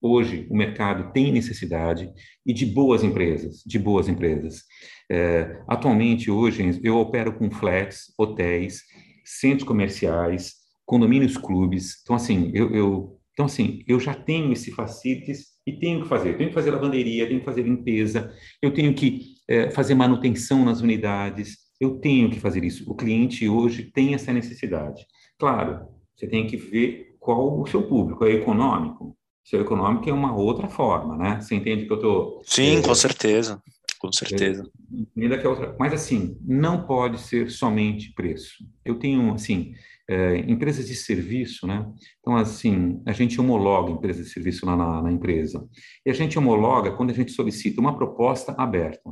Hoje 0.02 0.46
o 0.50 0.56
mercado 0.56 1.12
tem 1.12 1.30
necessidade 1.30 2.10
e 2.46 2.54
de 2.54 2.64
boas 2.64 3.04
empresas, 3.04 3.62
de 3.66 3.78
boas 3.78 4.08
empresas. 4.08 4.62
É, 5.10 5.62
atualmente 5.68 6.30
hoje 6.30 6.80
eu 6.82 6.96
opero 6.96 7.36
com 7.36 7.50
flats, 7.50 8.12
hotéis, 8.16 8.82
centros 9.24 9.68
comerciais, 9.68 10.54
condomínios, 10.86 11.36
clubes. 11.36 12.00
Então 12.02 12.16
assim 12.16 12.50
eu, 12.54 12.74
eu 12.74 13.20
então 13.32 13.44
assim 13.44 13.84
eu 13.86 14.00
já 14.00 14.14
tenho 14.14 14.52
esse 14.52 14.70
facilities 14.70 15.50
e 15.66 15.78
tenho 15.78 16.02
que 16.02 16.08
fazer. 16.08 16.36
tenho 16.36 16.48
que 16.48 16.54
fazer 16.54 16.70
lavanderia, 16.70 17.26
tenho 17.26 17.40
que 17.40 17.44
fazer 17.44 17.62
limpeza, 17.62 18.34
eu 18.62 18.72
tenho 18.72 18.94
que 18.94 19.34
é, 19.50 19.68
fazer 19.70 19.96
manutenção 19.96 20.64
nas 20.64 20.80
unidades, 20.80 21.58
eu 21.80 21.98
tenho 21.98 22.30
que 22.30 22.38
fazer 22.38 22.62
isso. 22.62 22.88
O 22.88 22.94
cliente 22.94 23.48
hoje 23.48 23.82
tem 23.82 24.14
essa 24.14 24.32
necessidade. 24.32 25.04
Claro, 25.36 25.88
você 26.14 26.28
tem 26.28 26.46
que 26.46 26.56
ver 26.56 27.16
qual 27.18 27.60
o 27.60 27.66
seu 27.66 27.82
público, 27.82 28.24
é 28.24 28.30
econômico. 28.30 29.16
Seu 29.44 29.62
econômico 29.62 30.08
é 30.08 30.12
uma 30.12 30.34
outra 30.34 30.68
forma, 30.68 31.16
né? 31.16 31.40
Você 31.40 31.56
entende 31.56 31.86
que 31.86 31.92
eu 31.92 31.96
estou... 31.96 32.42
Sim, 32.44 32.76
é, 32.76 32.82
com 32.82 32.94
certeza, 32.94 33.60
com 33.98 34.12
certeza. 34.12 34.70
É, 35.18 35.38
que 35.38 35.46
é 35.46 35.48
outra, 35.48 35.74
mas 35.78 35.92
assim, 35.92 36.38
não 36.40 36.86
pode 36.86 37.18
ser 37.18 37.50
somente 37.50 38.12
preço. 38.14 38.64
Eu 38.84 38.98
tenho, 38.98 39.34
assim, 39.34 39.72
é, 40.08 40.38
empresas 40.38 40.86
de 40.86 40.94
serviço, 40.94 41.66
né? 41.66 41.90
Então, 42.20 42.36
assim, 42.36 43.02
a 43.06 43.12
gente 43.12 43.40
homologa 43.40 43.90
empresas 43.90 44.26
de 44.26 44.32
serviço 44.32 44.64
lá 44.64 44.76
na, 44.76 45.02
na 45.02 45.10
empresa. 45.10 45.66
E 46.06 46.10
a 46.10 46.14
gente 46.14 46.38
homologa 46.38 46.92
quando 46.92 47.10
a 47.10 47.14
gente 47.14 47.32
solicita 47.32 47.80
uma 47.80 47.96
proposta 47.96 48.54
aberta. 48.56 49.10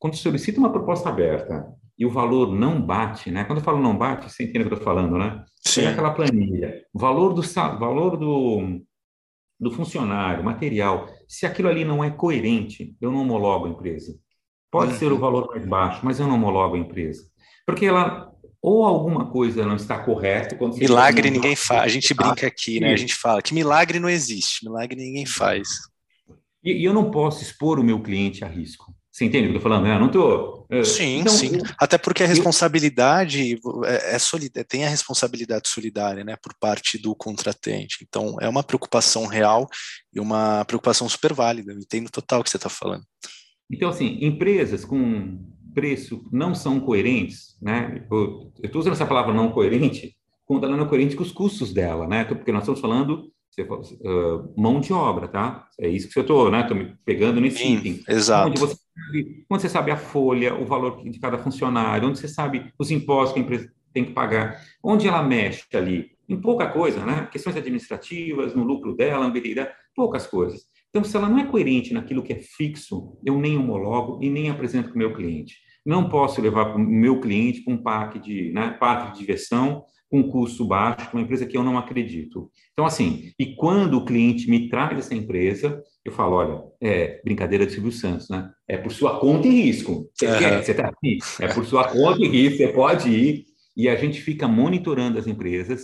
Quando 0.00 0.16
solicita 0.16 0.58
uma 0.58 0.72
proposta 0.72 1.10
aberta 1.10 1.72
e 1.96 2.06
o 2.06 2.10
valor 2.10 2.50
não 2.52 2.80
bate, 2.80 3.30
né? 3.30 3.44
Quando 3.44 3.58
eu 3.58 3.64
falo 3.64 3.80
não 3.80 3.96
bate, 3.96 4.28
você 4.30 4.44
entende 4.44 4.64
o 4.64 4.68
que 4.68 4.72
eu 4.72 4.78
estou 4.78 4.92
falando, 4.92 5.18
né? 5.18 5.44
Sim. 5.62 5.82
Pega 5.82 5.92
aquela 5.92 6.14
planilha, 6.14 6.82
valor 6.92 7.34
do 7.34 7.42
valor 7.42 8.16
do, 8.16 8.80
do 9.60 9.70
funcionário, 9.70 10.42
material, 10.42 11.06
se 11.28 11.44
aquilo 11.44 11.68
ali 11.68 11.84
não 11.84 12.02
é 12.02 12.10
coerente, 12.10 12.96
eu 13.00 13.12
não 13.12 13.20
homologo 13.20 13.66
a 13.66 13.68
empresa. 13.68 14.18
Pode 14.70 14.94
uhum. 14.94 14.98
ser 14.98 15.12
o 15.12 15.16
uhum. 15.16 15.20
valor 15.20 15.48
mais 15.48 15.66
baixo, 15.66 16.00
mas 16.02 16.18
eu 16.18 16.26
não 16.26 16.36
homologo 16.36 16.76
a 16.76 16.78
empresa. 16.78 17.22
Porque 17.66 17.84
ela 17.84 18.30
ou 18.62 18.84
alguma 18.84 19.30
coisa 19.30 19.66
não 19.66 19.76
está 19.76 19.98
correta. 19.98 20.56
milagre 20.76 21.30
ninguém 21.30 21.56
faz. 21.56 21.82
A 21.82 21.88
gente 21.88 22.12
brinca 22.14 22.46
aqui, 22.46 22.80
né? 22.80 22.92
A 22.92 22.96
gente 22.96 23.14
fala 23.14 23.42
que 23.42 23.54
milagre 23.54 23.98
não 23.98 24.08
existe, 24.08 24.64
milagre 24.64 24.96
ninguém 24.96 25.26
faz. 25.26 25.68
E, 26.62 26.72
e 26.72 26.84
eu 26.84 26.92
não 26.92 27.10
posso 27.10 27.42
expor 27.42 27.78
o 27.78 27.84
meu 27.84 28.02
cliente 28.02 28.44
a 28.44 28.48
risco. 28.48 28.94
Você 29.20 29.26
entende 29.26 29.48
o 29.48 29.50
que 29.50 29.56
eu 29.56 29.58
estou 29.58 29.70
falando? 29.70 29.86
Eu 29.86 30.00
não 30.00 30.10
tô, 30.10 30.66
sim, 30.82 31.18
então, 31.18 31.34
sim. 31.34 31.58
Até 31.78 31.98
porque 31.98 32.22
a 32.22 32.26
responsabilidade 32.26 33.60
é, 33.84 34.14
é 34.14 34.18
solida, 34.18 34.64
tem 34.64 34.86
a 34.86 34.88
responsabilidade 34.88 35.68
solidária, 35.68 36.24
né, 36.24 36.36
por 36.42 36.54
parte 36.58 36.96
do 36.96 37.14
contratante. 37.14 37.98
Então, 38.02 38.38
é 38.40 38.48
uma 38.48 38.62
preocupação 38.62 39.26
real 39.26 39.68
e 40.10 40.18
uma 40.18 40.64
preocupação 40.64 41.06
super 41.06 41.34
válida. 41.34 41.70
Eu 41.70 41.78
entendo 41.78 42.08
total 42.10 42.40
o 42.40 42.44
que 42.44 42.48
você 42.48 42.56
está 42.56 42.70
falando. 42.70 43.04
Então, 43.70 43.90
assim, 43.90 44.16
empresas 44.22 44.86
com 44.86 45.38
preço 45.74 46.26
não 46.32 46.54
são 46.54 46.80
coerentes, 46.80 47.58
né? 47.60 48.02
Eu 48.10 48.50
estou 48.64 48.80
usando 48.80 48.94
essa 48.94 49.04
palavra 49.04 49.34
não 49.34 49.52
coerente, 49.52 50.16
quando 50.46 50.64
ela 50.64 50.78
não 50.78 50.86
é 50.86 50.88
coerente 50.88 51.14
com 51.14 51.22
os 51.22 51.30
custos 51.30 51.74
dela, 51.74 52.08
né? 52.08 52.24
Porque 52.24 52.50
nós 52.50 52.62
estamos 52.62 52.80
falando 52.80 53.30
uh, 53.58 54.60
mão 54.60 54.80
de 54.80 54.92
obra, 54.92 55.28
tá? 55.28 55.66
É 55.78 55.88
isso 55.88 56.08
que 56.08 56.18
eu 56.18 56.22
estou, 56.22 56.50
né? 56.50 56.62
Tô 56.62 56.74
me 56.74 56.94
pegando 57.04 57.40
nesse 57.40 57.58
Sim, 57.58 57.76
item. 57.76 58.00
Exato. 58.08 58.48
Onde 58.50 58.60
você, 58.60 58.74
sabe, 58.74 59.44
onde 59.50 59.62
você 59.62 59.68
sabe 59.68 59.90
a 59.90 59.96
folha, 59.96 60.54
o 60.54 60.64
valor 60.64 61.02
de 61.02 61.18
cada 61.18 61.38
funcionário, 61.38 62.08
onde 62.08 62.18
você 62.18 62.28
sabe 62.28 62.72
os 62.78 62.90
impostos 62.90 63.34
que 63.34 63.40
a 63.40 63.42
empresa 63.42 63.72
tem 63.92 64.04
que 64.04 64.12
pagar, 64.12 64.60
onde 64.82 65.08
ela 65.08 65.22
mexe 65.22 65.64
ali, 65.74 66.10
em 66.28 66.40
pouca 66.40 66.68
coisa, 66.68 67.04
né? 67.04 67.28
Questões 67.32 67.56
administrativas, 67.56 68.54
no 68.54 68.62
lucro 68.62 68.94
dela, 68.94 69.32
poucas 69.96 70.26
coisas. 70.26 70.62
Então, 70.90 71.04
se 71.04 71.16
ela 71.16 71.28
não 71.28 71.38
é 71.38 71.46
coerente 71.46 71.92
naquilo 71.92 72.22
que 72.22 72.32
é 72.32 72.40
fixo, 72.40 73.16
eu 73.24 73.38
nem 73.38 73.56
homologo 73.56 74.22
e 74.22 74.30
nem 74.30 74.48
apresento 74.48 74.88
para 74.88 74.94
o 74.94 74.98
meu 74.98 75.14
cliente. 75.14 75.56
Não 75.84 76.08
posso 76.08 76.40
levar 76.40 76.74
o 76.74 76.78
meu 76.78 77.20
cliente 77.20 77.62
para 77.62 77.74
um 77.74 77.82
parque 77.82 78.18
de, 78.18 78.52
né, 78.52 78.76
parque 78.78 79.12
de 79.12 79.18
diversão 79.18 79.84
com 80.10 80.24
custo 80.24 80.66
baixo, 80.66 81.08
uma 81.12 81.22
empresa 81.22 81.46
que 81.46 81.56
eu 81.56 81.62
não 81.62 81.78
acredito. 81.78 82.50
Então, 82.72 82.84
assim, 82.84 83.32
e 83.38 83.54
quando 83.54 83.96
o 83.96 84.04
cliente 84.04 84.50
me 84.50 84.68
traz 84.68 84.98
essa 84.98 85.14
empresa, 85.14 85.80
eu 86.04 86.10
falo, 86.10 86.36
olha, 86.36 86.62
é 86.80 87.20
brincadeira 87.22 87.64
de 87.64 87.72
Silvio 87.72 87.92
Santos, 87.92 88.28
né? 88.28 88.50
É 88.66 88.76
por 88.76 88.90
sua 88.90 89.20
conta 89.20 89.46
e 89.46 89.50
risco. 89.50 90.10
Você 90.12 90.26
uhum. 90.26 90.38
quer? 90.38 90.64
Você 90.64 90.70
está 90.72 90.88
aqui. 90.88 91.18
É 91.40 91.48
por 91.48 91.64
sua 91.64 91.88
conta 91.88 92.20
e 92.20 92.28
risco, 92.28 92.58
você 92.58 92.68
pode 92.68 93.08
ir. 93.08 93.44
E 93.76 93.88
a 93.88 93.94
gente 93.94 94.20
fica 94.20 94.48
monitorando 94.48 95.18
as 95.18 95.28
empresas. 95.28 95.82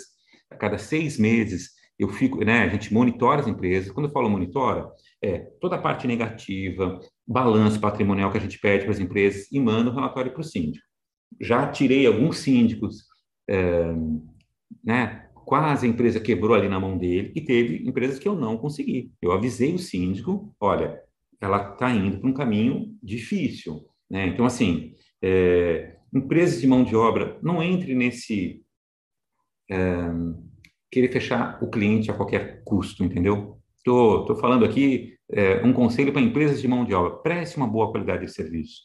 A 0.51 0.57
cada 0.57 0.77
seis 0.77 1.19
meses, 1.19 1.71
eu 1.97 2.09
fico, 2.09 2.45
né? 2.45 2.65
A 2.65 2.69
gente 2.69 2.93
monitora 2.93 3.41
as 3.41 3.47
empresas. 3.47 3.93
Quando 3.93 4.07
eu 4.07 4.13
falo 4.13 4.29
monitora, 4.29 4.89
é 5.23 5.39
toda 5.61 5.77
a 5.77 5.81
parte 5.81 6.07
negativa, 6.09 6.99
balanço 7.27 7.79
patrimonial 7.79 8.33
que 8.33 8.39
a 8.39 8.41
gente 8.41 8.59
pede 8.59 8.85
para 8.85 8.93
as 8.93 9.01
empresas 9.01 9.47
e 9.53 9.61
manda 9.61 9.89
o 9.89 9.93
um 9.93 9.97
relatório 9.97 10.33
para 10.33 10.41
o 10.41 10.45
síndico. 10.45 10.85
Já 11.41 11.69
tirei 11.69 12.07
alguns 12.07 12.39
síndicos 12.39 13.05
é, 13.49 13.95
né, 14.85 15.29
quase 15.47 15.87
a 15.87 15.89
empresa 15.89 16.21
quebrou 16.21 16.55
ali 16.55 16.69
na 16.69 16.81
mão 16.81 16.99
dele, 16.99 17.33
e 17.35 17.41
teve 17.41 17.87
empresas 17.89 18.19
que 18.19 18.29
eu 18.29 18.35
não 18.35 18.57
consegui. 18.57 19.13
Eu 19.23 19.33
avisei 19.33 19.75
o 19.75 19.79
síndico, 19.79 20.55
olha, 20.61 21.01
ela 21.41 21.73
está 21.73 21.91
indo 21.91 22.19
para 22.19 22.29
um 22.29 22.35
caminho 22.35 22.97
difícil. 23.03 23.87
Né? 24.11 24.27
Então, 24.27 24.45
assim, 24.45 24.95
é, 25.23 25.97
empresas 26.13 26.61
de 26.61 26.67
mão 26.67 26.83
de 26.83 26.97
obra, 26.97 27.39
não 27.43 27.63
entre 27.63 27.95
nesse 27.95 28.63
é, 29.71 29.77
querer 30.91 31.13
fechar 31.13 31.63
o 31.63 31.71
cliente 31.71 32.11
a 32.11 32.15
qualquer 32.15 32.63
custo, 32.65 33.05
entendeu? 33.05 33.61
Estou 33.77 34.25
tô, 34.25 34.35
tô 34.35 34.41
falando 34.41 34.65
aqui 34.65 35.15
é, 35.31 35.65
um 35.65 35.73
conselho 35.73 36.13
para 36.13 36.23
empresas 36.23 36.61
de 36.61 36.69
mão 36.69 36.85
de 36.85 36.95
obra, 36.95 37.19
preste 37.19 37.57
uma 37.57 37.67
boa 37.67 37.91
qualidade 37.91 38.27
de 38.27 38.33
serviço. 38.33 38.83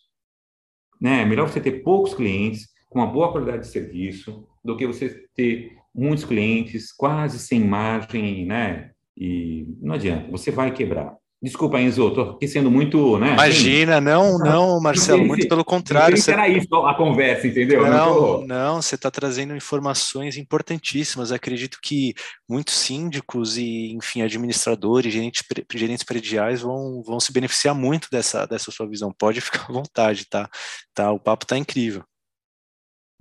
Né? 0.99 1.21
É 1.21 1.25
melhor 1.25 1.49
você 1.49 1.59
ter 1.59 1.83
poucos 1.83 2.13
clientes, 2.13 2.69
com 2.89 2.99
uma 2.99 3.07
boa 3.07 3.31
qualidade 3.31 3.63
de 3.63 3.71
serviço, 3.71 4.47
do 4.63 4.75
que 4.77 4.87
você 4.87 5.25
ter 5.35 5.71
muitos 5.93 6.25
clientes 6.25 6.91
quase 6.91 7.39
sem 7.39 7.59
margem, 7.59 8.45
né? 8.45 8.91
E 9.17 9.67
não 9.81 9.95
adianta, 9.95 10.31
você 10.31 10.51
vai 10.51 10.71
quebrar. 10.71 11.15
Desculpa, 11.43 11.81
Enzo, 11.81 12.09
estou 12.09 12.35
aqui 12.35 12.47
sendo 12.47 12.69
muito, 12.69 13.17
né? 13.17 13.33
Imagina, 13.33 13.99
não, 13.99 14.37
não, 14.37 14.79
Marcelo, 14.79 15.25
muito 15.25 15.47
pelo 15.47 15.65
contrário. 15.65 16.15
Você... 16.15 16.33
Era 16.33 16.47
isso 16.47 16.67
a 16.85 16.93
conversa, 16.93 17.47
entendeu? 17.47 17.81
Não, 17.81 18.41
não, 18.41 18.47
não 18.47 18.81
você 18.81 18.93
está 18.93 19.09
trazendo 19.09 19.55
informações 19.55 20.37
importantíssimas. 20.37 21.31
Acredito 21.31 21.79
que 21.81 22.13
muitos 22.47 22.75
síndicos 22.75 23.57
e, 23.57 23.91
enfim, 23.91 24.21
administradores, 24.21 25.11
gerentes, 25.11 25.43
gerentes 25.73 26.03
prediais 26.03 26.61
vão, 26.61 27.01
vão 27.01 27.19
se 27.19 27.33
beneficiar 27.33 27.73
muito 27.73 28.07
dessa, 28.11 28.45
dessa 28.45 28.69
sua 28.69 28.87
visão. 28.87 29.11
Pode 29.11 29.41
ficar 29.41 29.65
à 29.67 29.73
vontade, 29.73 30.27
tá? 30.29 30.47
tá 30.93 31.11
o 31.11 31.19
papo 31.19 31.45
está 31.45 31.57
incrível. 31.57 32.03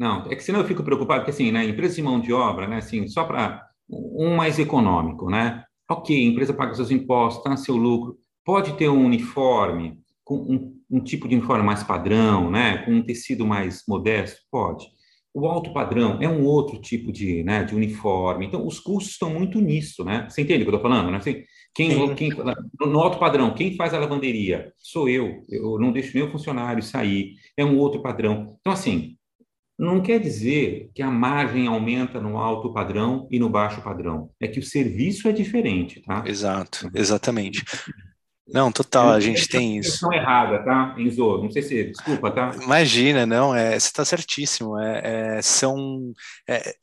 Não, 0.01 0.25
é 0.31 0.35
que 0.35 0.43
senão 0.43 0.61
eu 0.61 0.67
fico 0.67 0.83
preocupado, 0.83 1.21
porque 1.21 1.31
assim, 1.31 1.53
né, 1.53 1.63
empresa 1.63 1.97
de 1.97 2.03
mão 2.03 2.19
de 2.19 2.33
obra, 2.33 2.67
né, 2.67 2.79
assim, 2.79 3.07
só 3.07 3.23
para 3.23 3.69
um 3.87 4.35
mais 4.35 4.59
econômico, 4.59 5.29
né? 5.29 5.63
Ok, 5.91 6.17
a 6.17 6.27
empresa 6.27 6.55
paga 6.55 6.75
seus 6.75 6.91
impostos, 6.91 7.45
está 7.45 7.55
seu 7.59 7.77
lucro, 7.77 8.17
pode 8.43 8.73
ter 8.79 8.89
um 8.89 9.05
uniforme, 9.05 9.99
com 10.25 10.37
um, 10.37 10.75
um, 10.91 11.05
tipo 11.05 11.29
de 11.29 11.35
uniforme 11.35 11.63
mais 11.63 11.83
padrão, 11.83 12.51
né, 12.51 12.79
com 12.79 12.93
um 12.93 13.03
tecido 13.03 13.47
mais 13.47 13.83
modesto, 13.87 14.41
pode. 14.51 14.87
O 15.35 15.47
alto 15.47 15.71
padrão 15.75 16.17
é 16.23 16.29
um 16.29 16.47
outro 16.47 16.81
tipo 16.81 17.13
de, 17.13 17.45
né, 17.45 17.63
de 17.63 17.75
uniforme. 17.75 18.47
Então, 18.47 18.67
os 18.67 18.81
custos 18.81 19.13
estão 19.13 19.29
muito 19.29 19.61
nisso, 19.61 20.03
né? 20.03 20.27
Você 20.31 20.41
entende 20.41 20.63
o 20.63 20.67
que 20.67 20.71
eu 20.71 20.77
estou 20.77 20.91
falando, 20.91 21.11
né? 21.11 21.19
Assim, 21.19 21.43
quem, 21.75 22.15
quem, 22.15 22.31
no 22.81 22.99
alto 22.99 23.19
padrão, 23.19 23.55
quem 23.55 23.77
faz 23.77 23.95
a 23.95 23.99
lavanderia? 23.99 24.73
Sou 24.79 25.09
eu. 25.09 25.45
Eu 25.49 25.79
não 25.79 25.93
deixo 25.93 26.17
meu 26.17 26.31
funcionário 26.33 26.83
sair. 26.83 27.35
É 27.57 27.65
um 27.65 27.79
outro 27.79 28.03
padrão. 28.03 28.57
Então, 28.61 28.73
assim, 28.73 29.17
não 29.81 30.03
quer 30.03 30.21
dizer 30.21 30.91
que 30.95 31.03
a 31.03 31.11
margem 31.11 31.67
aumenta 31.67 32.21
no 32.21 32.37
alto 32.37 32.71
padrão 32.71 33.27
e 33.31 33.39
no 33.39 33.49
baixo 33.49 33.81
padrão. 33.81 34.31
É 34.39 34.47
que 34.47 34.61
o 34.61 34.63
serviço 34.63 35.27
é 35.27 35.33
diferente, 35.33 36.03
tá? 36.03 36.23
Exato, 36.27 36.91
exatamente. 36.95 37.65
Não, 38.47 38.71
total, 38.71 39.11
a 39.11 39.21
gente 39.21 39.49
tem 39.49 39.79
isso. 39.79 40.05
Não 40.05 40.13
errada, 40.13 40.63
tá, 40.63 40.95
Enzo? 40.99 41.39
Não 41.39 41.51
sei 41.51 41.63
se, 41.63 41.85
desculpa, 41.85 42.31
tá? 42.31 42.53
Imagina, 42.61 43.25
não, 43.25 43.55
é, 43.55 43.71
você 43.71 43.87
está 43.87 44.05
certíssimo. 44.05 44.79
É, 44.79 45.37
é 45.39 45.43
são, 45.43 46.13
é, 46.47 46.75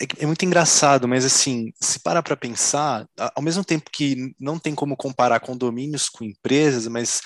é, 0.00 0.06
é, 0.20 0.26
muito 0.26 0.46
engraçado, 0.46 1.06
mas 1.06 1.26
assim, 1.26 1.72
se 1.78 2.00
parar 2.00 2.22
para 2.22 2.36
pensar, 2.36 3.06
ao 3.34 3.42
mesmo 3.42 3.62
tempo 3.62 3.90
que 3.92 4.34
não 4.40 4.58
tem 4.58 4.74
como 4.74 4.96
comparar 4.96 5.40
condomínios 5.40 6.08
com 6.08 6.24
empresas, 6.24 6.86
mas 6.88 7.20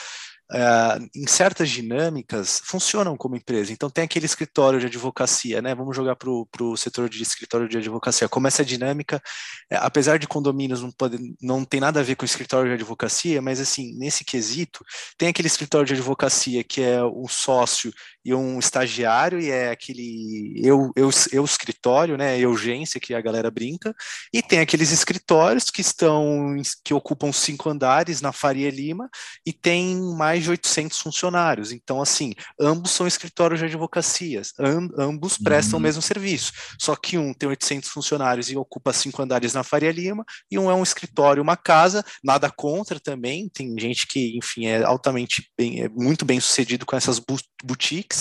Uh, 0.51 1.09
em 1.14 1.26
certas 1.26 1.68
dinâmicas, 1.68 2.62
funcionam 2.64 3.16
como 3.16 3.36
empresa. 3.36 3.72
Então, 3.72 3.90
tem 3.90 4.05
aquele 4.05 4.24
escritório 4.24 4.80
de 4.80 4.86
advocacia, 4.86 5.61
né? 5.61 5.74
Vamos 5.74 5.94
jogar 5.94 6.16
para 6.16 6.30
o 6.30 6.76
setor 6.76 7.09
de 7.09 7.22
escritório 7.22 7.68
de 7.68 7.76
advocacia. 7.76 8.28
Como 8.28 8.46
essa 8.46 8.64
dinâmica, 8.64 9.22
é, 9.70 9.76
apesar 9.76 10.18
de 10.18 10.26
condomínios 10.26 10.82
não, 10.82 10.90
pode, 10.90 11.18
não 11.40 11.64
tem 11.64 11.80
nada 11.80 12.01
a 12.01 12.03
ver 12.03 12.16
com 12.16 12.24
escritório 12.24 12.68
de 12.70 12.74
advocacia, 12.74 13.42
mas, 13.42 13.61
assim, 13.61 13.94
nesse 13.99 14.24
quesito, 14.24 14.84
tem 15.18 15.28
aquele 15.28 15.49
escritório 15.49 15.86
de 15.86 15.94
advocacia 15.94 16.64
que 16.64 16.80
é 16.80 17.05
um 17.05 17.28
sócio 17.28 17.92
e 18.28 18.34
um 18.34 18.58
estagiário, 18.58 19.40
e 19.40 19.50
é 19.50 19.70
aquele 19.70 20.52
eu, 20.62 20.92
eu, 20.94 21.08
eu 21.32 21.42
escritório, 21.46 22.18
né? 22.18 22.38
Eugência, 22.38 23.00
que 23.00 23.14
a 23.14 23.20
galera 23.22 23.50
brinca, 23.50 23.94
e 24.30 24.42
tem 24.42 24.58
aqueles 24.60 24.92
escritórios 24.92 25.70
que 25.70 25.80
estão, 25.80 26.54
que 26.84 26.92
ocupam 26.92 27.32
cinco 27.32 27.70
andares 27.70 28.20
na 28.20 28.30
Faria 28.30 28.70
Lima, 28.70 29.08
e 29.46 29.52
tem 29.52 29.96
mais 30.14 30.42
de 30.42 30.50
800 30.50 30.98
funcionários. 30.98 31.72
Então, 31.72 32.02
assim, 32.02 32.34
ambos 32.60 32.90
são 32.90 33.06
escritórios 33.06 33.60
de 33.60 33.64
advocacias, 33.64 34.52
ambos 34.98 35.38
prestam 35.38 35.78
uhum. 35.78 35.80
o 35.80 35.82
mesmo 35.82 36.02
serviço. 36.02 36.52
Só 36.78 36.94
que 36.94 37.16
um 37.16 37.32
tem 37.32 37.48
800 37.48 37.88
funcionários 37.88 38.50
e 38.50 38.58
ocupa 38.58 38.92
cinco 38.92 39.22
andares 39.22 39.54
na 39.54 39.64
Faria 39.64 39.90
Lima, 39.90 40.22
e 40.50 40.58
um 40.58 40.70
é 40.70 40.74
um 40.74 40.82
escritório, 40.82 41.42
uma 41.42 41.56
casa, 41.56 42.04
nada 42.22 42.50
contra 42.50 43.00
também. 43.00 43.48
Tem 43.48 43.74
gente 43.78 44.06
que, 44.06 44.36
enfim, 44.36 44.66
é 44.66 44.84
altamente 44.84 45.50
bem, 45.56 45.84
é 45.84 45.88
muito 45.88 46.26
bem 46.26 46.38
sucedido 46.38 46.84
com 46.84 46.94
essas 46.94 47.18
boutiques, 47.64 48.17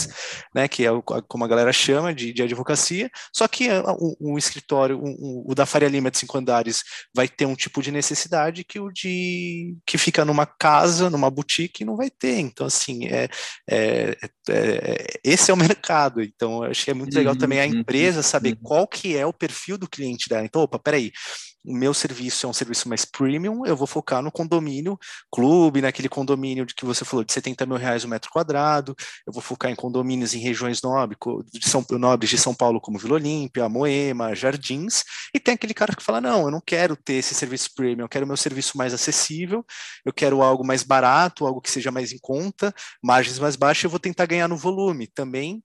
né, 0.54 0.68
que 0.68 0.86
é 0.86 0.92
o, 0.92 1.02
como 1.02 1.44
a 1.44 1.48
galera 1.48 1.72
chama 1.72 2.14
de, 2.14 2.34
de 2.34 2.44
advocacia. 2.44 3.10
Só 3.34 3.48
que 3.48 3.70
ah, 3.70 3.84
o, 3.98 4.34
o 4.34 4.38
escritório, 4.38 5.00
o, 5.02 5.52
o 5.52 5.56
da 5.56 5.66
Faria 5.66 5.88
Lima 5.88 6.12
de 6.12 6.18
cinco 6.18 6.38
andares, 6.38 6.84
vai 7.16 7.28
ter 7.28 7.46
um 7.46 7.56
tipo 7.56 7.82
de 7.82 7.92
necessidade 7.92 8.64
que 8.64 8.80
o 8.80 8.92
de 8.92 9.76
que 9.86 9.98
fica 9.98 10.26
numa 10.26 10.46
casa, 10.46 11.10
numa 11.10 11.30
boutique, 11.30 11.86
não 11.86 11.96
vai 11.96 12.10
ter. 12.10 12.40
Então, 12.40 12.68
assim, 12.68 13.08
é, 13.08 13.30
é, 13.70 14.18
é 14.50 15.06
esse 15.24 15.52
é 15.52 15.54
o 15.54 15.58
mercado. 15.58 16.22
Então, 16.22 16.64
eu 16.64 16.72
achei 16.72 16.94
muito 16.94 17.16
legal 17.16 17.36
também 17.36 17.62
a 17.62 17.66
uhum, 17.66 17.80
empresa 17.80 18.22
saber 18.22 18.52
uhum. 18.52 18.60
qual 18.64 18.88
que 18.88 19.16
é 19.16 19.26
o 19.26 19.34
perfil 19.34 19.78
do 19.78 19.88
cliente 19.88 20.30
dela. 20.30 20.46
Então, 20.46 20.62
opa, 20.62 20.80
peraí, 20.80 21.12
o 21.64 21.76
meu 21.76 21.94
serviço 21.94 22.46
é 22.46 22.50
um 22.50 22.54
serviço 22.54 22.88
mais 22.88 23.06
premium, 23.06 23.66
eu 23.66 23.76
vou 23.76 23.88
focar 23.88 24.22
no 24.22 24.32
condomínio 24.32 24.98
clube, 25.32 25.82
naquele 25.82 26.10
condomínio 26.10 26.66
de 26.66 26.74
que 26.74 26.86
você 26.86 27.04
falou 27.04 27.24
de 27.24 27.34
70 27.34 27.66
mil 27.66 27.78
reais 27.78 28.04
o 28.04 28.08
metro 28.08 28.32
quadrado, 28.32 28.96
eu 29.26 29.34
vou 29.34 29.42
focar 29.42 29.72
em 29.72 29.76
condomínios 29.76 30.34
em 30.34 30.40
regiões 30.40 30.82
nobres 30.82 31.18
de 31.54 31.68
São, 31.68 31.86
nobres 31.92 32.30
de 32.30 32.38
São 32.38 32.54
Paulo, 32.54 32.80
como 32.80 32.98
Vila 32.98 33.16
Olímpia, 33.16 33.68
Moema, 33.70 34.36
Jardins, 34.36 35.04
e 35.34 35.40
tem 35.40 35.54
aquele 35.56 35.74
cara 35.74 35.96
que 35.96 36.04
fala, 36.04 36.22
não, 36.22 36.44
eu 36.46 36.52
não 36.52 36.62
quero 36.66 36.96
ter 36.96 37.16
esse 37.16 37.36
serviço 37.36 37.70
premium, 37.76 38.06
eu 38.06 38.10
quero 38.10 38.26
o 38.26 38.28
meu 38.28 38.38
serviço 38.38 38.78
mais 38.78 38.94
acessível, 38.94 39.66
eu 40.06 40.14
quero 40.14 40.42
algo 40.42 40.66
mais 40.66 40.84
barato, 40.84 41.46
algo 41.46 41.62
que 41.62 41.72
seja 41.72 41.92
mais 41.92 42.12
em 42.12 42.20
conta, 42.20 42.74
margens 43.04 43.40
mais 43.40 43.56
baixas, 43.56 43.84
eu 43.84 43.90
vou 43.90 44.00
tentar 44.00 44.26
ganhar 44.26 44.48
no 44.48 44.58
volume. 44.58 45.08
Também 45.08 45.64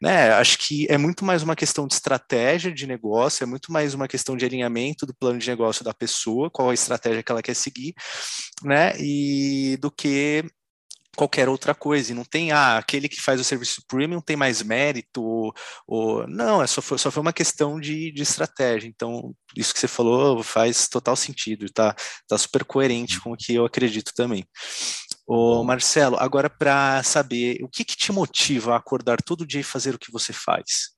né, 0.00 0.32
acho 0.32 0.58
que 0.58 0.86
é 0.88 0.96
muito 0.96 1.24
mais 1.24 1.42
uma 1.42 1.56
questão 1.56 1.86
de 1.86 1.94
estratégia 1.94 2.72
de 2.72 2.86
negócio, 2.86 3.42
é 3.42 3.46
muito 3.46 3.72
mais 3.72 3.94
uma 3.94 4.08
questão 4.08 4.36
de 4.36 4.44
alinhamento 4.44 5.04
do 5.04 5.14
plano 5.14 5.38
de 5.38 5.48
negócio 5.48 5.84
da 5.84 5.92
pessoa, 5.92 6.50
qual 6.50 6.70
a 6.70 6.74
estratégia 6.74 7.22
que 7.22 7.32
ela 7.32 7.42
quer 7.42 7.54
seguir, 7.54 7.94
né, 8.62 8.92
e 8.98 9.76
do 9.80 9.90
que 9.90 10.44
qualquer 11.14 11.48
outra 11.48 11.74
coisa, 11.74 12.12
e 12.12 12.14
não 12.14 12.24
tem, 12.24 12.52
ah, 12.52 12.76
aquele 12.78 13.08
que 13.08 13.20
faz 13.20 13.40
o 13.40 13.44
serviço 13.44 13.82
premium 13.86 14.20
tem 14.20 14.36
mais 14.36 14.62
mérito, 14.62 15.22
ou, 15.22 15.54
ou 15.86 16.26
não, 16.26 16.62
é 16.62 16.66
só, 16.66 16.82
foi, 16.82 16.98
só 16.98 17.10
foi 17.10 17.20
uma 17.20 17.32
questão 17.32 17.80
de, 17.80 18.10
de 18.12 18.22
estratégia, 18.22 18.88
então 18.88 19.34
isso 19.56 19.72
que 19.72 19.80
você 19.80 19.88
falou 19.88 20.42
faz 20.42 20.88
total 20.88 21.16
sentido, 21.16 21.70
tá, 21.72 21.94
tá 22.28 22.36
super 22.36 22.64
coerente 22.64 23.20
com 23.20 23.32
o 23.32 23.36
que 23.36 23.54
eu 23.54 23.64
acredito 23.64 24.12
também. 24.14 24.44
Ô, 25.26 25.64
Marcelo, 25.64 26.16
agora 26.18 26.50
para 26.50 27.02
saber, 27.02 27.62
o 27.62 27.68
que, 27.68 27.84
que 27.84 27.96
te 27.96 28.12
motiva 28.12 28.74
a 28.74 28.76
acordar 28.76 29.22
todo 29.22 29.46
dia 29.46 29.60
e 29.60 29.64
fazer 29.64 29.94
o 29.94 29.98
que 29.98 30.12
você 30.12 30.32
faz? 30.32 30.94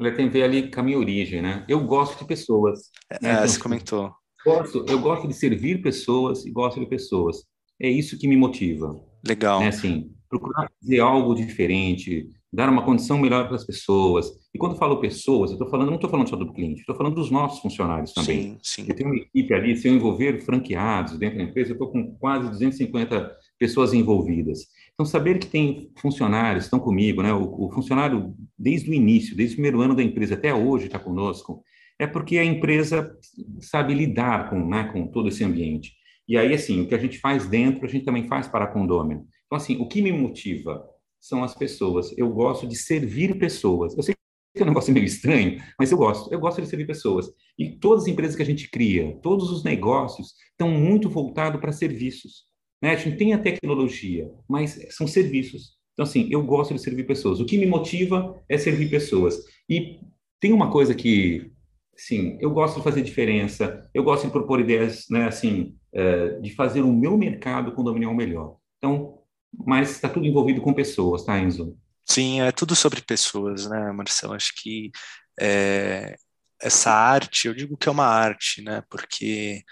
Olha, 0.00 0.14
tem 0.14 0.28
a 0.28 0.30
ver 0.30 0.42
ali 0.44 0.70
com 0.70 0.80
a 0.80 0.82
minha 0.82 0.98
origem, 0.98 1.42
né? 1.42 1.66
Eu 1.68 1.84
gosto 1.84 2.18
de 2.18 2.24
pessoas. 2.24 2.90
É, 3.10 3.18
né? 3.20 3.32
então, 3.32 3.48
você 3.48 3.58
comentou. 3.58 4.14
Gosto, 4.44 4.86
eu 4.88 4.98
gosto 5.00 5.26
de 5.26 5.34
servir 5.34 5.82
pessoas 5.82 6.46
e 6.46 6.50
gosto 6.50 6.80
de 6.80 6.86
pessoas. 6.86 7.44
É 7.80 7.90
isso 7.90 8.18
que 8.18 8.28
me 8.28 8.36
motiva. 8.36 8.94
Legal. 9.26 9.60
Né? 9.60 9.68
Assim, 9.68 10.14
procurar 10.28 10.70
fazer 10.80 11.00
algo 11.00 11.34
diferente, 11.34 12.28
dar 12.52 12.68
uma 12.68 12.84
condição 12.84 13.18
melhor 13.18 13.46
para 13.46 13.56
as 13.56 13.64
pessoas. 13.64 14.30
E 14.54 14.58
quando 14.58 14.76
falo 14.76 15.00
pessoas, 15.00 15.50
eu 15.50 15.54
estou 15.54 15.68
falando, 15.68 15.88
não 15.88 15.96
estou 15.96 16.08
falando 16.08 16.28
só 16.28 16.36
do 16.36 16.52
cliente, 16.52 16.80
estou 16.80 16.96
falando 16.96 17.14
dos 17.14 17.30
nossos 17.30 17.60
funcionários 17.60 18.12
também. 18.12 18.58
Sim, 18.62 18.82
sim. 18.82 18.86
Eu 18.88 18.96
tenho 18.96 19.10
uma 19.10 19.18
equipe 19.18 19.52
ali, 19.52 19.76
se 19.76 19.86
eu 19.86 19.94
envolver 19.94 20.40
franqueados 20.40 21.18
dentro 21.18 21.38
da 21.38 21.44
empresa, 21.44 21.70
eu 21.70 21.74
estou 21.74 21.90
com 21.90 22.16
quase 22.16 22.48
250 22.48 23.36
pessoas 23.58 23.92
envolvidas. 23.92 24.66
Então, 24.94 25.04
saber 25.04 25.38
que 25.38 25.46
tem 25.46 25.90
funcionários, 25.96 26.64
estão 26.64 26.80
comigo, 26.80 27.22
né? 27.22 27.32
O, 27.32 27.66
o 27.66 27.70
funcionário, 27.70 28.34
desde 28.58 28.90
o 28.90 28.94
início, 28.94 29.36
desde 29.36 29.54
o 29.54 29.56
primeiro 29.56 29.80
ano 29.80 29.94
da 29.94 30.02
empresa 30.02 30.34
até 30.34 30.52
hoje 30.52 30.86
está 30.86 30.98
conosco, 30.98 31.62
é 31.98 32.06
porque 32.06 32.38
a 32.38 32.44
empresa 32.44 33.16
sabe 33.60 33.92
lidar 33.92 34.50
com, 34.50 34.66
né, 34.68 34.84
com 34.92 35.06
todo 35.06 35.28
esse 35.28 35.44
ambiente. 35.44 35.92
E 36.28 36.36
aí, 36.36 36.52
assim, 36.52 36.82
o 36.82 36.88
que 36.88 36.94
a 36.94 36.98
gente 36.98 37.18
faz 37.18 37.46
dentro, 37.46 37.84
a 37.84 37.88
gente 37.88 38.04
também 38.04 38.26
faz 38.26 38.46
para 38.46 38.64
a 38.64 38.68
Condômino. 38.68 39.26
Então, 39.46 39.56
assim, 39.56 39.76
o 39.78 39.88
que 39.88 40.02
me 40.02 40.12
motiva 40.12 40.84
são 41.20 41.42
as 41.42 41.54
pessoas. 41.54 42.16
Eu 42.16 42.28
gosto 42.30 42.66
de 42.66 42.76
servir 42.76 43.38
pessoas. 43.38 43.96
Eu 43.96 44.02
sei 44.02 44.14
que 44.54 44.62
é 44.62 44.64
um 44.64 44.68
negócio 44.68 44.92
meio 44.92 45.06
estranho, 45.06 45.62
mas 45.78 45.90
eu 45.90 45.98
gosto. 45.98 46.32
Eu 46.32 46.40
gosto 46.40 46.60
de 46.60 46.68
servir 46.68 46.86
pessoas. 46.86 47.30
E 47.58 47.76
todas 47.78 48.04
as 48.04 48.08
empresas 48.08 48.36
que 48.36 48.42
a 48.42 48.46
gente 48.46 48.70
cria, 48.70 49.18
todos 49.22 49.50
os 49.50 49.64
negócios, 49.64 50.34
estão 50.50 50.70
muito 50.70 51.08
voltados 51.08 51.60
para 51.60 51.72
serviços. 51.72 52.44
Né? 52.82 52.92
A 52.92 52.96
gente 52.96 53.16
tem 53.16 53.34
a 53.34 53.38
tecnologia, 53.38 54.30
mas 54.48 54.78
são 54.90 55.06
serviços. 55.06 55.76
Então, 55.92 56.04
assim, 56.04 56.28
eu 56.30 56.42
gosto 56.44 56.74
de 56.74 56.80
servir 56.80 57.04
pessoas. 57.04 57.40
O 57.40 57.46
que 57.46 57.58
me 57.58 57.66
motiva 57.66 58.40
é 58.48 58.56
servir 58.56 58.88
pessoas. 58.88 59.36
E 59.68 60.00
tem 60.40 60.52
uma 60.52 60.70
coisa 60.70 60.94
que 60.94 61.50
Sim, 61.98 62.38
eu 62.40 62.52
gosto 62.52 62.76
de 62.76 62.84
fazer 62.84 63.02
diferença, 63.02 63.90
eu 63.92 64.04
gosto 64.04 64.26
de 64.26 64.30
propor 64.30 64.60
ideias, 64.60 65.06
né, 65.10 65.26
assim, 65.26 65.74
é, 65.92 66.38
de 66.38 66.54
fazer 66.54 66.82
o 66.82 66.92
meu 66.92 67.18
mercado 67.18 67.72
condominial 67.72 68.14
melhor. 68.14 68.56
Então, 68.78 69.17
mas 69.52 69.90
está 69.90 70.08
tudo 70.08 70.26
envolvido 70.26 70.60
com 70.60 70.74
pessoas, 70.74 71.24
tá, 71.24 71.38
Enzo? 71.38 71.76
Sim, 72.04 72.40
é 72.40 72.52
tudo 72.52 72.74
sobre 72.74 73.02
pessoas, 73.02 73.68
né, 73.68 73.92
Marcelo? 73.92 74.34
Acho 74.34 74.52
que 74.56 74.90
é, 75.38 76.16
essa 76.60 76.90
arte, 76.90 77.46
eu 77.46 77.54
digo 77.54 77.76
que 77.76 77.88
é 77.88 77.92
uma 77.92 78.06
arte, 78.06 78.62
né, 78.62 78.82
porque 78.90 79.62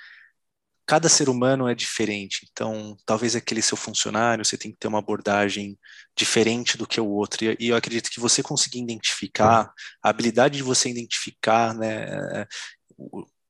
cada 0.87 1.09
ser 1.09 1.29
humano 1.29 1.69
é 1.69 1.75
diferente, 1.75 2.47
então 2.51 2.97
talvez 3.05 3.35
aquele 3.35 3.61
seu 3.61 3.77
funcionário 3.77 4.45
você 4.45 4.57
tem 4.57 4.71
que 4.71 4.77
ter 4.79 4.87
uma 4.87 5.01
abordagem 5.01 5.77
diferente 6.17 6.79
do 6.79 6.87
que 6.87 7.01
o 7.01 7.09
outro, 7.09 7.45
e 7.59 7.69
eu 7.69 7.75
acredito 7.75 8.09
que 8.09 8.21
você 8.21 8.41
conseguir 8.41 8.81
identificar, 8.81 9.73
a 10.01 10.09
habilidade 10.09 10.59
de 10.59 10.63
você 10.63 10.89
identificar, 10.89 11.75
né, 11.75 12.47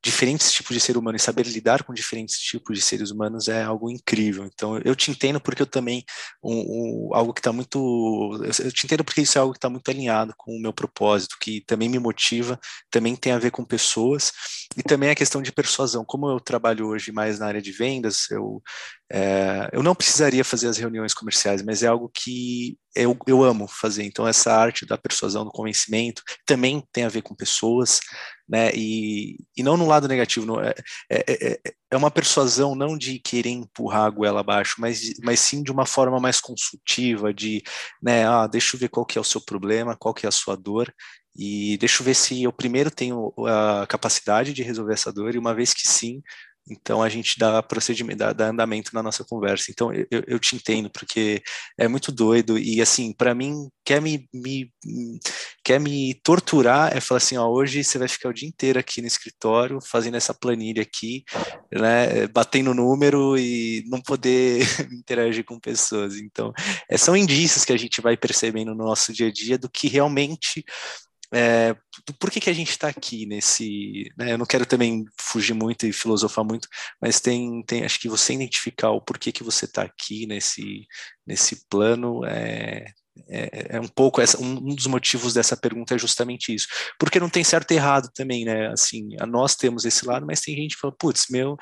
diferentes 0.07 0.53
tipos 0.53 0.73
de 0.73 0.81
ser 0.81 0.97
humano 0.97 1.17
e 1.17 1.21
saber 1.21 1.45
lidar 1.47 1.83
com 1.83 1.93
diferentes 1.93 2.39
tipos 2.39 2.79
de 2.79 2.83
seres 2.83 3.11
humanos 3.11 3.49
é 3.49 3.63
algo 3.65 3.91
incrível. 3.91 4.45
Então, 4.45 4.79
eu 4.85 4.95
te 4.95 5.11
entendo 5.11 5.41
porque 5.41 5.63
eu 5.63 5.67
também, 5.67 6.05
um, 6.43 7.09
um, 7.09 7.11
algo 7.13 7.35
que 7.35 7.41
está 7.41 7.53
muito, 7.53 8.41
eu 8.45 8.71
te 8.71 8.87
entendo 8.87 9.03
porque 9.05 9.23
isso 9.23 9.37
é 9.37 9.41
algo 9.41 9.53
que 9.53 9.59
está 9.59 9.69
muito 9.69 9.91
alinhado 9.91 10.33
com 10.37 10.53
o 10.57 10.61
meu 10.61 10.73
propósito, 10.73 11.37
que 11.41 11.61
também 11.67 11.89
me 11.89 11.99
motiva, 11.99 12.59
também 12.89 13.17
tem 13.17 13.33
a 13.33 13.39
ver 13.39 13.51
com 13.51 13.65
pessoas, 13.65 14.33
e 14.77 14.83
também 14.83 15.11
a 15.11 15.15
questão 15.15 15.43
de 15.43 15.51
persuasão. 15.51 16.05
Como 16.05 16.31
eu 16.31 16.39
trabalho 16.39 16.87
hoje 16.87 17.11
mais 17.11 17.41
na 17.41 17.47
área 17.47 17.61
de 17.61 17.73
vendas, 17.73 18.31
eu, 18.31 18.63
é, 19.11 19.69
eu 19.73 19.83
não 19.83 19.95
precisaria 19.95 20.45
fazer 20.45 20.69
as 20.69 20.79
reuniões 20.79 21.15
comerciais, 21.15 21.63
mas 21.63 21.83
é 21.83 21.87
algo 21.87 22.11
que 22.13 22.77
eu, 22.95 23.17
eu 23.27 23.45
amo 23.45 23.69
fazer. 23.69 24.03
Então, 24.05 24.27
essa 24.27 24.53
arte 24.53 24.85
da 24.85 24.99
persuasão, 24.99 25.45
do 25.45 25.51
convencimento, 25.51 26.23
também 26.45 26.83
tem 26.93 27.05
a 27.05 27.09
ver 27.09 27.23
com 27.23 27.35
pessoas, 27.35 28.01
né? 28.49 28.71
E, 28.75 29.37
e 29.57 29.63
não 29.63 29.77
no 29.77 29.87
lado 29.87 30.09
negativo, 30.09 30.47
não, 30.47 30.61
é, 30.61 30.75
é, 31.11 31.53
é, 31.53 31.61
é 31.91 31.97
uma 31.97 32.11
persuasão 32.11 32.75
não 32.75 32.97
de 32.99 33.19
querer 33.21 33.51
empurrar 33.51 34.07
a 34.07 34.11
goela 34.11 34.41
abaixo, 34.41 34.77
mas, 34.79 35.01
mas 35.23 35.41
sim 35.41 35.63
de 35.63 35.71
uma 35.71 35.87
forma 35.87 36.19
mais 36.19 36.41
consultiva, 36.41 37.33
de, 37.33 37.63
né, 38.03 38.27
ah, 38.27 38.47
deixa 38.47 38.77
eu 38.77 38.81
ver 38.81 38.89
qual 38.89 39.07
que 39.07 39.19
é 39.19 39.21
o 39.21 39.25
seu 39.25 39.41
problema, 39.41 39.97
qual 39.97 40.15
que 40.15 40.27
é 40.27 40.29
a 40.29 40.33
sua 40.33 40.57
dor, 40.57 40.93
e 41.37 41.77
deixa 41.79 42.03
eu 42.03 42.05
ver 42.05 42.15
se 42.15 42.43
eu 42.43 42.53
primeiro 42.53 42.91
tenho 42.91 43.33
a 43.47 43.87
capacidade 43.87 44.53
de 44.53 44.63
resolver 44.63 44.95
essa 44.95 45.13
dor, 45.13 45.35
e 45.35 45.39
uma 45.39 45.55
vez 45.55 45.75
que 45.75 45.87
sim, 45.87 46.23
então 46.69 47.03
a 47.03 47.09
gente 47.09 47.39
dá 47.39 47.63
procedimento, 47.63 48.19
dá, 48.19 48.33
dá 48.33 48.49
andamento 48.49 48.91
na 48.93 49.03
nossa 49.03 49.25
conversa. 49.25 49.71
Então 49.71 49.93
eu, 49.93 50.07
eu, 50.27 50.39
te 50.39 50.57
entendo, 50.57 50.91
porque 50.91 51.43
é 51.79 51.87
muito 51.87 52.11
doido. 52.11 52.59
E 52.59 52.81
assim, 52.81 53.13
para 53.13 53.35
mim, 53.35 53.69
quer 53.85 54.03
me, 54.03 54.29
me, 54.35 54.71
quer 55.63 55.79
me 55.79 56.15
torturar, 56.25 56.97
é 56.97 57.01
falar 57.01 57.19
assim, 57.19 57.37
ó, 57.37 57.47
hoje 57.49 57.85
você 57.85 57.99
vai 57.99 58.09
ficar 58.09 58.31
o 58.31 58.33
dia 58.33 58.49
inteiro 58.49 58.79
aqui 58.79 59.01
no 59.01 59.07
escritório, 59.07 59.79
fazendo 59.81 60.17
essa 60.17 60.35
planilha 60.35 60.83
aqui, 60.83 61.25
né, 61.73 62.27
batendo 62.29 62.75
número 62.75 63.39
e 63.39 63.85
não 63.87 64.01
poder 64.01 64.61
interagir 64.93 65.45
com 65.45 65.61
pessoas. 65.61 66.17
Então, 66.17 66.53
é, 66.91 66.99
são 66.99 67.17
indícios 67.17 67.65
que 67.65 67.73
a 67.73 67.77
gente 67.77 68.01
vai 68.01 68.17
percebendo 68.17 68.75
no 68.75 68.85
nosso 68.85 69.13
dia 69.13 69.29
a 69.29 69.33
dia 69.33 69.57
do 69.57 69.71
que 69.71 69.87
realmente 69.87 70.65
é, 71.33 71.75
por 72.21 72.31
que, 72.31 72.41
que 72.41 72.51
a 72.51 72.53
gente 72.53 72.71
está 72.71 72.89
aqui 72.89 73.27
nesse. 73.27 74.11
Né, 74.17 74.33
eu 74.33 74.39
não 74.39 74.47
quero 74.47 74.67
também 74.67 75.05
fugir 75.21 75.55
muito 75.55 75.87
e 75.87 75.93
filosofar 75.93 76.45
muito, 76.45 76.69
mas 77.01 77.21
tem, 77.21 77.63
tem 77.65 77.85
acho 77.85 77.99
que 78.01 78.09
você 78.09 78.35
identificar 78.35 78.91
o 78.91 79.01
porquê 79.01 79.33
que 79.33 79.43
você 79.43 79.65
está 79.65 79.83
aqui 79.83 80.27
nesse, 80.27 80.87
nesse 81.27 81.67
plano 81.69 82.25
é, 82.25 82.87
é, 83.29 83.77
é, 83.77 83.81
um 83.81 83.89
pouco 83.89 84.21
essa, 84.21 84.41
um, 84.41 84.57
um, 84.59 84.75
dos 84.75 84.87
motivos 84.87 85.35
dessa 85.35 85.57
pergunta 85.57 85.95
é 85.95 85.99
justamente 85.99 86.55
isso, 86.55 86.69
porque 86.99 87.21
não 87.21 87.29
tem 87.29 87.43
certo 87.43 87.71
e 87.73 87.75
errado 87.75 88.11
também, 88.15 88.45
né? 88.45 88.69
Assim, 88.69 89.09
nós 89.29 89.57
temos 89.57 89.85
esse 89.85 90.07
lado, 90.07 90.27
mas 90.27 90.41
tem 90.41 90.55
gente 90.55 90.75
que 90.75 90.81
fala, 90.81 90.95
putz, 90.99 91.27
meu, 91.31 91.57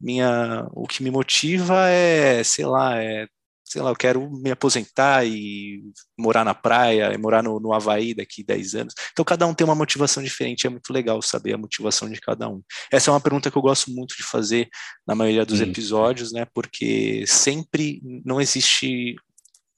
minha, 0.00 0.66
o 0.72 0.86
que 0.86 1.02
me 1.02 1.10
motiva 1.10 1.88
é, 1.88 2.42
sei 2.44 2.66
lá, 2.66 3.02
é 3.02 3.26
sei 3.68 3.82
lá, 3.82 3.90
eu 3.90 3.96
quero 3.96 4.30
me 4.30 4.50
aposentar 4.50 5.26
e 5.26 5.82
morar 6.18 6.44
na 6.44 6.54
praia, 6.54 7.12
e 7.12 7.18
morar 7.18 7.42
no, 7.42 7.60
no 7.60 7.72
Havaí 7.72 8.14
daqui 8.14 8.42
10 8.42 8.74
anos. 8.74 8.94
Então, 9.12 9.24
cada 9.24 9.46
um 9.46 9.54
tem 9.54 9.64
uma 9.64 9.74
motivação 9.74 10.22
diferente, 10.22 10.66
é 10.66 10.70
muito 10.70 10.92
legal 10.92 11.20
saber 11.20 11.54
a 11.54 11.58
motivação 11.58 12.08
de 12.08 12.20
cada 12.20 12.48
um. 12.48 12.62
Essa 12.90 13.10
é 13.10 13.12
uma 13.12 13.20
pergunta 13.20 13.50
que 13.50 13.58
eu 13.58 13.62
gosto 13.62 13.90
muito 13.90 14.16
de 14.16 14.22
fazer 14.22 14.68
na 15.06 15.14
maioria 15.14 15.44
dos 15.44 15.58
Sim. 15.58 15.64
episódios, 15.64 16.32
né, 16.32 16.46
porque 16.54 17.24
sempre 17.26 18.00
não 18.24 18.40
existe 18.40 19.16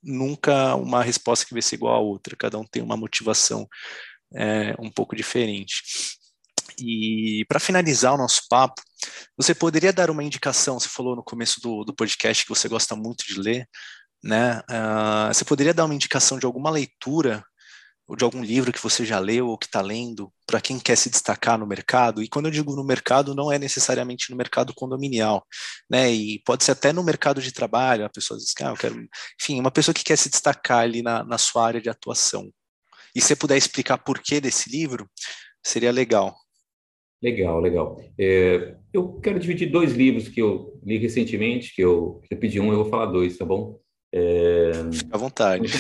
nunca 0.03 0.75
uma 0.77 1.03
resposta 1.03 1.45
que 1.45 1.53
vai 1.53 1.63
ser 1.63 1.77
igual 1.77 1.95
à 1.95 1.99
outra, 1.99 2.37
cada 2.37 2.59
um 2.59 2.65
tem 2.65 2.83
uma 2.83 2.97
motivação 2.97 3.69
é, 4.35 4.75
um 4.79 4.91
pouco 4.91 5.17
diferente. 5.17 5.83
E 6.81 7.45
para 7.47 7.61
finalizar 7.61 8.15
o 8.15 8.19
nosso 8.19 8.43
papo, 8.49 8.83
você 9.37 9.55
poderia 9.55 9.93
dar 9.93 10.11
uma 10.11 10.25
indicação? 10.25 10.79
Você 10.79 10.89
falou 10.89 11.17
no 11.17 11.23
começo 11.23 11.61
do, 11.61 11.85
do 11.85 11.95
podcast 11.95 12.45
que 12.45 12.49
você 12.49 12.69
gosta 12.69 12.97
muito 12.97 13.25
de 13.27 13.39
ler, 13.41 13.69
né? 14.23 14.61
Uh, 14.71 15.33
você 15.33 15.45
poderia 15.45 15.75
dar 15.75 15.85
uma 15.85 15.95
indicação 15.95 16.39
de 16.39 16.47
alguma 16.47 16.71
leitura 16.71 17.45
ou 18.07 18.17
de 18.17 18.25
algum 18.25 18.43
livro 18.43 18.73
que 18.73 18.83
você 18.83 19.05
já 19.07 19.21
leu 19.21 19.49
ou 19.49 19.57
que 19.57 19.67
está 19.67 19.81
lendo 19.81 20.33
para 20.45 20.61
quem 20.61 20.81
quer 20.81 20.97
se 20.97 21.09
destacar 21.09 21.57
no 21.57 21.67
mercado? 21.67 22.23
E 22.23 22.29
quando 22.29 22.47
eu 22.47 22.51
digo 22.51 22.75
no 22.75 22.85
mercado, 22.85 23.35
não 23.35 23.53
é 23.53 23.59
necessariamente 23.59 24.31
no 24.31 24.37
mercado 24.37 24.75
condominial, 24.75 25.47
né? 25.89 26.11
E 26.13 26.43
pode 26.45 26.65
ser 26.65 26.73
até 26.73 26.93
no 26.93 27.05
mercado 27.05 27.41
de 27.41 27.53
trabalho. 27.53 28.05
A 28.05 28.11
pessoa 28.11 28.39
diz 28.39 28.53
que 28.53 28.65
ah, 28.65 28.71
eu 28.71 28.77
quero, 28.77 28.97
enfim, 29.41 29.61
uma 29.61 29.71
pessoa 29.71 29.95
que 29.95 30.05
quer 30.05 30.17
se 30.17 30.29
destacar 30.29 30.81
ali 30.81 31.03
na, 31.03 31.25
na 31.25 31.39
sua 31.39 31.67
área 31.67 31.81
de 31.81 31.89
atuação. 31.89 32.51
E 33.15 33.21
se 33.21 33.35
puder 33.37 33.57
explicar 33.57 33.99
por 33.99 34.21
que 34.21 34.41
desse 34.41 34.71
livro, 34.71 35.09
seria 35.65 35.93
legal. 35.93 36.37
Legal, 37.23 37.61
legal. 37.61 38.03
É, 38.19 38.77
eu 38.93 39.21
quero 39.21 39.39
dividir 39.39 39.71
dois 39.71 39.95
livros 39.95 40.29
que 40.29 40.41
eu 40.41 40.81
li 40.83 40.97
recentemente, 40.97 41.75
que 41.75 41.83
eu, 41.83 42.21
eu 42.31 42.39
pedi 42.39 42.59
um, 42.59 42.71
eu 42.71 42.83
vou 42.83 42.91
falar 42.91 43.07
dois, 43.07 43.37
tá 43.37 43.45
bom? 43.45 43.79
É, 44.13 44.73
Fica 44.91 45.15
à 45.15 45.19
vontade. 45.19 45.71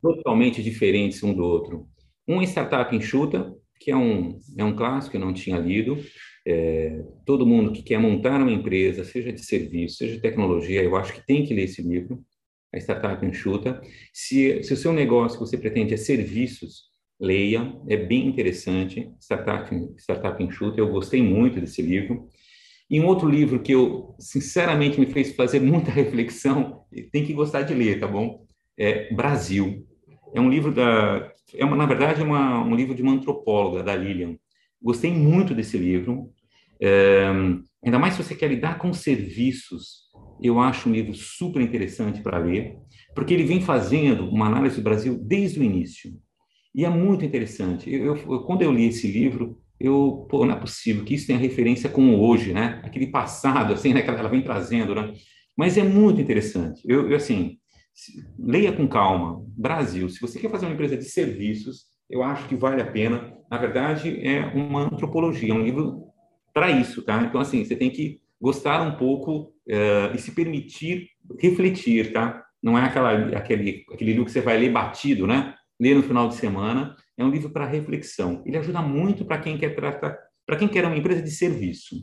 Totalmente 0.00 0.62
diferentes 0.62 1.22
um 1.22 1.32
do 1.32 1.42
outro. 1.42 1.88
Um 2.28 2.42
Startup 2.42 2.94
Enxuta, 2.94 3.54
que 3.80 3.90
é 3.90 3.96
um, 3.96 4.38
é 4.56 4.64
um 4.64 4.76
clássico 4.76 5.12
que 5.12 5.16
eu 5.16 5.20
não 5.20 5.32
tinha 5.32 5.58
lido. 5.58 5.98
É, 6.46 7.02
todo 7.24 7.46
mundo 7.46 7.72
que 7.72 7.82
quer 7.82 7.98
montar 7.98 8.40
uma 8.40 8.52
empresa, 8.52 9.04
seja 9.04 9.32
de 9.32 9.44
serviço, 9.44 9.96
seja 9.96 10.14
de 10.14 10.20
tecnologia, 10.20 10.82
eu 10.82 10.94
acho 10.96 11.14
que 11.14 11.26
tem 11.26 11.44
que 11.44 11.54
ler 11.54 11.64
esse 11.64 11.80
livro, 11.80 12.22
a 12.74 12.78
Startup 12.78 13.24
Enxuta. 13.24 13.80
Se, 14.12 14.62
se 14.62 14.72
o 14.74 14.76
seu 14.76 14.92
negócio 14.92 15.38
que 15.38 15.46
você 15.46 15.56
pretende 15.56 15.94
é 15.94 15.96
serviços, 15.96 16.91
leia, 17.22 17.72
é 17.88 17.96
bem 17.96 18.26
interessante, 18.26 19.08
Startup, 19.20 19.72
Startup 19.96 20.42
Enxuta, 20.42 20.80
eu 20.80 20.90
gostei 20.90 21.22
muito 21.22 21.60
desse 21.60 21.80
livro. 21.80 22.28
E 22.90 23.00
um 23.00 23.06
outro 23.06 23.28
livro 23.28 23.60
que 23.60 23.70
eu, 23.70 24.16
sinceramente, 24.18 24.98
me 24.98 25.06
fez 25.06 25.32
fazer 25.36 25.60
muita 25.62 25.92
reflexão, 25.92 26.82
tem 27.12 27.24
que 27.24 27.32
gostar 27.32 27.62
de 27.62 27.72
ler, 27.74 28.00
tá 28.00 28.08
bom? 28.08 28.44
É 28.76 29.14
Brasil. 29.14 29.86
É 30.34 30.40
um 30.40 30.50
livro 30.50 30.72
da... 30.72 31.30
É 31.54 31.64
uma, 31.64 31.76
na 31.76 31.86
verdade, 31.86 32.22
é 32.22 32.24
um 32.24 32.74
livro 32.74 32.94
de 32.94 33.02
uma 33.02 33.12
antropóloga, 33.12 33.84
da 33.84 33.94
Lilian. 33.94 34.36
Gostei 34.82 35.12
muito 35.12 35.54
desse 35.54 35.78
livro. 35.78 36.32
É, 36.80 37.28
ainda 37.84 37.98
mais 38.00 38.14
se 38.14 38.22
você 38.24 38.34
quer 38.34 38.48
lidar 38.48 38.78
com 38.78 38.92
serviços, 38.92 40.10
eu 40.42 40.58
acho 40.58 40.88
um 40.88 40.92
livro 40.92 41.14
super 41.14 41.62
interessante 41.62 42.20
para 42.20 42.38
ler, 42.38 42.76
porque 43.14 43.32
ele 43.32 43.44
vem 43.44 43.60
fazendo 43.60 44.28
uma 44.28 44.46
análise 44.46 44.76
do 44.76 44.82
Brasil 44.82 45.16
desde 45.22 45.60
o 45.60 45.62
início. 45.62 46.10
E 46.74 46.84
é 46.84 46.88
muito 46.88 47.24
interessante. 47.24 47.92
Eu, 47.92 48.16
eu, 48.16 48.40
quando 48.44 48.62
eu 48.62 48.72
li 48.72 48.86
esse 48.86 49.06
livro, 49.06 49.58
eu, 49.78 50.26
pô, 50.30 50.46
não 50.46 50.54
é 50.54 50.60
possível 50.60 51.04
que 51.04 51.14
isso 51.14 51.26
tenha 51.26 51.38
referência 51.38 51.90
com 51.90 52.18
hoje, 52.18 52.52
né? 52.52 52.80
Aquele 52.84 53.08
passado, 53.08 53.72
assim, 53.72 53.92
né? 53.92 54.02
Que 54.02 54.10
ela 54.10 54.28
vem 54.28 54.42
trazendo, 54.42 54.94
né? 54.94 55.12
Mas 55.56 55.76
é 55.76 55.82
muito 55.82 56.20
interessante. 56.20 56.80
Eu, 56.86 57.10
eu 57.10 57.16
assim, 57.16 57.58
leia 58.38 58.72
com 58.72 58.88
calma. 58.88 59.44
Brasil, 59.56 60.08
se 60.08 60.20
você 60.20 60.38
quer 60.38 60.50
fazer 60.50 60.66
uma 60.66 60.74
empresa 60.74 60.96
de 60.96 61.04
serviços, 61.04 61.86
eu 62.08 62.22
acho 62.22 62.48
que 62.48 62.54
vale 62.54 62.80
a 62.80 62.90
pena. 62.90 63.36
Na 63.50 63.58
verdade, 63.58 64.18
é 64.26 64.40
uma 64.54 64.82
antropologia, 64.82 65.52
é 65.52 65.56
um 65.56 65.64
livro 65.64 66.06
para 66.54 66.70
isso, 66.70 67.02
tá? 67.02 67.22
Então, 67.22 67.40
assim, 67.40 67.64
você 67.64 67.76
tem 67.76 67.90
que 67.90 68.20
gostar 68.40 68.82
um 68.82 68.96
pouco 68.96 69.52
uh, 69.68 70.14
e 70.14 70.18
se 70.18 70.32
permitir 70.32 71.08
refletir, 71.40 72.12
tá? 72.12 72.42
Não 72.62 72.78
é 72.78 72.82
aquela, 72.82 73.12
aquele, 73.36 73.84
aquele 73.92 74.10
livro 74.12 74.24
que 74.24 74.32
você 74.32 74.40
vai 74.40 74.58
ler 74.58 74.70
batido, 74.70 75.26
né? 75.26 75.54
Ler 75.82 75.96
no 75.96 76.02
final 76.04 76.28
de 76.28 76.36
semana. 76.36 76.96
É 77.18 77.24
um 77.24 77.30
livro 77.30 77.50
para 77.50 77.66
reflexão. 77.66 78.40
Ele 78.46 78.56
ajuda 78.56 78.80
muito 78.80 79.24
para 79.24 79.40
quem 79.40 79.58
quer 79.58 79.74
tratar, 79.74 80.16
para 80.46 80.56
quem 80.56 80.68
quer 80.68 80.86
uma 80.86 80.96
empresa 80.96 81.20
de 81.20 81.30
serviço. 81.32 81.96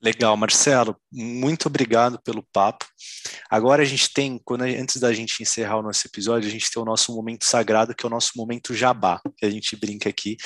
Legal, 0.00 0.34
Marcelo, 0.38 0.96
muito 1.12 1.66
obrigado 1.66 2.18
pelo 2.22 2.42
papo. 2.50 2.86
Agora 3.50 3.82
a 3.82 3.84
gente 3.84 4.10
tem, 4.14 4.40
quando 4.42 4.62
antes 4.62 4.96
da 4.96 5.12
gente 5.12 5.42
encerrar 5.42 5.76
o 5.76 5.82
nosso 5.82 6.06
episódio, 6.06 6.48
a 6.48 6.50
gente 6.50 6.70
tem 6.70 6.80
o 6.80 6.86
nosso 6.86 7.14
momento 7.14 7.44
sagrado, 7.44 7.94
que 7.94 8.06
é 8.06 8.08
o 8.08 8.10
nosso 8.10 8.32
momento 8.36 8.72
jabá, 8.72 9.20
que 9.36 9.44
a 9.44 9.50
gente 9.50 9.76
brinca 9.76 10.08
aqui, 10.08 10.38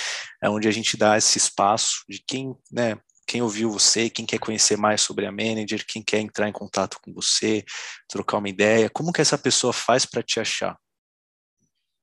é 0.42 0.50
onde 0.50 0.66
a 0.66 0.72
gente 0.72 0.96
dá 0.96 1.16
esse 1.16 1.38
espaço 1.38 2.02
de 2.08 2.24
quem, 2.26 2.52
né, 2.72 2.96
quem 3.24 3.40
ouviu 3.40 3.70
você, 3.70 4.10
quem 4.10 4.26
quer 4.26 4.38
conhecer 4.38 4.76
mais 4.76 5.00
sobre 5.00 5.26
a 5.26 5.30
manager, 5.30 5.84
quem 5.86 6.02
quer 6.02 6.18
entrar 6.18 6.48
em 6.48 6.52
contato 6.52 6.98
com 7.04 7.12
você, 7.12 7.62
trocar 8.08 8.38
uma 8.38 8.48
ideia, 8.48 8.90
como 8.90 9.12
que 9.12 9.20
essa 9.20 9.38
pessoa 9.38 9.72
faz 9.72 10.04
para 10.04 10.22
te 10.22 10.40
achar? 10.40 10.76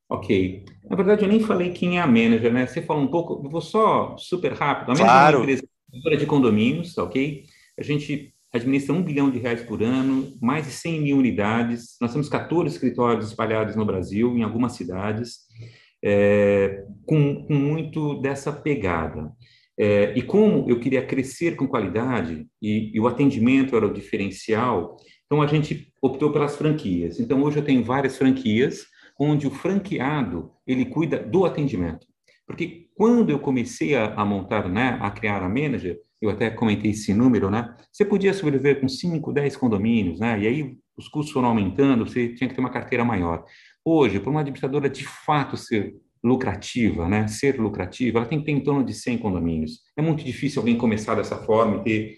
Ok. 0.10 0.66
Na 0.90 0.96
verdade, 0.96 1.24
eu 1.24 1.30
nem 1.30 1.40
falei 1.40 1.72
quem 1.72 2.00
é 2.00 2.02
a 2.02 2.08
manager, 2.08 2.52
né? 2.52 2.66
Você 2.66 2.82
falou 2.82 3.04
um 3.04 3.08
pouco, 3.08 3.46
eu 3.46 3.50
vou 3.50 3.62
só 3.62 4.18
super 4.18 4.54
rápido. 4.54 4.92
A 4.92 4.96
claro. 4.96 5.38
é 5.38 5.40
uma 5.42 6.00
empresa 6.00 6.18
de 6.18 6.26
condomínios, 6.26 6.98
ok? 6.98 7.44
A 7.80 7.84
gente 7.84 8.34
administra 8.52 8.96
um 8.96 9.04
bilhão 9.04 9.30
de 9.30 9.38
reais 9.38 9.62
por 9.62 9.84
ano, 9.84 10.36
mais 10.42 10.66
de 10.66 10.72
100 10.72 11.02
mil 11.02 11.18
unidades. 11.18 11.96
Nós 12.02 12.12
temos 12.12 12.28
14 12.28 12.74
escritórios 12.74 13.28
espalhados 13.28 13.76
no 13.76 13.86
Brasil, 13.86 14.36
em 14.36 14.42
algumas 14.42 14.72
cidades, 14.72 15.42
é, 16.04 16.84
com, 17.06 17.46
com, 17.46 17.54
muito 17.54 18.20
dessa 18.20 18.52
pegada. 18.52 19.32
É, 19.78 20.14
e 20.18 20.24
como 20.24 20.68
eu 20.68 20.80
queria 20.80 21.06
crescer 21.06 21.56
com 21.56 21.68
qualidade 21.68 22.48
e, 22.60 22.92
e 22.94 23.00
o 23.00 23.08
atendimento 23.08 23.76
era 23.76 23.86
o 23.86 23.94
diferencial, 23.94 24.98
então 25.26 25.42
a 25.42 25.48
gente 25.48 25.94
optou 26.02 26.34
pelas 26.34 26.56
franquias. 26.56 27.20
Então 27.20 27.44
hoje 27.44 27.58
eu 27.58 27.64
tenho 27.64 27.84
várias 27.84 28.18
franquias 28.18 28.88
onde 29.20 29.46
o 29.46 29.52
franqueado 29.52 30.52
ele 30.66 30.86
cuida 30.86 31.20
do 31.20 31.46
atendimento. 31.46 32.08
Porque 32.48 32.88
quando 32.96 33.30
eu 33.30 33.40
comecei 33.40 33.96
a, 33.96 34.14
a, 34.14 34.26
montar, 34.26 34.70
né, 34.70 34.98
a 35.02 35.12
criar 35.12 35.44
a 35.44 35.50
manager, 35.50 36.00
eu 36.22 36.30
até 36.30 36.50
comentei 36.50 36.92
esse 36.92 37.14
número, 37.14 37.50
né? 37.50 37.76
Você 37.92 38.04
podia 38.04 38.34
sobreviver 38.34 38.82
com 38.82 38.88
5, 38.88 39.32
10 39.32 39.56
condomínios, 39.56 40.20
né? 40.20 40.40
E 40.40 40.48
aí 40.48 40.78
os 40.98 41.08
custos 41.08 41.32
foram 41.32 41.50
aumentando, 41.50 42.06
você 42.06 42.34
tinha 42.34 42.50
que 42.50 42.56
ter 42.56 42.60
uma 42.60 42.70
carteira 42.70 43.06
maior. 43.06 43.46
Hoje, 43.86 44.20
para 44.20 44.30
uma 44.30 44.42
administradora 44.42 44.90
de 44.90 45.06
fato 45.06 45.56
ser 45.56 45.96
lucrativa, 46.22 47.08
né? 47.08 47.28
Ser 47.28 47.60
lucrativa, 47.60 48.20
ela 48.20 48.28
tem 48.28 48.40
que 48.40 48.46
ter 48.46 48.52
em 48.52 48.60
torno 48.60 48.84
de 48.84 48.94
100 48.94 49.20
condomínios. 49.20 49.80
É 49.96 50.02
muito 50.02 50.24
difícil 50.24 50.60
alguém 50.60 50.78
começar 50.78 51.16
dessa 51.16 51.38
forma 51.38 51.78
e 51.78 51.84
ter. 51.84 52.18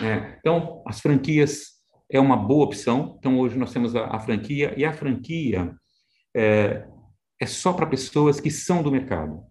Né? 0.00 0.38
Então, 0.40 0.82
as 0.86 1.00
franquias 1.00 1.76
é 2.10 2.18
uma 2.18 2.36
boa 2.36 2.64
opção. 2.64 3.16
Então, 3.18 3.38
hoje 3.38 3.58
nós 3.58 3.72
temos 3.72 3.94
a, 3.94 4.06
a 4.06 4.18
franquia 4.18 4.72
e 4.78 4.84
a 4.84 4.92
franquia 4.92 5.74
é, 6.36 6.86
é 7.40 7.46
só 7.46 7.72
para 7.72 7.86
pessoas 7.86 8.38
que 8.38 8.50
são 8.50 8.82
do 8.82 8.92
mercado. 8.92 9.42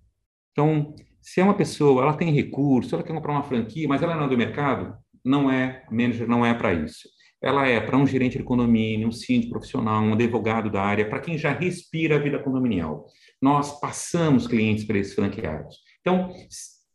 Então, 0.52 0.94
se 1.20 1.42
é 1.42 1.44
uma 1.44 1.58
pessoa, 1.58 2.04
ela 2.04 2.14
tem 2.14 2.32
recurso, 2.32 2.94
ela 2.94 3.04
quer 3.04 3.14
comprar 3.14 3.32
uma 3.32 3.44
franquia, 3.44 3.88
mas 3.88 4.04
ela 4.04 4.16
não 4.16 4.26
é 4.26 4.30
do 4.30 4.38
mercado, 4.38 4.96
não 5.24 5.52
é, 5.52 5.84
manager 5.90 6.28
não 6.28 6.46
é 6.46 6.54
para 6.54 6.74
isso. 6.74 7.10
Ela 7.42 7.68
é 7.68 7.82
para 7.82 7.98
um 7.98 8.06
gerente 8.06 8.38
de 8.38 8.44
condomínio, 8.44 9.08
um 9.08 9.12
síndico 9.12 9.54
profissional, 9.54 10.04
um 10.04 10.14
advogado 10.14 10.70
da 10.70 10.82
área, 10.82 11.10
para 11.10 11.20
quem 11.20 11.38
já 11.38 11.52
respira 11.52 12.16
a 12.16 12.20
vida 12.20 12.40
condominial. 12.40 13.08
Nós 13.42 13.80
passamos 13.80 14.48
clientes 14.48 14.86
para 14.86 14.98
esses 15.00 15.14
franqueados. 15.14 15.78
Então, 16.02 16.32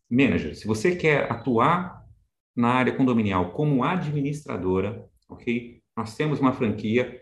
manager, 0.09 0.55
se 0.55 0.66
você 0.66 0.95
quer 0.95 1.30
atuar 1.30 2.01
na 2.57 2.68
área 2.68 2.95
condominial 2.95 3.53
como 3.53 3.84
administradora, 3.84 5.05
ok? 5.28 5.80
Nós 5.97 6.16
temos 6.16 6.41
uma 6.41 6.53
franquia, 6.53 7.20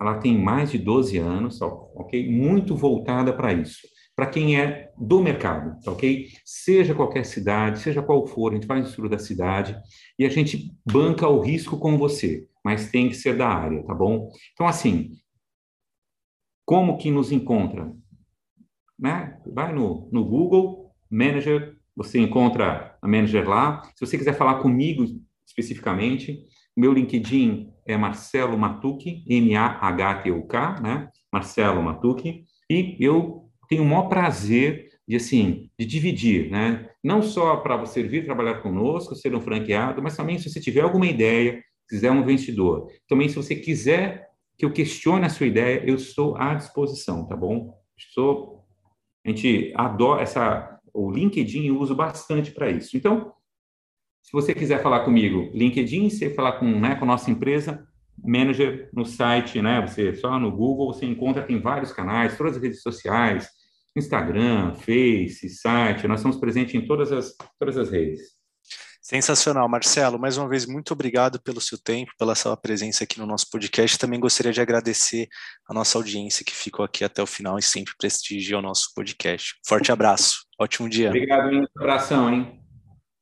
ela 0.00 0.18
tem 0.18 0.36
mais 0.36 0.70
de 0.70 0.78
12 0.78 1.18
anos, 1.18 1.60
ok? 1.62 2.30
Muito 2.30 2.76
voltada 2.76 3.32
para 3.32 3.52
isso 3.52 3.86
para 4.16 4.26
quem 4.26 4.58
é 4.58 4.90
do 4.96 5.22
mercado, 5.22 5.78
tá 5.82 5.92
ok? 5.92 6.28
Seja 6.42 6.94
qualquer 6.94 7.26
cidade, 7.26 7.80
seja 7.80 8.02
qual 8.02 8.26
for, 8.26 8.50
a 8.50 8.54
gente 8.54 8.66
faz 8.66 8.86
o 8.86 8.88
estudo 8.88 9.10
da 9.10 9.18
cidade 9.18 9.78
e 10.18 10.24
a 10.24 10.30
gente 10.30 10.74
banca 10.90 11.28
o 11.28 11.40
risco 11.40 11.78
com 11.78 11.98
você, 11.98 12.48
mas 12.64 12.90
tem 12.90 13.10
que 13.10 13.14
ser 13.14 13.36
da 13.36 13.46
área, 13.46 13.84
tá 13.84 13.94
bom? 13.94 14.30
Então, 14.54 14.66
assim, 14.66 15.10
como 16.64 16.96
que 16.96 17.10
nos 17.10 17.30
encontra? 17.30 17.92
Né? 18.98 19.38
Vai 19.46 19.74
no, 19.74 20.08
no 20.10 20.24
Google, 20.24 20.90
Manager, 21.10 21.76
você 21.94 22.18
encontra 22.18 22.98
a 23.00 23.06
Manager 23.06 23.46
lá. 23.46 23.82
Se 23.94 24.04
você 24.04 24.16
quiser 24.16 24.32
falar 24.32 24.62
comigo 24.62 25.04
especificamente, 25.46 26.42
meu 26.74 26.92
LinkedIn 26.92 27.70
é 27.86 27.96
Marcelo 27.96 28.58
Matuque, 28.58 29.24
M-A-H-T-U-K, 29.28 30.80
né? 30.80 31.08
Marcelo 31.32 31.82
Matuque. 31.82 32.44
E 32.68 32.96
eu 32.98 33.48
tenho 33.68 33.82
o 33.82 33.86
maior 33.86 34.08
prazer 34.08 34.88
de 35.06 35.16
assim, 35.16 35.70
de 35.78 35.86
dividir, 35.86 36.50
né? 36.50 36.88
Não 37.02 37.22
só 37.22 37.56
para 37.56 37.76
você 37.76 38.02
vir 38.02 38.24
trabalhar 38.24 38.60
conosco, 38.60 39.14
ser 39.14 39.34
um 39.34 39.40
franqueado, 39.40 40.02
mas 40.02 40.16
também 40.16 40.38
se 40.38 40.50
você 40.50 40.60
tiver 40.60 40.80
alguma 40.80 41.06
ideia, 41.06 41.62
quiser 41.88 42.10
um 42.10 42.20
investidor. 42.20 42.90
Também 43.08 43.28
se 43.28 43.36
você 43.36 43.54
quiser 43.54 44.26
que 44.58 44.64
eu 44.64 44.72
questione 44.72 45.26
a 45.26 45.28
sua 45.28 45.46
ideia, 45.46 45.82
eu 45.86 45.94
estou 45.94 46.36
à 46.36 46.54
disposição, 46.54 47.26
tá 47.26 47.36
bom? 47.36 47.74
Estou 47.96 48.56
a 49.26 49.28
gente 49.28 49.72
adora 49.74 50.22
essa 50.22 50.78
o 50.94 51.10
LinkedIn 51.10 51.66
eu 51.66 51.78
uso 51.78 51.94
bastante 51.94 52.52
para 52.52 52.70
isso. 52.70 52.96
Então, 52.96 53.32
se 54.26 54.32
você 54.32 54.52
quiser 54.52 54.82
falar 54.82 55.04
comigo, 55.04 55.48
LinkedIn, 55.54 56.10
se 56.10 56.30
falar 56.30 56.54
com, 56.58 56.66
né, 56.66 56.96
com 56.96 57.04
a 57.04 57.06
nossa 57.06 57.30
empresa, 57.30 57.86
manager 58.18 58.90
no 58.92 59.06
site, 59.06 59.62
né? 59.62 59.80
Você 59.80 60.14
só 60.16 60.36
no 60.36 60.50
Google 60.50 60.92
você 60.92 61.06
encontra 61.06 61.44
tem 61.44 61.60
vários 61.60 61.92
canais, 61.92 62.36
todas 62.36 62.56
as 62.56 62.62
redes 62.62 62.82
sociais, 62.82 63.48
Instagram, 63.94 64.74
Face, 64.74 65.48
site, 65.48 66.08
nós 66.08 66.18
estamos 66.18 66.38
presentes 66.38 66.74
em 66.74 66.84
todas 66.84 67.12
as 67.12 67.36
todas 67.56 67.78
as 67.78 67.88
redes. 67.88 68.34
Sensacional, 69.00 69.68
Marcelo. 69.68 70.18
Mais 70.18 70.36
uma 70.36 70.48
vez, 70.48 70.66
muito 70.66 70.92
obrigado 70.92 71.40
pelo 71.40 71.60
seu 71.60 71.78
tempo, 71.78 72.10
pela 72.18 72.34
sua 72.34 72.56
presença 72.56 73.04
aqui 73.04 73.20
no 73.20 73.26
nosso 73.26 73.48
podcast. 73.48 73.96
Também 73.96 74.18
gostaria 74.18 74.52
de 74.52 74.60
agradecer 74.60 75.28
a 75.70 75.72
nossa 75.72 75.96
audiência 75.96 76.44
que 76.44 76.52
ficou 76.52 76.84
aqui 76.84 77.04
até 77.04 77.22
o 77.22 77.26
final 77.26 77.56
e 77.56 77.62
sempre 77.62 77.94
prestigia 77.96 78.58
o 78.58 78.62
nosso 78.62 78.92
podcast. 78.92 79.54
Forte 79.64 79.92
abraço, 79.92 80.38
ótimo 80.58 80.88
dia. 80.88 81.10
Obrigado, 81.10 81.48
um 81.48 81.64
abração, 81.76 82.34
hein? 82.34 82.65